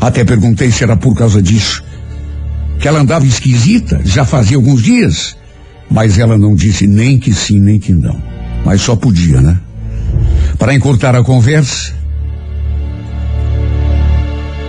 Até 0.00 0.24
perguntei 0.24 0.72
se 0.72 0.82
era 0.82 0.96
por 0.96 1.14
causa 1.14 1.40
disso. 1.40 1.84
Que 2.80 2.88
ela 2.88 2.98
andava 2.98 3.24
esquisita, 3.24 4.00
já 4.04 4.24
fazia 4.24 4.56
alguns 4.56 4.82
dias. 4.82 5.36
Mas 5.92 6.18
ela 6.18 6.38
não 6.38 6.54
disse 6.54 6.86
nem 6.86 7.18
que 7.18 7.34
sim, 7.34 7.60
nem 7.60 7.78
que 7.78 7.92
não. 7.92 8.16
Mas 8.64 8.80
só 8.80 8.96
podia, 8.96 9.40
né? 9.40 9.58
Para 10.58 10.74
encurtar 10.74 11.14
a 11.14 11.22
conversa, 11.22 11.92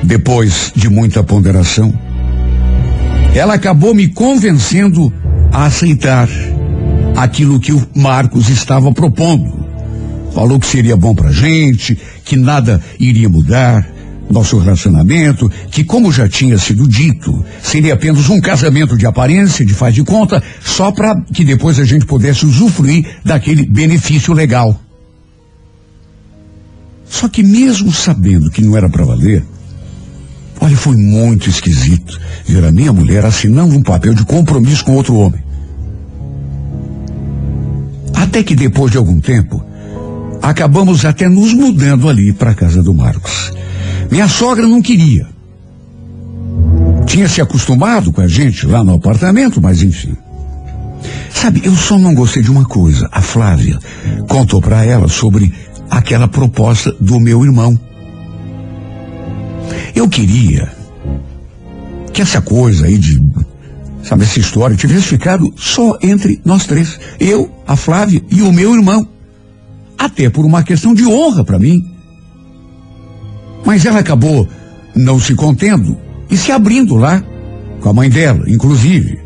depois 0.04 0.72
de 0.76 0.90
muita 0.90 1.24
ponderação, 1.24 1.94
ela 3.34 3.54
acabou 3.54 3.96
me 3.96 4.08
convencendo 4.08 5.12
a 5.52 5.66
aceitar 5.66 6.28
aquilo 7.16 7.60
que 7.60 7.72
o 7.72 7.88
Marcos 7.96 8.50
estava 8.50 8.92
propondo. 8.92 9.64
Falou 10.34 10.60
que 10.60 10.66
seria 10.66 10.98
bom 10.98 11.16
pra 11.16 11.32
gente, 11.32 11.98
que 12.26 12.36
nada 12.36 12.82
iria 13.00 13.30
mudar, 13.30 13.88
nosso 14.30 14.58
relacionamento, 14.58 15.50
que 15.70 15.84
como 15.84 16.12
já 16.12 16.28
tinha 16.28 16.58
sido 16.58 16.88
dito, 16.88 17.44
seria 17.62 17.94
apenas 17.94 18.30
um 18.30 18.40
casamento 18.42 18.98
de 18.98 19.06
aparência, 19.06 19.66
de 19.66 19.74
faz 19.74 19.94
de 19.94 20.04
conta, 20.04 20.42
só 20.64 20.92
para 20.92 21.20
que 21.34 21.44
depois 21.44 21.80
a 21.80 21.86
gente 21.86 22.06
pudesse 22.06 22.46
usufruir 22.46 23.18
daquele 23.24 23.66
benefício 23.66 24.34
legal. 24.34 24.80
Só 27.08 27.30
que 27.30 27.44
mesmo 27.44 27.92
sabendo 27.92 28.50
que 28.50 28.62
não 28.62 28.76
era 28.76 28.90
para 28.90 29.06
valer, 29.06 29.44
olha, 30.60 30.76
foi 30.76 30.96
muito 30.96 31.50
esquisito 31.50 32.20
ver 32.46 32.66
a 32.66 32.72
minha 32.72 32.92
mulher 32.92 33.24
assinando 33.26 33.76
um 33.76 33.84
papel 33.84 34.16
de 34.16 34.26
compromisso 34.26 34.84
com 34.84 34.96
outro 34.96 35.16
homem. 35.16 35.44
Até 38.16 38.42
que 38.42 38.56
depois 38.56 38.92
de 38.92 38.98
algum 38.98 39.20
tempo, 39.20 39.64
acabamos 40.42 41.06
até 41.06 41.30
nos 41.30 41.54
mudando 41.54 42.10
ali 42.10 42.34
para 42.34 42.52
a 42.52 42.56
casa 42.56 42.82
do 42.82 42.94
Marcos. 42.94 43.54
Minha 44.14 44.28
sogra 44.28 44.68
não 44.68 44.80
queria. 44.80 45.28
Tinha 47.08 47.28
se 47.28 47.42
acostumado 47.42 48.14
com 48.14 48.22
a 48.22 48.28
gente 48.28 48.68
lá 48.68 48.84
no 48.84 48.94
apartamento, 48.94 49.60
mas 49.60 49.82
enfim. 49.82 50.16
Sabe, 51.32 51.64
eu 51.66 51.74
só 51.74 51.98
não 51.98 52.14
gostei 52.14 52.44
de 52.44 52.52
uma 52.52 52.64
coisa. 52.64 53.10
A 53.12 53.24
Flávia 53.24 53.80
contou 54.28 54.62
para 54.62 54.86
ela 54.86 55.08
sobre 55.08 55.52
aquela 55.90 56.28
proposta 56.28 56.96
do 57.02 57.20
meu 57.20 57.44
irmão. 57.44 57.76
Eu 59.96 60.08
queria 60.08 60.72
que 62.14 62.22
essa 62.22 62.40
coisa 62.40 62.86
aí 62.86 63.00
de, 63.00 63.20
sabe, 64.04 64.26
essa 64.26 64.40
história 64.40 64.78
tivesse 64.78 65.08
ficado 65.08 65.52
só 65.58 65.98
entre 66.04 66.40
nós 66.46 66.68
três. 66.68 67.00
Eu, 67.20 67.50
a 67.66 67.76
Flávia 67.76 68.22
e 68.30 68.44
o 68.44 68.54
meu 68.54 68.76
irmão. 68.76 69.08
Até 69.98 70.30
por 70.30 70.46
uma 70.46 70.62
questão 70.62 70.94
de 70.94 71.04
honra 71.04 71.44
para 71.44 71.58
mim. 71.58 71.93
Mas 73.66 73.86
ela 73.86 74.00
acabou 74.00 74.48
não 74.96 75.20
se 75.20 75.36
contendo 75.36 75.98
e 76.30 76.38
se 76.38 76.52
abrindo 76.52 76.96
lá, 76.96 77.24
com 77.80 77.90
a 77.90 77.94
mãe 77.94 78.10
dela, 78.10 78.50
inclusive. 78.50 79.20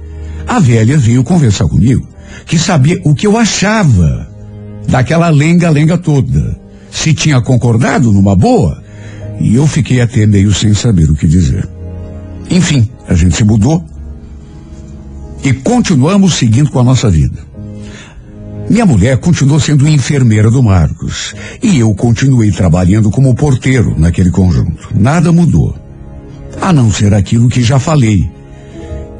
A 0.47 0.59
velha 0.59 0.97
veio 0.97 1.23
conversar 1.23 1.67
comigo, 1.67 2.07
que 2.45 2.57
sabia 2.57 2.99
o 3.03 3.13
que 3.13 3.27
eu 3.27 3.37
achava 3.37 4.27
daquela 4.87 5.29
lenga-lenga 5.29 5.97
toda. 5.97 6.59
Se 6.89 7.13
tinha 7.13 7.41
concordado 7.41 8.11
numa 8.11 8.35
boa, 8.35 8.81
e 9.39 9.55
eu 9.55 9.67
fiquei 9.67 10.01
até 10.01 10.25
meio 10.25 10.53
sem 10.53 10.73
saber 10.73 11.09
o 11.09 11.15
que 11.15 11.27
dizer. 11.27 11.67
Enfim, 12.49 12.89
a 13.07 13.13
gente 13.13 13.35
se 13.35 13.43
mudou 13.43 13.83
e 15.43 15.53
continuamos 15.53 16.35
seguindo 16.35 16.71
com 16.71 16.79
a 16.79 16.83
nossa 16.83 17.09
vida. 17.09 17.46
Minha 18.69 18.85
mulher 18.85 19.17
continuou 19.17 19.61
sendo 19.61 19.87
enfermeira 19.87 20.51
do 20.51 20.61
Marcos 20.61 21.33
e 21.63 21.79
eu 21.79 21.93
continuei 21.95 22.51
trabalhando 22.51 23.09
como 23.09 23.33
porteiro 23.33 23.95
naquele 23.97 24.29
conjunto. 24.29 24.89
Nada 24.93 25.31
mudou. 25.31 25.73
A 26.59 26.73
não 26.73 26.91
ser 26.91 27.13
aquilo 27.13 27.47
que 27.47 27.63
já 27.63 27.79
falei. 27.79 28.29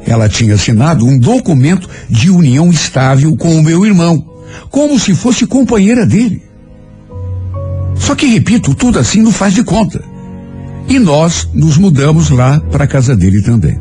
Ela 0.06 0.28
tinha 0.28 0.56
assinado 0.56 1.06
um 1.06 1.18
documento 1.18 1.90
de 2.10 2.30
união 2.30 2.70
estável 2.70 3.36
com 3.38 3.56
o 3.56 3.64
meu 3.64 3.86
irmão, 3.86 4.26
como 4.70 5.00
se 5.00 5.16
fosse 5.16 5.48
companheira 5.48 6.06
dele. 6.06 6.42
Só 7.96 8.16
que, 8.16 8.26
repito, 8.26 8.76
tudo 8.76 9.00
assim 9.00 9.22
não 9.22 9.32
faz 9.32 9.54
de 9.54 9.64
conta. 9.64 10.04
E 10.90 11.00
nós 11.00 11.48
nos 11.54 11.78
mudamos 11.78 12.30
lá 12.30 12.60
para 12.60 12.84
a 12.84 12.88
casa 12.88 13.16
dele 13.16 13.42
também. 13.42 13.80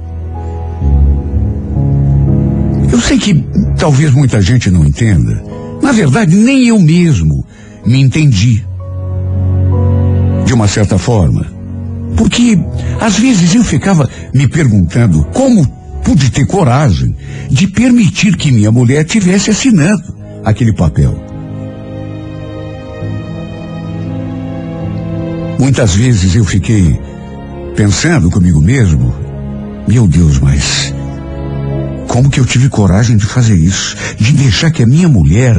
Eu 2.92 3.00
sei 3.00 3.18
que 3.18 3.44
talvez 3.76 4.12
muita 4.12 4.40
gente 4.40 4.70
não 4.70 4.84
entenda. 4.84 5.55
Na 5.86 5.92
verdade, 5.92 6.34
nem 6.34 6.66
eu 6.66 6.80
mesmo 6.80 7.46
me 7.86 8.00
entendi. 8.00 8.60
De 10.44 10.52
uma 10.52 10.66
certa 10.66 10.98
forma. 10.98 11.46
Porque, 12.16 12.58
às 13.00 13.16
vezes, 13.16 13.54
eu 13.54 13.62
ficava 13.62 14.10
me 14.34 14.48
perguntando 14.48 15.24
como 15.32 15.64
pude 16.02 16.28
ter 16.32 16.44
coragem 16.44 17.14
de 17.48 17.68
permitir 17.68 18.36
que 18.36 18.50
minha 18.50 18.72
mulher 18.72 19.04
tivesse 19.04 19.50
assinando 19.50 20.02
aquele 20.44 20.72
papel. 20.72 21.24
Muitas 25.56 25.94
vezes 25.94 26.34
eu 26.34 26.44
fiquei 26.44 26.98
pensando 27.76 28.28
comigo 28.28 28.60
mesmo, 28.60 29.14
meu 29.86 30.08
Deus, 30.08 30.40
mas 30.40 30.92
como 32.08 32.30
que 32.30 32.40
eu 32.40 32.46
tive 32.46 32.68
coragem 32.68 33.16
de 33.16 33.26
fazer 33.26 33.56
isso? 33.56 33.96
De 34.18 34.32
deixar 34.32 34.70
que 34.70 34.82
a 34.82 34.86
minha 34.86 35.08
mulher. 35.08 35.54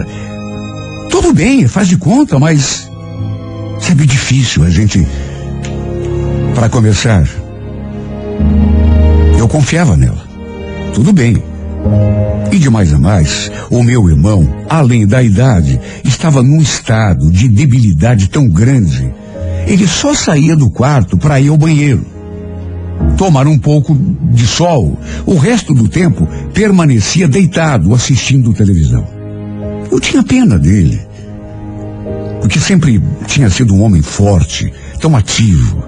Tudo 1.09 1.33
bem, 1.33 1.67
faz 1.67 1.87
de 1.87 1.97
conta, 1.97 2.39
mas. 2.39 2.89
Sabe, 3.79 4.05
difícil 4.05 4.63
a 4.63 4.69
gente. 4.69 5.07
Para 6.55 6.69
começar, 6.69 7.27
eu 9.37 9.47
confiava 9.47 9.95
nela. 9.95 10.25
Tudo 10.93 11.13
bem. 11.13 11.43
E 12.51 12.57
de 12.57 12.69
mais 12.69 12.93
a 12.93 12.97
mais, 12.97 13.51
o 13.69 13.83
meu 13.83 14.09
irmão, 14.09 14.47
além 14.67 15.05
da 15.05 15.21
idade, 15.21 15.79
estava 16.03 16.41
num 16.41 16.59
estado 16.59 17.29
de 17.29 17.47
debilidade 17.47 18.29
tão 18.29 18.47
grande. 18.49 19.13
Ele 19.67 19.87
só 19.87 20.13
saía 20.13 20.55
do 20.55 20.71
quarto 20.71 21.17
para 21.17 21.39
ir 21.39 21.49
ao 21.49 21.57
banheiro 21.57 22.16
tomar 23.17 23.47
um 23.47 23.57
pouco 23.57 23.95
de 24.31 24.45
sol. 24.45 24.97
O 25.25 25.35
resto 25.37 25.73
do 25.73 25.87
tempo 25.87 26.27
permanecia 26.53 27.27
deitado 27.27 27.93
assistindo 27.93 28.53
televisão. 28.53 29.05
Eu 29.91 29.99
tinha 29.99 30.23
pena 30.23 30.57
dele, 30.57 30.99
porque 32.41 32.59
sempre 32.59 33.01
tinha 33.25 33.49
sido 33.49 33.73
um 33.73 33.81
homem 33.81 34.01
forte, 34.01 34.71
tão 34.99 35.15
ativo. 35.15 35.83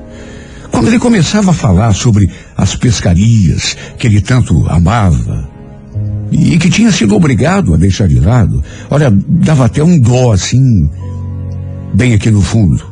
Quando 0.72 0.88
ele 0.88 1.00
começava 1.00 1.52
a 1.52 1.54
falar 1.54 1.94
sobre 1.94 2.30
as 2.56 2.76
pescarias 2.76 3.76
que 3.98 4.08
ele 4.08 4.22
tanto 4.22 4.68
amava 4.70 5.50
e 6.32 6.58
que 6.58 6.70
tinha 6.70 6.92
sido 6.92 7.16
obrigado 7.16 7.74
a 7.74 7.78
deixar 7.78 8.08
de 8.08 8.20
lado, 8.20 8.64
olha, 8.90 9.12
dava 9.12 9.66
até 9.66 9.84
um 9.84 10.00
dó 10.00 10.32
assim, 10.32 10.90
bem 11.94 12.14
aqui 12.14 12.32
no 12.32 12.42
fundo. 12.42 12.89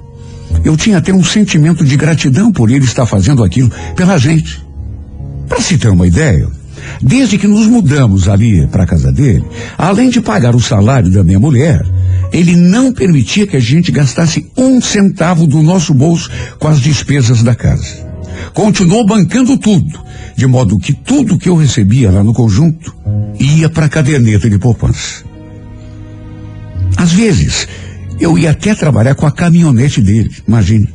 Eu 0.68 0.76
tinha 0.76 0.98
até 0.98 1.14
um 1.14 1.24
sentimento 1.24 1.86
de 1.86 1.96
gratidão 1.96 2.52
por 2.52 2.70
ele 2.70 2.84
estar 2.84 3.06
fazendo 3.06 3.42
aquilo 3.42 3.72
pela 3.96 4.18
gente. 4.18 4.62
Para 5.48 5.62
se 5.62 5.78
ter 5.78 5.88
uma 5.88 6.06
ideia, 6.06 6.46
desde 7.02 7.38
que 7.38 7.48
nos 7.48 7.68
mudamos 7.68 8.28
ali 8.28 8.68
para 8.68 8.84
a 8.84 8.86
casa 8.86 9.10
dele, 9.10 9.46
além 9.78 10.10
de 10.10 10.20
pagar 10.20 10.54
o 10.54 10.60
salário 10.60 11.10
da 11.10 11.24
minha 11.24 11.40
mulher, 11.40 11.82
ele 12.34 12.54
não 12.58 12.92
permitia 12.92 13.48
que 13.48 13.56
a 13.56 13.62
gente 13.62 13.94
gastasse 13.94 14.52
um 14.58 14.82
centavo 14.82 15.48
do 15.48 15.64
nosso 15.64 15.94
bolso 15.94 16.30
com 16.60 16.68
as 16.68 16.82
despesas 16.82 17.42
da 17.42 17.56
casa. 17.56 18.06
Continuou 18.54 19.06
bancando 19.06 19.58
tudo, 19.58 19.98
de 20.36 20.46
modo 20.48 20.78
que 20.78 20.92
tudo 20.92 21.38
que 21.38 21.48
eu 21.48 21.56
recebia 21.56 22.12
lá 22.12 22.22
no 22.26 22.34
conjunto 22.34 22.94
ia 23.40 23.70
para 23.70 23.86
a 23.86 23.90
caderneta 23.90 24.50
de 24.50 24.60
poupança. 24.60 25.24
Às 26.98 27.14
vezes, 27.14 27.70
eu 28.20 28.38
ia 28.38 28.52
até 28.52 28.74
trabalhar 28.74 29.16
com 29.16 29.26
a 29.26 29.32
caminhonete 29.32 30.02
dele, 30.02 30.32
imagine. 30.48 30.90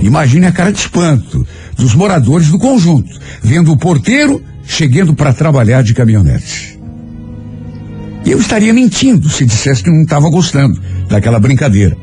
Imagine 0.00 0.46
a 0.46 0.52
cara 0.52 0.72
de 0.72 0.78
espanto 0.78 1.46
dos 1.76 1.94
moradores 1.94 2.48
do 2.48 2.58
conjunto, 2.58 3.18
vendo 3.42 3.72
o 3.72 3.76
porteiro 3.76 4.42
chegando 4.66 5.14
para 5.14 5.32
trabalhar 5.32 5.82
de 5.82 5.94
caminhonete. 5.94 6.78
Eu 8.24 8.38
estaria 8.38 8.72
mentindo 8.72 9.28
se 9.28 9.44
dissesse 9.44 9.82
que 9.82 9.90
não 9.90 10.02
estava 10.02 10.30
gostando 10.30 10.80
daquela 11.08 11.38
brincadeira. 11.38 11.96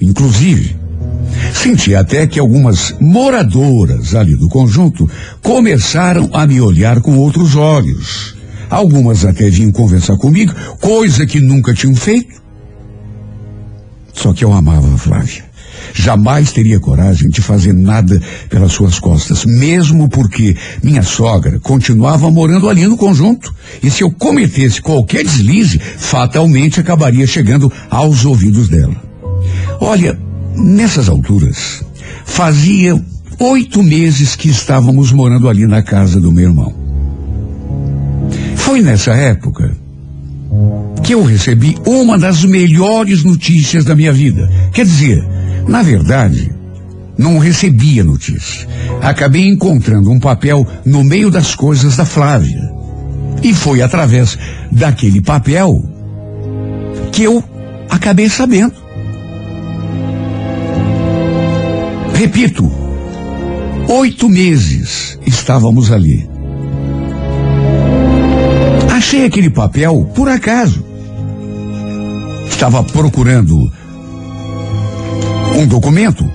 Inclusive, 0.00 0.76
senti 1.54 1.94
até 1.94 2.26
que 2.26 2.38
algumas 2.38 2.94
moradoras 3.00 4.14
ali 4.14 4.36
do 4.36 4.48
conjunto 4.48 5.08
começaram 5.42 6.28
a 6.32 6.46
me 6.46 6.60
olhar 6.60 7.00
com 7.00 7.16
outros 7.16 7.54
olhos. 7.54 8.36
Algumas 8.68 9.24
até 9.24 9.50
vinham 9.50 9.72
conversar 9.72 10.16
comigo, 10.16 10.54
coisa 10.80 11.26
que 11.26 11.40
nunca 11.40 11.74
tinham 11.74 11.94
feito. 11.94 12.39
Só 14.20 14.34
que 14.34 14.44
eu 14.44 14.52
amava 14.52 14.94
a 14.94 14.98
Flávia. 14.98 15.44
Jamais 15.94 16.52
teria 16.52 16.78
coragem 16.78 17.30
de 17.30 17.40
fazer 17.40 17.72
nada 17.72 18.20
pelas 18.50 18.70
suas 18.72 18.98
costas, 18.98 19.46
mesmo 19.46 20.10
porque 20.10 20.54
minha 20.82 21.02
sogra 21.02 21.58
continuava 21.58 22.30
morando 22.30 22.68
ali 22.68 22.86
no 22.86 22.98
conjunto. 22.98 23.54
E 23.82 23.90
se 23.90 24.02
eu 24.02 24.10
cometesse 24.10 24.82
qualquer 24.82 25.24
deslize, 25.24 25.78
fatalmente 25.78 26.78
acabaria 26.78 27.26
chegando 27.26 27.72
aos 27.88 28.26
ouvidos 28.26 28.68
dela. 28.68 28.94
Olha, 29.80 30.18
nessas 30.54 31.08
alturas, 31.08 31.82
fazia 32.26 33.02
oito 33.38 33.82
meses 33.82 34.36
que 34.36 34.50
estávamos 34.50 35.12
morando 35.12 35.48
ali 35.48 35.66
na 35.66 35.82
casa 35.82 36.20
do 36.20 36.30
meu 36.30 36.50
irmão. 36.50 36.74
Foi 38.54 38.82
nessa 38.82 39.12
época 39.12 39.74
que 41.02 41.14
eu 41.14 41.22
recebi 41.22 41.76
uma 41.86 42.18
das 42.18 42.44
melhores 42.44 43.24
notícias 43.24 43.84
da 43.84 43.94
minha 43.94 44.12
vida. 44.12 44.50
Quer 44.72 44.84
dizer, 44.84 45.24
na 45.66 45.82
verdade, 45.82 46.50
não 47.16 47.38
recebia 47.38 48.02
notícia. 48.02 48.66
Acabei 49.02 49.46
encontrando 49.46 50.10
um 50.10 50.18
papel 50.18 50.66
no 50.84 51.04
meio 51.04 51.30
das 51.30 51.54
coisas 51.54 51.96
da 51.96 52.04
Flávia. 52.04 52.70
E 53.42 53.54
foi 53.54 53.82
através 53.82 54.38
daquele 54.70 55.20
papel 55.20 55.82
que 57.12 57.22
eu 57.22 57.42
acabei 57.88 58.28
sabendo. 58.28 58.74
Repito, 62.14 62.70
oito 63.88 64.28
meses 64.28 65.18
estávamos 65.26 65.90
ali. 65.90 66.28
Achei 68.94 69.24
aquele 69.24 69.48
papel 69.48 70.10
por 70.14 70.28
acaso. 70.28 70.89
Estava 72.50 72.84
procurando 72.84 73.72
um 75.56 75.66
documento, 75.66 76.28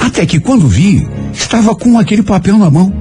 até 0.00 0.24
que 0.24 0.38
quando 0.38 0.68
vi, 0.68 1.06
estava 1.32 1.74
com 1.74 1.98
aquele 1.98 2.22
papel 2.22 2.56
na 2.56 2.70
mão. 2.70 2.92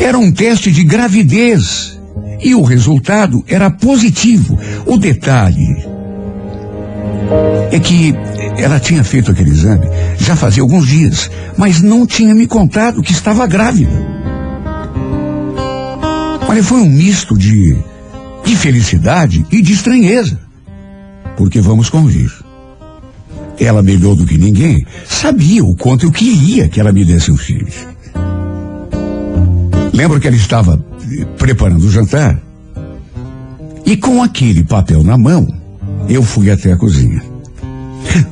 Era 0.00 0.18
um 0.18 0.32
teste 0.32 0.72
de 0.72 0.82
gravidez 0.82 1.98
e 2.40 2.54
o 2.54 2.62
resultado 2.62 3.44
era 3.46 3.70
positivo. 3.70 4.58
O 4.84 4.96
detalhe 4.96 5.76
é 7.70 7.78
que 7.78 8.14
ela 8.56 8.80
tinha 8.80 9.04
feito 9.04 9.30
aquele 9.30 9.50
exame 9.50 9.86
já 10.28 10.36
fazia 10.36 10.62
alguns 10.62 10.86
dias, 10.86 11.30
mas 11.56 11.80
não 11.80 12.06
tinha 12.06 12.34
me 12.34 12.46
contado 12.46 13.02
que 13.02 13.12
estava 13.12 13.46
grávida. 13.46 13.90
Olha, 16.46 16.62
foi 16.62 16.80
um 16.80 16.88
misto 16.88 17.36
de, 17.36 17.76
de 18.44 18.56
felicidade 18.56 19.46
e 19.50 19.62
de 19.62 19.72
estranheza. 19.72 20.38
Porque 21.38 21.60
vamos 21.60 21.88
convir. 21.88 22.32
Ela, 23.60 23.80
melhor 23.80 24.16
do 24.16 24.26
que 24.26 24.36
ninguém, 24.36 24.84
sabia 25.06 25.64
o 25.64 25.76
quanto 25.76 26.04
eu 26.04 26.10
queria 26.10 26.68
que 26.68 26.80
ela 26.80 26.92
me 26.92 27.04
desse 27.04 27.30
um 27.30 27.36
filho. 27.36 27.68
Lembro 29.94 30.18
que 30.18 30.26
ela 30.26 30.36
estava 30.36 30.84
eh, 31.12 31.24
preparando 31.38 31.86
o 31.86 31.90
jantar 31.90 32.42
e 33.86 33.96
com 33.96 34.20
aquele 34.20 34.64
papel 34.64 35.04
na 35.04 35.16
mão, 35.16 35.48
eu 36.08 36.24
fui 36.24 36.50
até 36.50 36.72
a 36.72 36.76
cozinha. 36.76 37.22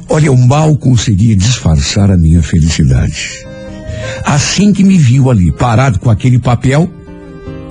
Olha, 0.09 0.27
eu 0.27 0.37
mal 0.37 0.77
conseguia 0.77 1.37
disfarçar 1.37 2.11
a 2.11 2.17
minha 2.17 2.43
felicidade. 2.43 3.47
Assim 4.25 4.73
que 4.73 4.83
me 4.83 4.99
viu 4.99 5.31
ali, 5.31 5.53
parado 5.53 6.01
com 6.01 6.11
aquele 6.11 6.41
papel, 6.41 6.91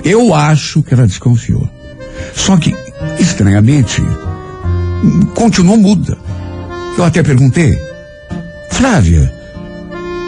eu 0.03 0.33
acho 0.33 0.81
que 0.81 0.93
ela 0.93 1.05
desconfiou. 1.05 1.69
Só 2.33 2.55
que, 2.55 2.73
estranhamente, 3.19 4.01
continuou 5.33 5.77
muda. 5.77 6.17
Eu 6.97 7.03
até 7.03 7.21
perguntei, 7.21 7.77
Flávia, 8.69 9.33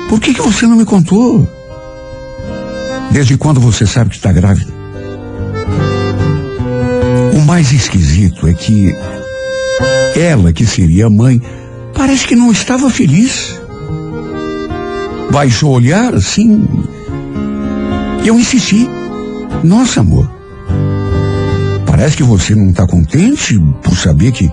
por 0.10 0.20
que, 0.20 0.34
que 0.34 0.42
você 0.42 0.66
não 0.66 0.76
me 0.76 0.86
contou? 0.86 1.48
Desde 3.12 3.38
quando 3.38 3.60
você 3.60 3.86
sabe 3.86 4.10
que 4.10 4.18
está 4.18 4.32
grávida? 4.32 4.72
O 7.34 7.40
mais 7.42 7.72
esquisito 7.72 8.48
é 8.48 8.54
que 8.54 8.94
ela, 10.16 10.52
que 10.52 10.66
seria 10.66 11.08
a 11.08 11.10
mãe, 11.10 11.42
parece 11.94 12.28
que 12.28 12.36
não 12.36 12.52
estava 12.52 12.90
feliz. 12.90 13.60
Baixou 15.32 15.72
o 15.72 15.74
olhar 15.74 16.14
assim. 16.14 16.68
Eu 18.26 18.40
insisti. 18.40 18.90
Nossa, 19.64 20.02
amor. 20.02 20.37
Parece 21.98 22.18
que 22.18 22.24
você 22.24 22.54
não 22.54 22.70
está 22.70 22.86
contente 22.86 23.60
por 23.82 23.98
saber 23.98 24.32
que. 24.32 24.48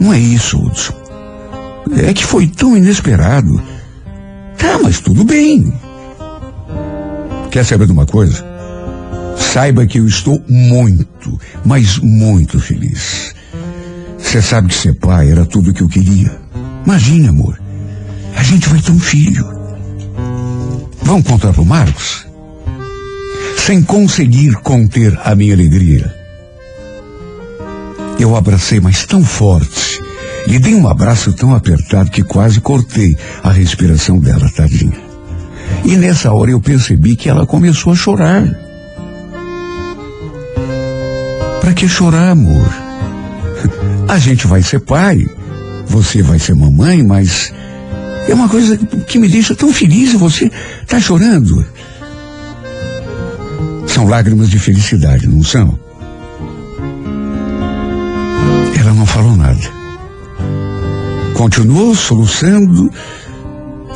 Não 0.00 0.12
é 0.12 0.18
isso, 0.18 0.58
Hudson. 0.58 0.92
É 2.04 2.12
que 2.12 2.26
foi 2.26 2.48
tão 2.48 2.76
inesperado. 2.76 3.62
Tá, 4.58 4.80
mas 4.82 4.98
tudo 4.98 5.22
bem. 5.22 5.72
Quer 7.52 7.64
saber 7.64 7.86
de 7.86 7.92
uma 7.92 8.04
coisa? 8.04 8.44
Saiba 9.36 9.86
que 9.86 10.00
eu 10.00 10.08
estou 10.08 10.42
muito, 10.48 11.38
mas 11.64 11.98
muito 11.98 12.58
feliz. 12.58 13.32
Você 14.18 14.42
sabe 14.42 14.66
que 14.66 14.74
ser 14.74 14.94
pai 14.94 15.30
era 15.30 15.46
tudo 15.46 15.70
o 15.70 15.72
que 15.72 15.82
eu 15.82 15.88
queria. 15.88 16.36
Imagine, 16.84 17.28
amor. 17.28 17.56
A 18.34 18.42
gente 18.42 18.68
vai 18.68 18.80
ter 18.80 18.90
um 18.90 18.98
filho. 18.98 19.46
Vamos 21.04 21.24
contar 21.24 21.52
pro 21.52 21.64
Marcos? 21.64 22.26
Sem 23.58 23.80
conseguir 23.80 24.54
conter 24.54 25.16
a 25.22 25.36
minha 25.36 25.54
alegria. 25.54 26.23
Eu 28.18 28.36
abracei, 28.36 28.80
mas 28.80 29.04
tão 29.04 29.24
forte. 29.24 30.00
Lhe 30.46 30.58
dei 30.58 30.74
um 30.74 30.86
abraço 30.86 31.32
tão 31.32 31.54
apertado 31.54 32.10
que 32.10 32.22
quase 32.22 32.60
cortei 32.60 33.16
a 33.42 33.50
respiração 33.50 34.18
dela, 34.18 34.50
tadinha. 34.54 35.00
E 35.84 35.96
nessa 35.96 36.32
hora 36.32 36.50
eu 36.50 36.60
percebi 36.60 37.16
que 37.16 37.28
ela 37.28 37.46
começou 37.46 37.92
a 37.92 37.96
chorar. 37.96 38.44
Para 41.60 41.72
que 41.72 41.88
chorar, 41.88 42.30
amor? 42.30 42.68
A 44.08 44.18
gente 44.18 44.46
vai 44.46 44.62
ser 44.62 44.80
pai, 44.80 45.26
você 45.86 46.22
vai 46.22 46.38
ser 46.38 46.54
mamãe, 46.54 47.02
mas 47.02 47.52
é 48.28 48.34
uma 48.34 48.48
coisa 48.48 48.76
que 48.76 49.18
me 49.18 49.28
deixa 49.28 49.54
tão 49.54 49.72
feliz 49.72 50.12
e 50.12 50.16
você 50.16 50.50
tá 50.86 51.00
chorando. 51.00 51.64
São 53.86 54.06
lágrimas 54.06 54.50
de 54.50 54.58
felicidade, 54.58 55.26
não 55.26 55.42
são? 55.42 55.78
Ela 58.84 58.92
não 58.92 59.06
falou 59.06 59.34
nada. 59.34 59.58
Continuou 61.32 61.94
soluçando, 61.94 62.90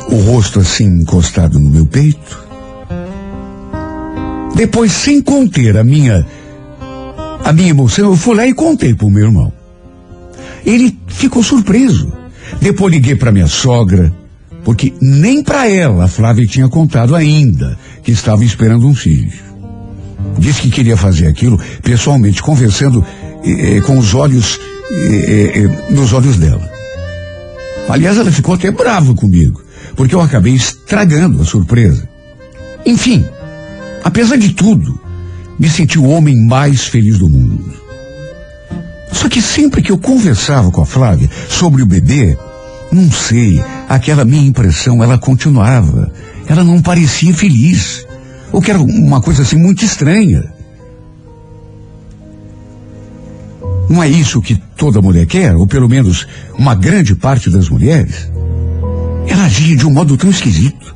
o 0.09 0.15
rosto 0.15 0.59
assim 0.59 0.85
encostado 0.85 1.59
no 1.59 1.69
meu 1.69 1.85
peito. 1.85 2.43
Depois, 4.55 4.91
sem 4.91 5.21
conter 5.21 5.77
a 5.77 5.83
minha 5.83 6.25
a 7.45 7.53
minha 7.53 7.69
emoção, 7.69 8.09
eu 8.09 8.15
fui 8.15 8.35
lá 8.35 8.47
e 8.47 8.53
contei 8.53 8.95
pro 8.95 9.11
meu 9.11 9.25
irmão. 9.25 9.53
Ele 10.65 10.97
ficou 11.07 11.43
surpreso. 11.43 12.11
Depois 12.59 12.91
liguei 12.91 13.15
para 13.15 13.31
minha 13.31 13.47
sogra, 13.47 14.11
porque 14.63 14.91
nem 14.99 15.43
para 15.43 15.69
ela 15.69 16.05
a 16.05 16.07
Flávia 16.07 16.47
tinha 16.47 16.67
contado 16.67 17.15
ainda 17.15 17.77
que 18.01 18.11
estava 18.11 18.43
esperando 18.43 18.87
um 18.87 18.95
filho. 18.95 19.39
Disse 20.39 20.61
que 20.63 20.71
queria 20.71 20.97
fazer 20.97 21.27
aquilo 21.27 21.59
pessoalmente, 21.83 22.41
conversando 22.41 23.05
eh, 23.43 23.77
eh, 23.77 23.81
com 23.81 23.97
os 23.97 24.15
olhos 24.15 24.59
nos 25.89 26.13
olhos 26.13 26.37
dela. 26.37 26.69
Aliás, 27.87 28.17
ela 28.17 28.31
ficou 28.31 28.53
até 28.53 28.69
brava 28.71 29.13
comigo, 29.15 29.61
porque 29.95 30.13
eu 30.13 30.21
acabei 30.21 30.53
estragando 30.53 31.41
a 31.41 31.45
surpresa. 31.45 32.07
Enfim, 32.85 33.25
apesar 34.03 34.37
de 34.37 34.53
tudo, 34.53 34.99
me 35.57 35.69
senti 35.69 35.97
o 35.97 36.07
homem 36.07 36.35
mais 36.45 36.85
feliz 36.85 37.17
do 37.17 37.27
mundo. 37.27 37.73
Só 39.11 39.27
que 39.27 39.41
sempre 39.41 39.81
que 39.81 39.91
eu 39.91 39.97
conversava 39.97 40.71
com 40.71 40.81
a 40.81 40.85
Flávia 40.85 41.29
sobre 41.49 41.81
o 41.81 41.85
bebê, 41.85 42.37
não 42.91 43.11
sei, 43.11 43.61
aquela 43.87 44.23
minha 44.23 44.47
impressão, 44.47 45.03
ela 45.03 45.17
continuava. 45.17 46.11
Ela 46.47 46.63
não 46.63 46.81
parecia 46.81 47.33
feliz. 47.33 48.05
O 48.51 48.61
que 48.61 48.71
era 48.71 48.81
uma 48.81 49.21
coisa 49.21 49.43
assim 49.43 49.57
muito 49.57 49.83
estranha. 49.83 50.43
Não 53.89 54.03
é 54.03 54.07
isso 54.07 54.41
que 54.41 54.55
toda 54.77 55.01
mulher 55.01 55.25
quer, 55.25 55.55
ou 55.55 55.65
pelo 55.65 55.89
menos 55.89 56.27
uma 56.57 56.75
grande 56.75 57.15
parte 57.15 57.49
das 57.49 57.67
mulheres? 57.69 58.29
Ela 59.27 59.45
agia 59.45 59.75
de 59.75 59.87
um 59.87 59.91
modo 59.91 60.15
tão 60.15 60.29
esquisito. 60.29 60.95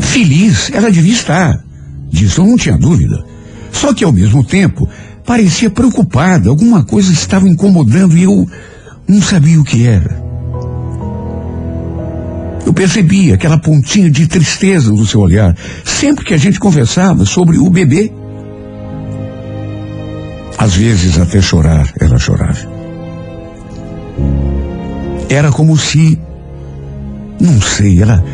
Feliz, 0.00 0.70
ela 0.72 0.90
devia 0.90 1.12
estar. 1.12 1.62
Disso 2.10 2.40
eu 2.40 2.46
não 2.46 2.56
tinha 2.56 2.76
dúvida. 2.76 3.24
Só 3.72 3.92
que 3.94 4.04
ao 4.04 4.12
mesmo 4.12 4.44
tempo, 4.44 4.88
parecia 5.24 5.70
preocupada, 5.70 6.48
alguma 6.48 6.84
coisa 6.84 7.12
estava 7.12 7.48
incomodando 7.48 8.16
e 8.16 8.24
eu 8.24 8.48
não 9.06 9.22
sabia 9.22 9.60
o 9.60 9.64
que 9.64 9.86
era. 9.86 10.22
Eu 12.66 12.72
percebi 12.72 13.32
aquela 13.32 13.58
pontinha 13.58 14.10
de 14.10 14.26
tristeza 14.26 14.90
no 14.90 15.06
seu 15.06 15.20
olhar, 15.20 15.56
sempre 15.84 16.24
que 16.24 16.34
a 16.34 16.38
gente 16.38 16.58
conversava 16.58 17.24
sobre 17.24 17.58
o 17.58 17.68
bebê. 17.68 18.12
Às 20.56 20.74
vezes 20.74 21.18
até 21.18 21.40
chorar, 21.40 21.92
ela 22.00 22.18
chorava. 22.18 22.58
Era 25.28 25.50
como 25.50 25.76
se, 25.76 26.18
não 27.40 27.60
sei, 27.60 28.02
ela 28.02 28.24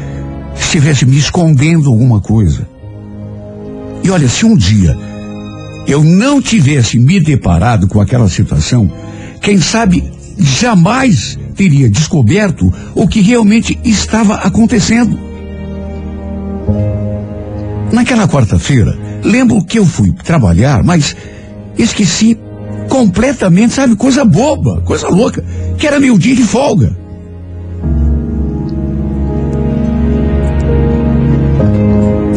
estivesse 0.54 1.06
me 1.06 1.18
escondendo 1.18 1.88
alguma 1.88 2.20
coisa. 2.20 2.68
E 4.02 4.10
olha, 4.10 4.28
se 4.28 4.44
um 4.44 4.56
dia 4.56 4.96
eu 5.86 6.04
não 6.04 6.40
tivesse 6.40 6.98
me 6.98 7.18
deparado 7.20 7.88
com 7.88 8.00
aquela 8.00 8.28
situação, 8.28 8.90
quem 9.40 9.60
sabe 9.60 10.12
jamais 10.38 11.38
teria 11.56 11.90
descoberto 11.90 12.72
o 12.94 13.08
que 13.08 13.20
realmente 13.20 13.78
estava 13.84 14.34
acontecendo. 14.36 15.18
Naquela 17.92 18.28
quarta-feira, 18.28 18.96
lembro 19.24 19.64
que 19.64 19.78
eu 19.78 19.84
fui 19.84 20.12
trabalhar, 20.12 20.82
mas 20.84 21.16
esqueci 21.82 22.38
completamente, 22.88 23.74
sabe, 23.74 23.96
coisa 23.96 24.24
boba, 24.24 24.80
coisa 24.82 25.08
louca, 25.08 25.44
que 25.78 25.86
era 25.86 26.00
meu 26.00 26.18
dia 26.18 26.34
de 26.34 26.42
folga. 26.42 26.96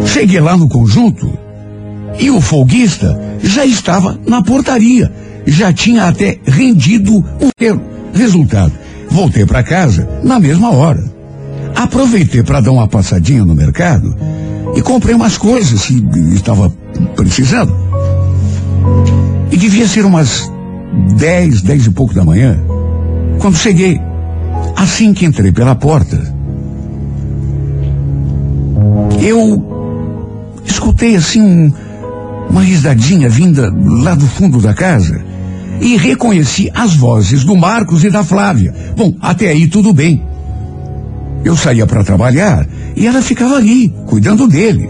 Cheguei 0.06 0.40
lá 0.40 0.56
no 0.56 0.70
conjunto 0.70 1.38
e 2.20 2.30
o 2.30 2.40
folguista 2.40 3.20
já 3.42 3.66
estava 3.66 4.18
na 4.26 4.42
portaria. 4.42 5.12
Já 5.46 5.74
tinha 5.74 6.06
até 6.06 6.40
rendido 6.46 7.18
o 7.18 7.50
dinheiro. 7.58 7.82
Resultado, 8.14 8.72
voltei 9.10 9.46
para 9.46 9.64
casa 9.64 10.08
na 10.24 10.40
mesma 10.40 10.72
hora. 10.72 11.04
Aproveitei 11.76 12.44
para 12.44 12.62
dar 12.62 12.72
uma 12.72 12.88
passadinha 12.88 13.44
no 13.44 13.56
mercado 13.56 14.16
e 14.76 14.82
comprei 14.82 15.16
umas 15.16 15.38
coisas 15.38 15.86
que 15.86 15.96
estava 16.34 16.72
precisando. 17.16 17.76
E 19.54 19.58
devia 19.58 19.88
ser 19.88 20.04
umas 20.04 20.52
dez, 21.16 21.62
dez 21.62 21.86
e 21.86 21.92
pouco 21.92 22.12
da 22.12 22.26
manhã, 22.26 22.58
quando 23.40 23.56
cheguei. 23.56 24.02
Assim 24.76 25.14
que 25.14 25.28
entrei 25.28 25.52
pela 25.52 25.76
porta, 25.76 26.20
eu 29.22 29.64
escutei 30.66 31.16
assim 31.16 31.40
um, 31.40 31.72
uma 32.50 32.64
risadinha 32.64 33.30
vinda 33.30 33.72
lá 34.02 34.16
do 34.16 34.26
fundo 34.26 34.60
da 34.60 34.74
casa 34.74 35.22
e 35.80 35.98
reconheci 35.98 36.72
as 36.74 36.96
vozes 36.96 37.44
do 37.44 37.56
Marcos 37.56 38.04
e 38.04 38.10
da 38.10 38.24
Flávia. 38.24 38.74
Bom, 38.98 39.16
até 39.22 39.50
aí 39.50 39.68
tudo 39.68 39.94
bem. 39.94 40.26
Eu 41.46 41.56
saía 41.56 41.86
para 41.86 42.04
trabalhar 42.04 42.68
e 42.96 43.06
ela 43.06 43.22
ficava 43.22 43.58
ali, 43.58 43.94
cuidando 44.08 44.48
dele. 44.48 44.90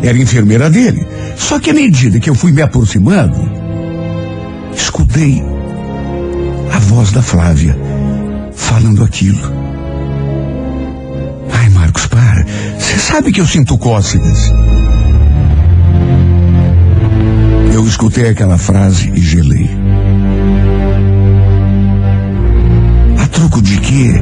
Era 0.00 0.16
enfermeira 0.16 0.70
dele. 0.70 1.04
Só 1.36 1.58
que 1.58 1.70
à 1.70 1.74
medida 1.74 2.20
que 2.20 2.30
eu 2.30 2.36
fui 2.36 2.52
me 2.52 2.62
aproximando, 2.62 3.58
escutei 4.74 5.42
a 6.72 6.78
voz 6.78 7.12
da 7.12 7.22
Flávia 7.22 7.76
falando 8.54 9.04
aquilo. 9.04 9.52
Ai, 11.52 11.68
Marcos, 11.70 12.06
para. 12.06 12.44
Você 12.78 12.98
sabe 12.98 13.32
que 13.32 13.40
eu 13.40 13.46
sinto 13.46 13.76
cócegas. 13.78 14.50
Eu 17.72 17.86
escutei 17.86 18.28
aquela 18.28 18.58
frase 18.58 19.10
e 19.14 19.20
gelei. 19.20 19.70
truco 23.40 23.62
de 23.62 23.78
quê? 23.78 24.12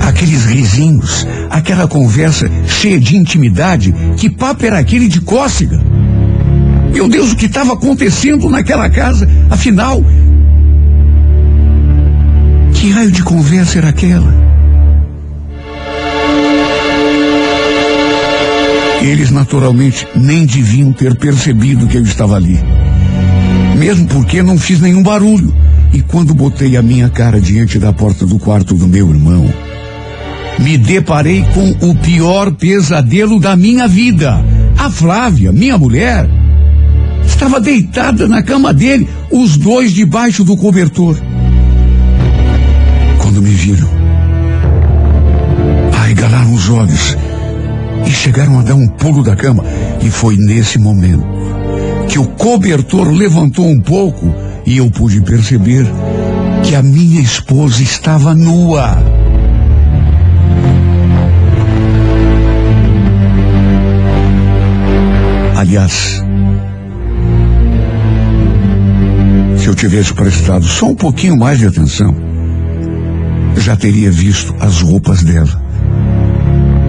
Aqueles 0.00 0.44
risinhos, 0.44 1.26
aquela 1.50 1.88
conversa 1.88 2.48
cheia 2.66 3.00
de 3.00 3.16
intimidade, 3.16 3.94
que 4.16 4.28
papo 4.28 4.66
era 4.66 4.78
aquele 4.78 5.08
de 5.08 5.20
cócega? 5.20 5.82
Meu 6.96 7.08
Deus, 7.08 7.32
o 7.32 7.36
que 7.36 7.44
estava 7.44 7.74
acontecendo 7.74 8.48
naquela 8.48 8.88
casa? 8.88 9.28
Afinal, 9.50 10.02
que 12.72 12.88
raio 12.88 13.10
de 13.10 13.22
conversa 13.22 13.76
era 13.76 13.90
aquela? 13.90 14.34
Eles 19.02 19.30
naturalmente 19.30 20.08
nem 20.16 20.46
deviam 20.46 20.90
ter 20.90 21.14
percebido 21.16 21.86
que 21.86 21.98
eu 21.98 22.02
estava 22.02 22.34
ali. 22.34 22.58
Mesmo 23.76 24.06
porque 24.06 24.42
não 24.42 24.58
fiz 24.58 24.80
nenhum 24.80 25.02
barulho. 25.02 25.54
E 25.92 26.00
quando 26.00 26.32
botei 26.32 26.78
a 26.78 26.82
minha 26.82 27.10
cara 27.10 27.38
diante 27.38 27.78
da 27.78 27.92
porta 27.92 28.24
do 28.24 28.38
quarto 28.38 28.74
do 28.74 28.88
meu 28.88 29.10
irmão, 29.10 29.44
me 30.58 30.78
deparei 30.78 31.44
com 31.52 31.90
o 31.90 31.94
pior 31.94 32.52
pesadelo 32.52 33.38
da 33.38 33.54
minha 33.54 33.86
vida. 33.86 34.42
A 34.78 34.90
Flávia, 34.90 35.52
minha 35.52 35.76
mulher, 35.76 36.26
estava 37.26 37.60
deitada 37.60 38.28
na 38.28 38.42
cama 38.42 38.72
dele, 38.72 39.08
os 39.30 39.56
dois 39.56 39.92
debaixo 39.92 40.44
do 40.44 40.56
cobertor. 40.56 41.16
Quando 43.18 43.42
me 43.42 43.50
viram, 43.50 43.88
arregalaram 45.92 46.54
os 46.54 46.70
olhos 46.70 47.16
e 48.06 48.10
chegaram 48.10 48.58
a 48.58 48.62
dar 48.62 48.74
um 48.74 48.88
pulo 48.88 49.22
da 49.22 49.36
cama. 49.36 49.64
E 50.02 50.10
foi 50.10 50.36
nesse 50.36 50.78
momento 50.78 51.24
que 52.08 52.18
o 52.18 52.26
cobertor 52.26 53.10
levantou 53.10 53.66
um 53.66 53.80
pouco 53.80 54.34
e 54.64 54.78
eu 54.78 54.90
pude 54.90 55.20
perceber 55.20 55.86
que 56.62 56.74
a 56.74 56.82
minha 56.82 57.20
esposa 57.20 57.82
estava 57.82 58.34
nua. 58.34 58.96
Aliás, 65.56 66.22
se 69.66 69.70
eu 69.70 69.74
tivesse 69.74 70.14
prestado 70.14 70.64
só 70.64 70.86
um 70.86 70.94
pouquinho 70.94 71.36
mais 71.36 71.58
de 71.58 71.66
atenção, 71.66 72.14
já 73.56 73.76
teria 73.76 74.12
visto 74.12 74.54
as 74.60 74.80
roupas 74.80 75.24
dela. 75.24 75.60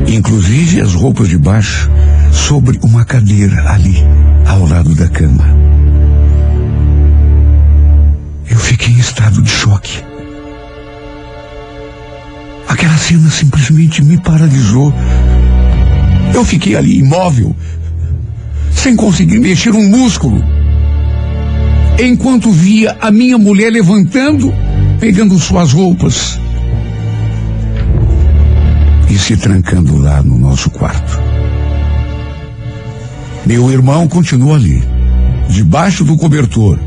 Inclusive 0.07 0.81
as 0.81 0.93
roupas 0.93 1.27
de 1.27 1.39
baixo 1.39 1.89
sobre 2.31 2.79
uma 2.83 3.03
cadeira 3.03 3.67
ali, 3.71 3.95
ao 4.45 4.63
lado 4.67 4.93
da 4.93 5.09
cama. 5.09 5.43
Eu 8.47 8.59
fiquei 8.59 8.93
em 8.93 8.99
estado 8.99 9.41
de 9.41 9.49
choque. 9.49 10.03
Aquela 12.67 12.97
cena 12.97 13.31
simplesmente 13.31 14.03
me 14.03 14.21
paralisou. 14.21 14.93
Eu 16.31 16.45
fiquei 16.45 16.75
ali 16.75 16.99
imóvel, 16.99 17.55
sem 18.71 18.95
conseguir 18.95 19.39
mexer 19.39 19.73
um 19.73 19.89
músculo. 19.89 20.56
Enquanto 21.99 22.51
via 22.51 22.95
a 23.01 23.09
minha 23.09 23.37
mulher 23.39 23.71
levantando, 23.71 24.53
pegando 24.99 25.37
suas 25.39 25.73
roupas 25.73 26.39
e 29.09 29.17
se 29.17 29.35
trancando 29.35 29.97
lá 29.97 30.21
no 30.21 30.37
nosso 30.37 30.69
quarto. 30.69 31.19
Meu 33.45 33.71
irmão 33.71 34.07
continua 34.07 34.57
ali, 34.57 34.83
debaixo 35.49 36.03
do 36.03 36.17
cobertor, 36.17 36.77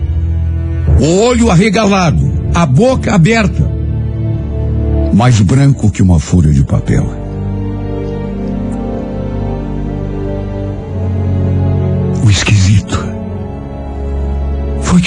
o 1.01 1.23
olho 1.23 1.51
arregalado, 1.51 2.31
a 2.55 2.65
boca 2.65 3.15
aberta, 3.15 3.69
mais 5.13 5.41
branco 5.41 5.91
que 5.91 6.03
uma 6.03 6.21
folha 6.21 6.53
de 6.53 6.63
papel. 6.63 7.20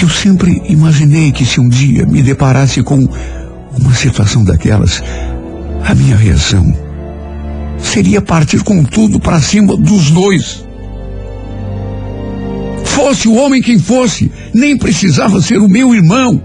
Eu 0.04 0.10
sempre 0.10 0.62
imaginei 0.68 1.32
que 1.32 1.46
se 1.46 1.58
um 1.58 1.66
dia 1.66 2.04
me 2.04 2.22
deparasse 2.22 2.82
com 2.82 3.08
uma 3.74 3.94
situação 3.94 4.44
daquelas, 4.44 5.02
a 5.82 5.94
minha 5.94 6.14
reação 6.14 6.76
seria 7.78 8.20
partir 8.20 8.62
com 8.62 8.84
tudo 8.84 9.18
para 9.18 9.40
cima 9.40 9.74
dos 9.74 10.10
dois. 10.10 10.62
Fosse 12.84 13.28
o 13.28 13.34
homem 13.34 13.62
quem 13.62 13.78
fosse, 13.78 14.30
nem 14.52 14.76
precisava 14.76 15.40
ser 15.40 15.56
o 15.56 15.70
meu 15.70 15.94
irmão. 15.94 16.38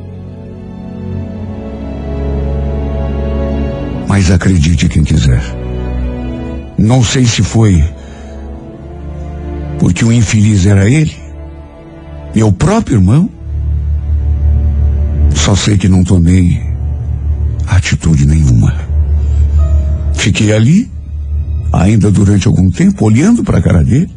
Mas 4.08 4.32
acredite 4.32 4.88
quem 4.88 5.04
quiser. 5.04 5.44
Não 6.78 7.04
sei 7.04 7.26
se 7.26 7.44
foi 7.44 7.84
porque 9.78 10.06
o 10.06 10.14
infeliz 10.14 10.66
era 10.66 10.90
ele, 10.90 11.14
meu 12.34 12.54
próprio 12.54 13.00
irmão. 13.00 13.30
Só 15.50 15.56
sei 15.56 15.80
que 15.80 15.90
não 15.90 16.04
tomei 16.04 16.62
atitude 17.66 18.24
nenhuma. 18.28 18.72
Fiquei 20.14 20.54
ali, 20.54 20.92
ainda 21.74 22.12
durante 22.12 22.48
algum 22.48 22.70
tempo, 22.70 23.04
olhando 23.04 23.44
para 23.44 23.58
a 23.58 23.62
cara 23.62 23.84
dele. 23.84 24.12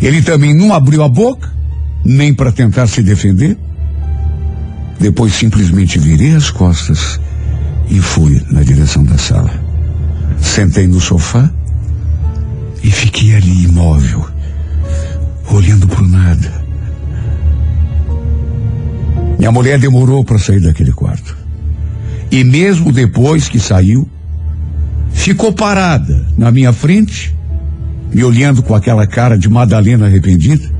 Ele 0.00 0.22
também 0.22 0.54
não 0.54 0.72
abriu 0.72 1.02
a 1.02 1.08
boca, 1.10 1.52
nem 2.02 2.32
para 2.32 2.50
tentar 2.50 2.86
se 2.86 3.02
defender. 3.02 3.58
Depois 4.98 5.34
simplesmente 5.34 5.98
virei 5.98 6.34
as 6.34 6.50
costas 6.50 7.20
e 7.90 8.00
fui 8.00 8.42
na 8.50 8.62
direção 8.62 9.04
da 9.04 9.18
sala. 9.18 9.50
Sentei 10.40 10.86
no 10.86 10.98
sofá 10.98 11.52
e 12.82 12.90
fiquei 12.90 13.36
ali 13.36 13.64
imóvel, 13.64 14.26
olhando 15.50 15.86
para 15.86 16.02
o 16.02 16.08
nada. 16.08 16.63
Minha 19.38 19.52
mulher 19.52 19.78
demorou 19.78 20.24
para 20.24 20.38
sair 20.38 20.60
daquele 20.60 20.92
quarto. 20.92 21.36
E 22.30 22.42
mesmo 22.42 22.92
depois 22.92 23.48
que 23.48 23.60
saiu, 23.60 24.08
ficou 25.12 25.52
parada 25.52 26.26
na 26.36 26.50
minha 26.50 26.72
frente, 26.72 27.34
me 28.12 28.24
olhando 28.24 28.62
com 28.62 28.74
aquela 28.74 29.06
cara 29.06 29.38
de 29.38 29.48
Madalena 29.48 30.06
arrependida, 30.06 30.70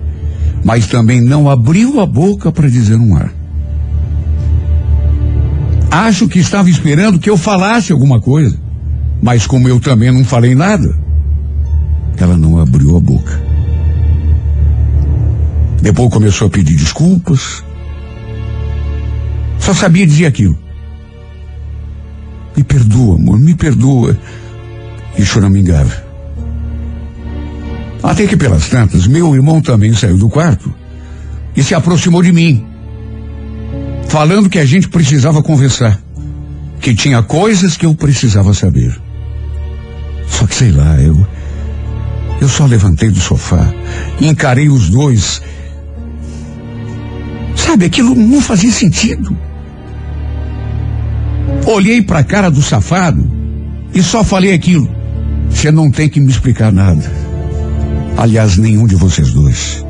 mas 0.64 0.86
também 0.86 1.20
não 1.20 1.48
abriu 1.50 2.00
a 2.00 2.06
boca 2.06 2.50
para 2.50 2.68
dizer 2.68 2.96
um 2.96 3.16
ar. 3.16 3.32
Acho 5.90 6.26
que 6.26 6.38
estava 6.38 6.68
esperando 6.68 7.18
que 7.18 7.30
eu 7.30 7.36
falasse 7.36 7.92
alguma 7.92 8.20
coisa, 8.20 8.58
mas 9.22 9.46
como 9.46 9.68
eu 9.68 9.78
também 9.78 10.10
não 10.10 10.24
falei 10.24 10.54
nada, 10.54 10.92
ela 12.16 12.36
não 12.36 12.58
abriu 12.58 12.96
a 12.96 13.00
boca. 13.00 13.40
Depois 15.80 16.10
começou 16.10 16.46
a 16.48 16.50
pedir 16.50 16.76
desculpas. 16.76 17.62
Só 19.64 19.72
sabia 19.72 20.06
dizer 20.06 20.26
aquilo. 20.26 20.58
Me 22.54 22.62
perdoa, 22.62 23.16
amor, 23.16 23.38
me 23.38 23.54
perdoa. 23.54 24.16
E 25.16 25.24
choramingava. 25.24 26.04
Até 28.02 28.26
que 28.26 28.36
pelas 28.36 28.68
tantas, 28.68 29.06
meu 29.06 29.34
irmão 29.34 29.62
também 29.62 29.94
saiu 29.94 30.18
do 30.18 30.28
quarto 30.28 30.72
e 31.56 31.62
se 31.62 31.74
aproximou 31.74 32.22
de 32.22 32.32
mim, 32.32 32.66
falando 34.08 34.50
que 34.50 34.58
a 34.58 34.66
gente 34.66 34.88
precisava 34.88 35.42
conversar, 35.42 35.98
que 36.80 36.94
tinha 36.94 37.22
coisas 37.22 37.76
que 37.76 37.86
eu 37.86 37.94
precisava 37.94 38.52
saber. 38.52 39.00
Só 40.28 40.46
que 40.46 40.54
sei 40.54 40.72
lá, 40.72 41.00
eu. 41.00 41.26
Eu 42.40 42.48
só 42.48 42.66
levantei 42.66 43.08
do 43.08 43.20
sofá, 43.20 43.72
encarei 44.20 44.68
os 44.68 44.90
dois. 44.90 45.40
Sabe, 47.56 47.86
aquilo 47.86 48.14
não 48.14 48.42
fazia 48.42 48.70
sentido. 48.70 49.34
Olhei 51.66 52.02
para 52.02 52.20
a 52.20 52.24
cara 52.24 52.50
do 52.50 52.62
safado 52.62 53.28
e 53.94 54.02
só 54.02 54.22
falei 54.22 54.52
aquilo. 54.52 54.88
Você 55.48 55.70
não 55.70 55.90
tem 55.90 56.08
que 56.08 56.20
me 56.20 56.30
explicar 56.30 56.72
nada. 56.72 57.10
Aliás, 58.16 58.56
nenhum 58.56 58.86
de 58.86 58.96
vocês 58.96 59.32
dois. 59.32 59.84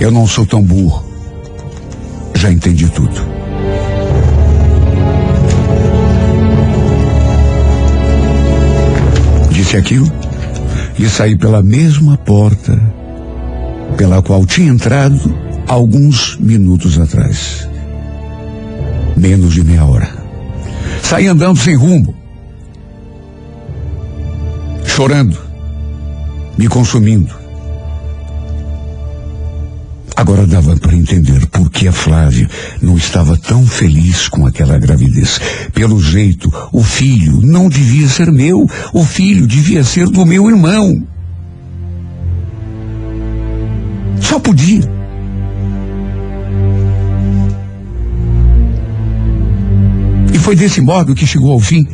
Eu 0.00 0.10
não 0.10 0.26
sou 0.26 0.46
tão 0.46 0.62
burro. 0.62 1.04
Já 2.34 2.50
entendi 2.50 2.88
tudo. 2.88 3.20
Disse 9.50 9.76
aquilo 9.76 10.10
e 10.98 11.08
saí 11.08 11.36
pela 11.36 11.62
mesma 11.62 12.16
porta 12.16 12.80
pela 13.96 14.22
qual 14.22 14.46
tinha 14.46 14.70
entrado 14.70 15.34
alguns 15.66 16.36
minutos 16.38 16.98
atrás. 16.98 17.67
Menos 19.18 19.52
de 19.54 19.64
meia 19.64 19.84
hora. 19.84 20.08
Saí 21.02 21.26
andando 21.26 21.58
sem 21.58 21.74
rumo. 21.74 22.14
Chorando. 24.84 25.36
Me 26.56 26.68
consumindo. 26.68 27.34
Agora 30.14 30.46
dava 30.46 30.76
para 30.76 30.96
entender 30.96 31.46
por 31.46 31.70
que 31.70 31.86
a 31.88 31.92
Flávia 31.92 32.48
não 32.82 32.96
estava 32.96 33.36
tão 33.36 33.66
feliz 33.66 34.28
com 34.28 34.46
aquela 34.46 34.78
gravidez. 34.78 35.40
Pelo 35.72 36.00
jeito, 36.00 36.52
o 36.72 36.82
filho 36.82 37.40
não 37.40 37.68
devia 37.68 38.08
ser 38.08 38.30
meu, 38.30 38.68
o 38.92 39.04
filho 39.04 39.46
devia 39.46 39.84
ser 39.84 40.06
do 40.06 40.26
meu 40.26 40.48
irmão. 40.48 41.06
Só 44.20 44.38
podia. 44.38 44.97
E 50.38 50.40
foi 50.40 50.54
desse 50.54 50.80
modo 50.80 51.16
que 51.16 51.26
chegou 51.26 51.50
ao 51.50 51.58
fim 51.58 51.84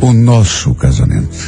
o 0.00 0.12
nosso 0.12 0.74
casamento. 0.74 1.38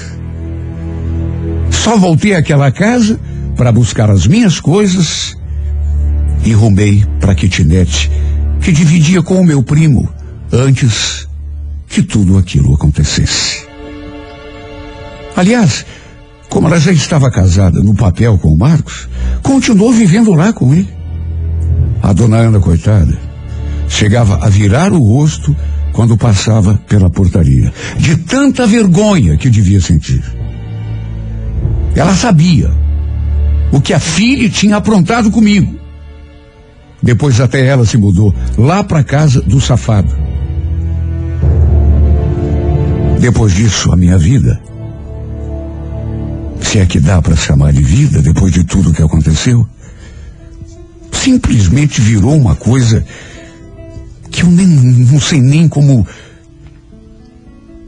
Só 1.68 1.96
voltei 1.96 2.36
àquela 2.36 2.70
casa 2.70 3.18
para 3.56 3.72
buscar 3.72 4.08
as 4.08 4.24
minhas 4.24 4.60
coisas 4.60 5.36
e 6.44 6.52
rumei 6.52 7.04
para 7.18 7.32
a 7.32 7.34
kitnet 7.34 8.08
que 8.60 8.70
dividia 8.70 9.20
com 9.20 9.40
o 9.40 9.44
meu 9.44 9.64
primo 9.64 10.08
antes 10.52 11.26
que 11.88 12.02
tudo 12.02 12.38
aquilo 12.38 12.72
acontecesse. 12.72 13.66
Aliás, 15.34 15.84
como 16.48 16.68
ela 16.68 16.78
já 16.78 16.92
estava 16.92 17.32
casada 17.32 17.80
no 17.80 17.94
papel 17.94 18.38
com 18.38 18.52
o 18.52 18.56
Marcos, 18.56 19.08
continuou 19.42 19.92
vivendo 19.92 20.32
lá 20.34 20.52
com 20.52 20.72
ele. 20.72 20.88
A 22.00 22.12
dona 22.12 22.36
Ana, 22.36 22.60
coitada, 22.60 23.18
chegava 23.88 24.36
a 24.36 24.48
virar 24.48 24.92
o 24.92 25.00
rosto 25.00 25.56
quando 25.92 26.16
passava 26.16 26.80
pela 26.88 27.10
portaria, 27.10 27.72
de 27.98 28.16
tanta 28.16 28.66
vergonha 28.66 29.36
que 29.36 29.50
devia 29.50 29.80
sentir. 29.80 30.22
Ela 31.94 32.14
sabia 32.14 32.70
o 33.70 33.80
que 33.80 33.92
a 33.92 34.00
filha 34.00 34.48
tinha 34.48 34.76
aprontado 34.76 35.30
comigo. 35.30 35.78
Depois 37.02 37.40
até 37.40 37.66
ela 37.66 37.84
se 37.84 37.96
mudou 37.96 38.34
lá 38.56 38.82
para 38.82 39.02
casa 39.02 39.40
do 39.42 39.60
safado. 39.60 40.14
Depois 43.20 43.54
disso, 43.54 43.92
a 43.92 43.96
minha 43.96 44.18
vida, 44.18 44.60
se 46.60 46.78
é 46.78 46.86
que 46.86 46.98
dá 46.98 47.20
para 47.20 47.36
chamar 47.36 47.72
de 47.72 47.82
vida 47.82 48.22
depois 48.22 48.52
de 48.52 48.64
tudo 48.64 48.92
que 48.92 49.02
aconteceu, 49.02 49.66
simplesmente 51.12 52.00
virou 52.00 52.36
uma 52.36 52.54
coisa 52.54 53.04
que 54.32 54.42
eu 54.42 54.50
nem 54.50 54.66
não 54.66 55.20
sei 55.20 55.40
nem 55.40 55.68
como 55.68 56.06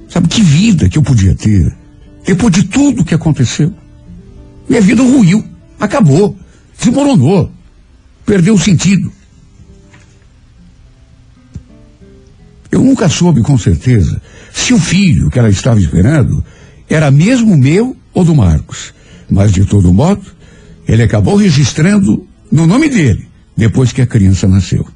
sabe 0.08 0.28
que 0.28 0.42
vida 0.42 0.88
que 0.88 0.98
eu 0.98 1.02
podia 1.02 1.34
ter 1.34 1.74
depois 2.24 2.52
de 2.52 2.64
tudo 2.64 3.04
que 3.04 3.14
aconteceu. 3.14 3.72
Minha 4.68 4.80
vida 4.80 5.02
ruiu, 5.02 5.44
acabou, 5.78 6.36
desmoronou, 6.78 7.50
perdeu 8.24 8.54
o 8.54 8.58
sentido. 8.58 9.12
Eu 12.70 12.82
nunca 12.82 13.08
soube 13.08 13.42
com 13.42 13.56
certeza 13.58 14.20
se 14.52 14.72
o 14.72 14.78
filho 14.78 15.30
que 15.30 15.38
ela 15.38 15.50
estava 15.50 15.78
esperando 15.78 16.44
era 16.88 17.10
mesmo 17.10 17.56
meu 17.56 17.96
ou 18.12 18.24
do 18.24 18.34
Marcos. 18.34 18.94
Mas 19.28 19.52
de 19.52 19.64
todo 19.64 19.92
modo, 19.92 20.24
ele 20.86 21.02
acabou 21.02 21.36
registrando 21.36 22.26
no 22.50 22.66
nome 22.66 22.88
dele 22.88 23.28
depois 23.56 23.92
que 23.92 24.02
a 24.02 24.06
criança 24.06 24.48
nasceu. 24.48 24.86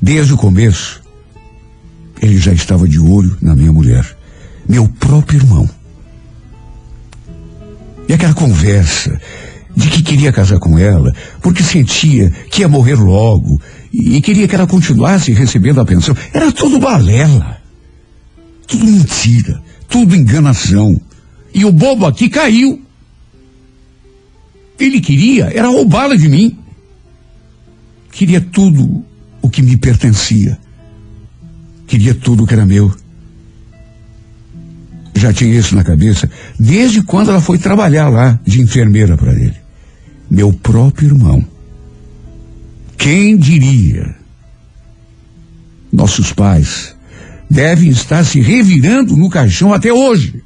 Desde 0.00 0.34
o 0.34 0.36
começo, 0.36 1.02
ele 2.20 2.38
já 2.38 2.52
estava 2.52 2.88
de 2.88 2.98
olho 2.98 3.36
na 3.40 3.54
minha 3.54 3.72
mulher, 3.72 4.16
meu 4.68 4.88
próprio 4.88 5.38
irmão. 5.38 5.68
E 8.08 8.12
aquela 8.12 8.34
conversa 8.34 9.18
de 9.76 9.88
que 9.88 10.02
queria 10.02 10.32
casar 10.32 10.58
com 10.58 10.78
ela, 10.78 11.12
porque 11.42 11.62
sentia 11.62 12.30
que 12.50 12.60
ia 12.60 12.68
morrer 12.68 12.94
logo 12.94 13.60
e 13.92 14.20
queria 14.20 14.46
que 14.46 14.54
ela 14.54 14.66
continuasse 14.66 15.32
recebendo 15.32 15.80
a 15.80 15.84
pensão, 15.84 16.16
era 16.32 16.50
tudo 16.52 16.78
balela. 16.78 17.62
Tudo 18.66 18.86
mentira, 18.86 19.62
tudo 19.88 20.16
enganação. 20.16 21.00
E 21.52 21.64
o 21.64 21.72
bobo 21.72 22.06
aqui 22.06 22.28
caiu. 22.28 22.80
Ele 24.78 25.00
queria, 25.00 25.52
era 25.54 25.68
roubá-la 25.68 26.16
de 26.16 26.28
mim. 26.28 26.58
Queria 28.10 28.40
tudo 28.40 29.04
o 29.44 29.50
que 29.50 29.60
me 29.60 29.76
pertencia. 29.76 30.58
Queria 31.86 32.14
tudo 32.14 32.44
o 32.44 32.46
que 32.46 32.54
era 32.54 32.64
meu. 32.64 32.90
Já 35.14 35.34
tinha 35.34 35.54
isso 35.54 35.76
na 35.76 35.84
cabeça 35.84 36.30
desde 36.58 37.02
quando 37.02 37.28
ela 37.28 37.42
foi 37.42 37.58
trabalhar 37.58 38.08
lá 38.08 38.40
de 38.42 38.62
enfermeira 38.62 39.18
para 39.18 39.34
ele. 39.34 39.54
Meu 40.30 40.50
próprio 40.50 41.08
irmão. 41.08 41.44
Quem 42.96 43.36
diria? 43.36 44.16
Nossos 45.92 46.32
pais 46.32 46.96
devem 47.50 47.90
estar 47.90 48.24
se 48.24 48.40
revirando 48.40 49.14
no 49.14 49.28
caixão 49.28 49.74
até 49.74 49.92
hoje. 49.92 50.42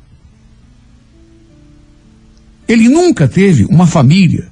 Ele 2.67 2.89
nunca 2.89 3.29
teve 3.29 3.65
uma 3.65 3.87
família. 3.87 4.49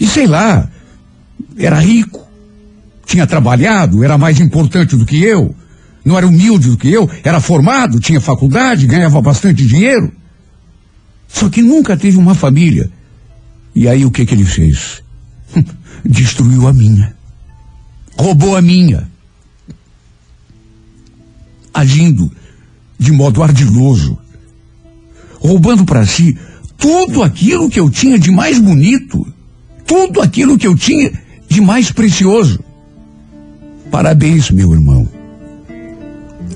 E 0.00 0.06
sei 0.06 0.26
lá, 0.26 0.70
era 1.56 1.78
rico, 1.78 2.26
tinha 3.06 3.26
trabalhado, 3.26 4.04
era 4.04 4.18
mais 4.18 4.40
importante 4.40 4.96
do 4.96 5.06
que 5.06 5.22
eu, 5.22 5.54
não 6.04 6.16
era 6.16 6.26
humilde 6.26 6.68
do 6.68 6.76
que 6.76 6.88
eu, 6.88 7.08
era 7.24 7.40
formado, 7.40 8.00
tinha 8.00 8.20
faculdade, 8.20 8.86
ganhava 8.86 9.20
bastante 9.20 9.66
dinheiro. 9.66 10.12
Só 11.28 11.48
que 11.48 11.62
nunca 11.62 11.96
teve 11.96 12.16
uma 12.16 12.34
família. 12.34 12.90
E 13.74 13.88
aí 13.88 14.04
o 14.04 14.10
que 14.10 14.24
que 14.24 14.34
ele 14.34 14.44
fez? 14.44 15.02
Destruiu 16.04 16.68
a 16.68 16.72
minha. 16.72 17.14
Roubou 18.16 18.56
a 18.56 18.62
minha. 18.62 19.08
Agindo 21.74 22.30
de 22.98 23.12
modo 23.12 23.42
ardiloso. 23.42 24.18
Roubando 25.40 25.84
para 25.84 26.06
si 26.06 26.38
tudo 26.78 27.22
aquilo 27.22 27.68
que 27.68 27.80
eu 27.80 27.90
tinha 27.90 28.18
de 28.18 28.30
mais 28.30 28.58
bonito. 28.58 29.26
Tudo 29.84 30.20
aquilo 30.20 30.56
que 30.56 30.66
eu 30.66 30.76
tinha 30.76 31.12
de 31.48 31.60
mais 31.60 31.90
precioso. 31.90 32.60
Parabéns, 33.90 34.50
meu 34.50 34.72
irmão. 34.72 35.08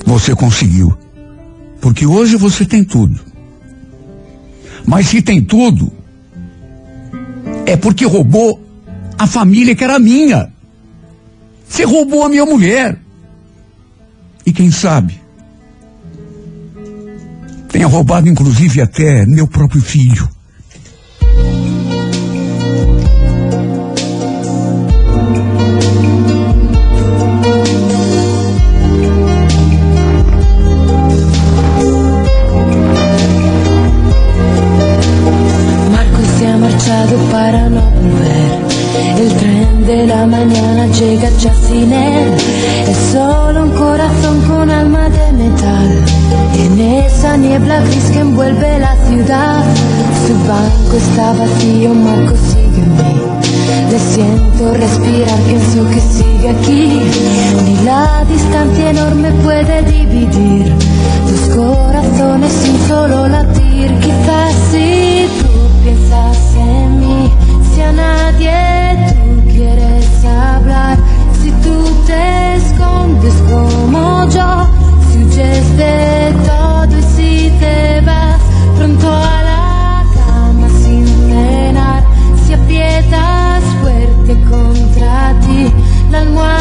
Você 0.04 0.34
conseguiu. 0.34 0.96
Porque 1.80 2.06
hoje 2.06 2.36
você 2.36 2.64
tem 2.64 2.84
tudo. 2.84 3.18
Mas 4.84 5.06
se 5.06 5.22
tem 5.22 5.42
tudo, 5.42 5.92
é 7.66 7.76
porque 7.76 8.04
roubou 8.04 8.60
a 9.18 9.26
família 9.26 9.74
que 9.74 9.84
era 9.84 9.98
minha. 9.98 10.52
Você 11.68 11.84
roubou 11.84 12.24
a 12.24 12.28
minha 12.28 12.44
mulher. 12.44 12.98
E 14.44 14.52
quem 14.52 14.70
sabe? 14.70 15.20
Tenha 17.68 17.86
roubado 17.86 18.28
inclusive 18.28 18.80
até 18.80 19.24
meu 19.24 19.46
próprio 19.46 19.80
filho. 19.80 20.28
Para 37.06 37.70
no 37.70 37.80
volver. 37.80 38.60
El 39.18 39.28
tren 39.36 39.86
de 39.86 40.06
la 40.06 40.26
mañana 40.26 40.86
llega 40.88 41.30
ya 41.38 41.52
sin 41.54 41.92
él. 41.92 42.34
Es 42.88 42.96
solo 43.12 43.62
un 43.64 43.70
corazón 43.70 44.40
con 44.42 44.70
alma 44.70 45.08
de 45.08 45.32
metal. 45.32 46.04
En 46.58 46.80
esa 46.80 47.36
niebla 47.38 47.80
gris 47.80 48.10
que 48.12 48.18
envuelve 48.18 48.78
la 48.78 48.94
ciudad. 49.08 49.64
Su 50.26 50.34
banco 50.46 50.96
está 50.96 51.32
vacío, 51.32 51.94
Marco 51.94 52.34
sigue 52.50 52.82
en 52.82 52.96
mí. 52.96 53.14
Le 53.90 53.98
siento 53.98 54.74
respirar, 54.74 55.38
pienso 55.48 55.88
que 55.88 56.00
sigue 56.00 56.48
aquí. 56.50 57.00
Ni 57.64 57.84
la 57.84 58.24
distancia 58.28 58.90
enorme 58.90 59.32
puede 59.42 59.82
dividir 59.84 60.74
dos 61.30 61.56
corazones 61.56 62.52
sin 62.52 62.78
solo 62.86 63.26
latir. 63.26 63.90
Quizás 64.00 64.54
si 64.70 64.99
a 67.90 67.92
nadie 67.92 69.14
tú 69.14 69.50
quieres 69.50 70.24
hablar, 70.24 70.96
si 71.40 71.50
tú 71.64 71.76
te 72.06 72.54
escondes 72.56 73.34
como 73.50 74.28
yo, 74.28 74.68
si 75.10 75.18
huyes 75.18 75.76
de 75.76 76.34
todo 76.46 76.98
y 76.98 77.02
si 77.16 77.50
te 77.58 78.00
vas 78.02 78.40
pronto 78.76 79.08
a 79.12 79.42
la 79.50 80.04
cama 80.16 80.68
sin 80.82 81.06
cenar, 81.06 82.02
si 82.44 82.52
aprietas 82.54 83.64
fuerte 83.80 84.32
contra 84.48 85.34
ti 85.40 85.72
la 86.10 86.18
almohada 86.20 86.59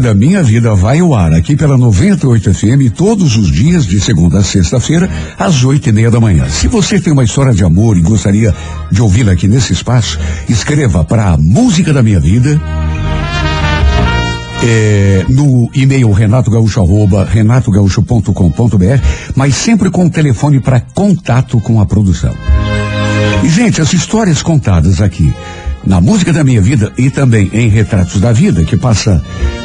da 0.00 0.14
minha 0.14 0.42
vida 0.42 0.74
vai 0.74 1.00
ao 1.00 1.14
ar 1.14 1.32
aqui 1.34 1.54
pela 1.54 1.76
98 1.76 2.54
FM 2.54 2.94
todos 2.94 3.36
os 3.36 3.50
dias 3.50 3.84
de 3.84 4.00
segunda 4.00 4.38
a 4.38 4.42
sexta-feira 4.42 5.10
às 5.38 5.62
oito 5.64 5.88
e 5.88 5.92
meia 5.92 6.10
da 6.10 6.18
manhã. 6.18 6.48
Se 6.48 6.68
você 6.68 6.98
tem 6.98 7.12
uma 7.12 7.24
história 7.24 7.52
de 7.52 7.62
amor 7.62 7.96
e 7.96 8.00
gostaria 8.00 8.54
de 8.90 9.02
ouvi-la 9.02 9.32
aqui 9.32 9.46
nesse 9.46 9.72
espaço, 9.72 10.18
escreva 10.48 11.04
para 11.04 11.32
a 11.32 11.36
música 11.36 11.92
da 11.92 12.02
minha 12.02 12.18
vida 12.18 12.60
é, 14.62 15.24
no 15.28 15.70
e-mail 15.74 16.10
renatogaúcho 16.12 16.80
arroba 16.80 17.24
renatogaúcho.com.br, 17.24 19.02
mas 19.34 19.54
sempre 19.54 19.90
com 19.90 20.06
o 20.06 20.10
telefone 20.10 20.60
para 20.60 20.80
contato 20.80 21.60
com 21.60 21.80
a 21.80 21.86
produção. 21.86 22.34
E, 23.44 23.48
gente, 23.48 23.80
as 23.80 23.92
histórias 23.92 24.42
contadas 24.42 25.00
aqui 25.00 25.32
na 25.84 26.00
música 26.00 26.32
da 26.32 26.44
minha 26.44 26.60
vida 26.60 26.92
e 26.98 27.10
também 27.10 27.50
em 27.52 27.68
Retratos 27.68 28.20
da 28.20 28.32
Vida, 28.32 28.64
que 28.64 28.76
passa 28.76 29.22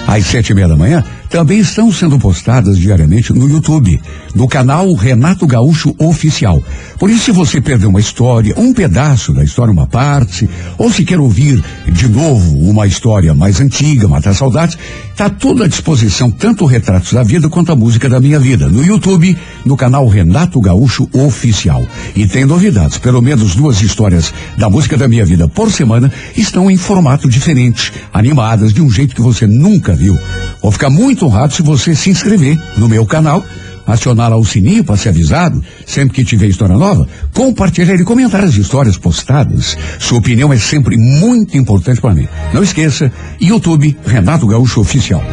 às 0.08 0.26
sete 0.26 0.52
e 0.52 0.56
meia 0.56 0.68
da 0.68 0.76
manhã, 0.76 1.04
também 1.30 1.60
estão 1.60 1.92
sendo 1.92 2.18
postadas 2.18 2.78
diariamente 2.78 3.34
no 3.34 3.50
YouTube, 3.50 4.00
no 4.34 4.48
canal 4.48 4.94
Renato 4.94 5.46
Gaúcho 5.46 5.94
Oficial. 5.98 6.64
Por 6.98 7.10
isso, 7.10 7.26
se 7.26 7.32
você 7.32 7.60
perdeu 7.60 7.90
uma 7.90 8.00
história, 8.00 8.54
um 8.58 8.74
pedaço 8.74 9.34
da 9.34 9.44
história, 9.44 9.74
uma 9.74 9.88
parte, 9.88 10.50
ou 10.78 10.92
se 10.92 11.04
quer 11.04 11.20
ouvir 11.20 11.62
de 11.88 12.08
novo 12.08 12.58
uma 12.60 12.88
história 12.88 13.34
mais 13.34 13.60
antiga, 13.60 14.08
matar 14.08 14.34
saudades, 14.34 14.78
está 15.16 15.30
tudo 15.30 15.64
à 15.64 15.68
disposição, 15.68 16.30
tanto 16.30 16.66
Retratos 16.66 17.14
da 17.14 17.24
Vida 17.24 17.48
quanto 17.48 17.72
a 17.72 17.76
música 17.76 18.10
da 18.10 18.20
minha 18.20 18.38
vida, 18.38 18.68
no 18.68 18.84
YouTube, 18.84 19.38
no 19.64 19.78
canal 19.78 20.06
Renato 20.10 20.60
Gaúcho 20.60 21.08
Oficial. 21.14 21.88
E 22.14 22.28
tem 22.28 22.44
novidades, 22.44 22.98
pelo 22.98 23.22
menos 23.22 23.56
duas 23.56 23.82
histórias 23.82 24.34
da 24.58 24.70
música 24.70 24.98
da 24.98 25.08
minha 25.08 25.24
vida 25.24 25.48
por 25.48 25.72
semana 25.72 26.12
estão 26.36 26.70
em 26.70 26.76
formato 26.76 27.30
diferente, 27.30 27.94
animadas 28.14 28.74
de 28.74 28.82
um 28.82 28.92
jeito 28.92 29.16
que 29.16 29.22
você 29.22 29.48
nunca 29.48 29.96
viu. 29.96 30.20
Vou 30.62 30.70
ficar 30.70 30.90
muito 30.90 31.26
honrado 31.26 31.54
se 31.54 31.62
você 31.62 31.96
se 31.96 32.10
inscrever 32.10 32.62
no 32.76 32.90
meu 32.90 33.06
canal, 33.06 33.42
acionar 33.86 34.30
lá 34.30 34.38
o 34.38 34.46
sininho 34.46 34.84
para 34.84 34.98
ser 34.98 35.10
avisado 35.10 35.64
sempre 35.86 36.16
que 36.16 36.24
tiver 36.24 36.48
história 36.48 36.78
nova, 36.78 37.08
compartilhar 37.34 37.96
e 37.96 38.04
comentar 38.04 38.44
as 38.44 38.56
histórias 38.56 38.98
postadas. 38.98 39.78
Sua 40.00 40.18
opinião 40.18 40.52
é 40.52 40.58
sempre 40.58 40.98
muito 40.98 41.58
importante 41.58 42.02
para 42.02 42.14
mim. 42.14 42.28
Não 42.54 42.64
esqueça, 42.64 43.12
YouTube 43.40 43.96
Renato 44.06 44.48
Gaúcho 44.48 44.82
Oficial. 44.82 45.24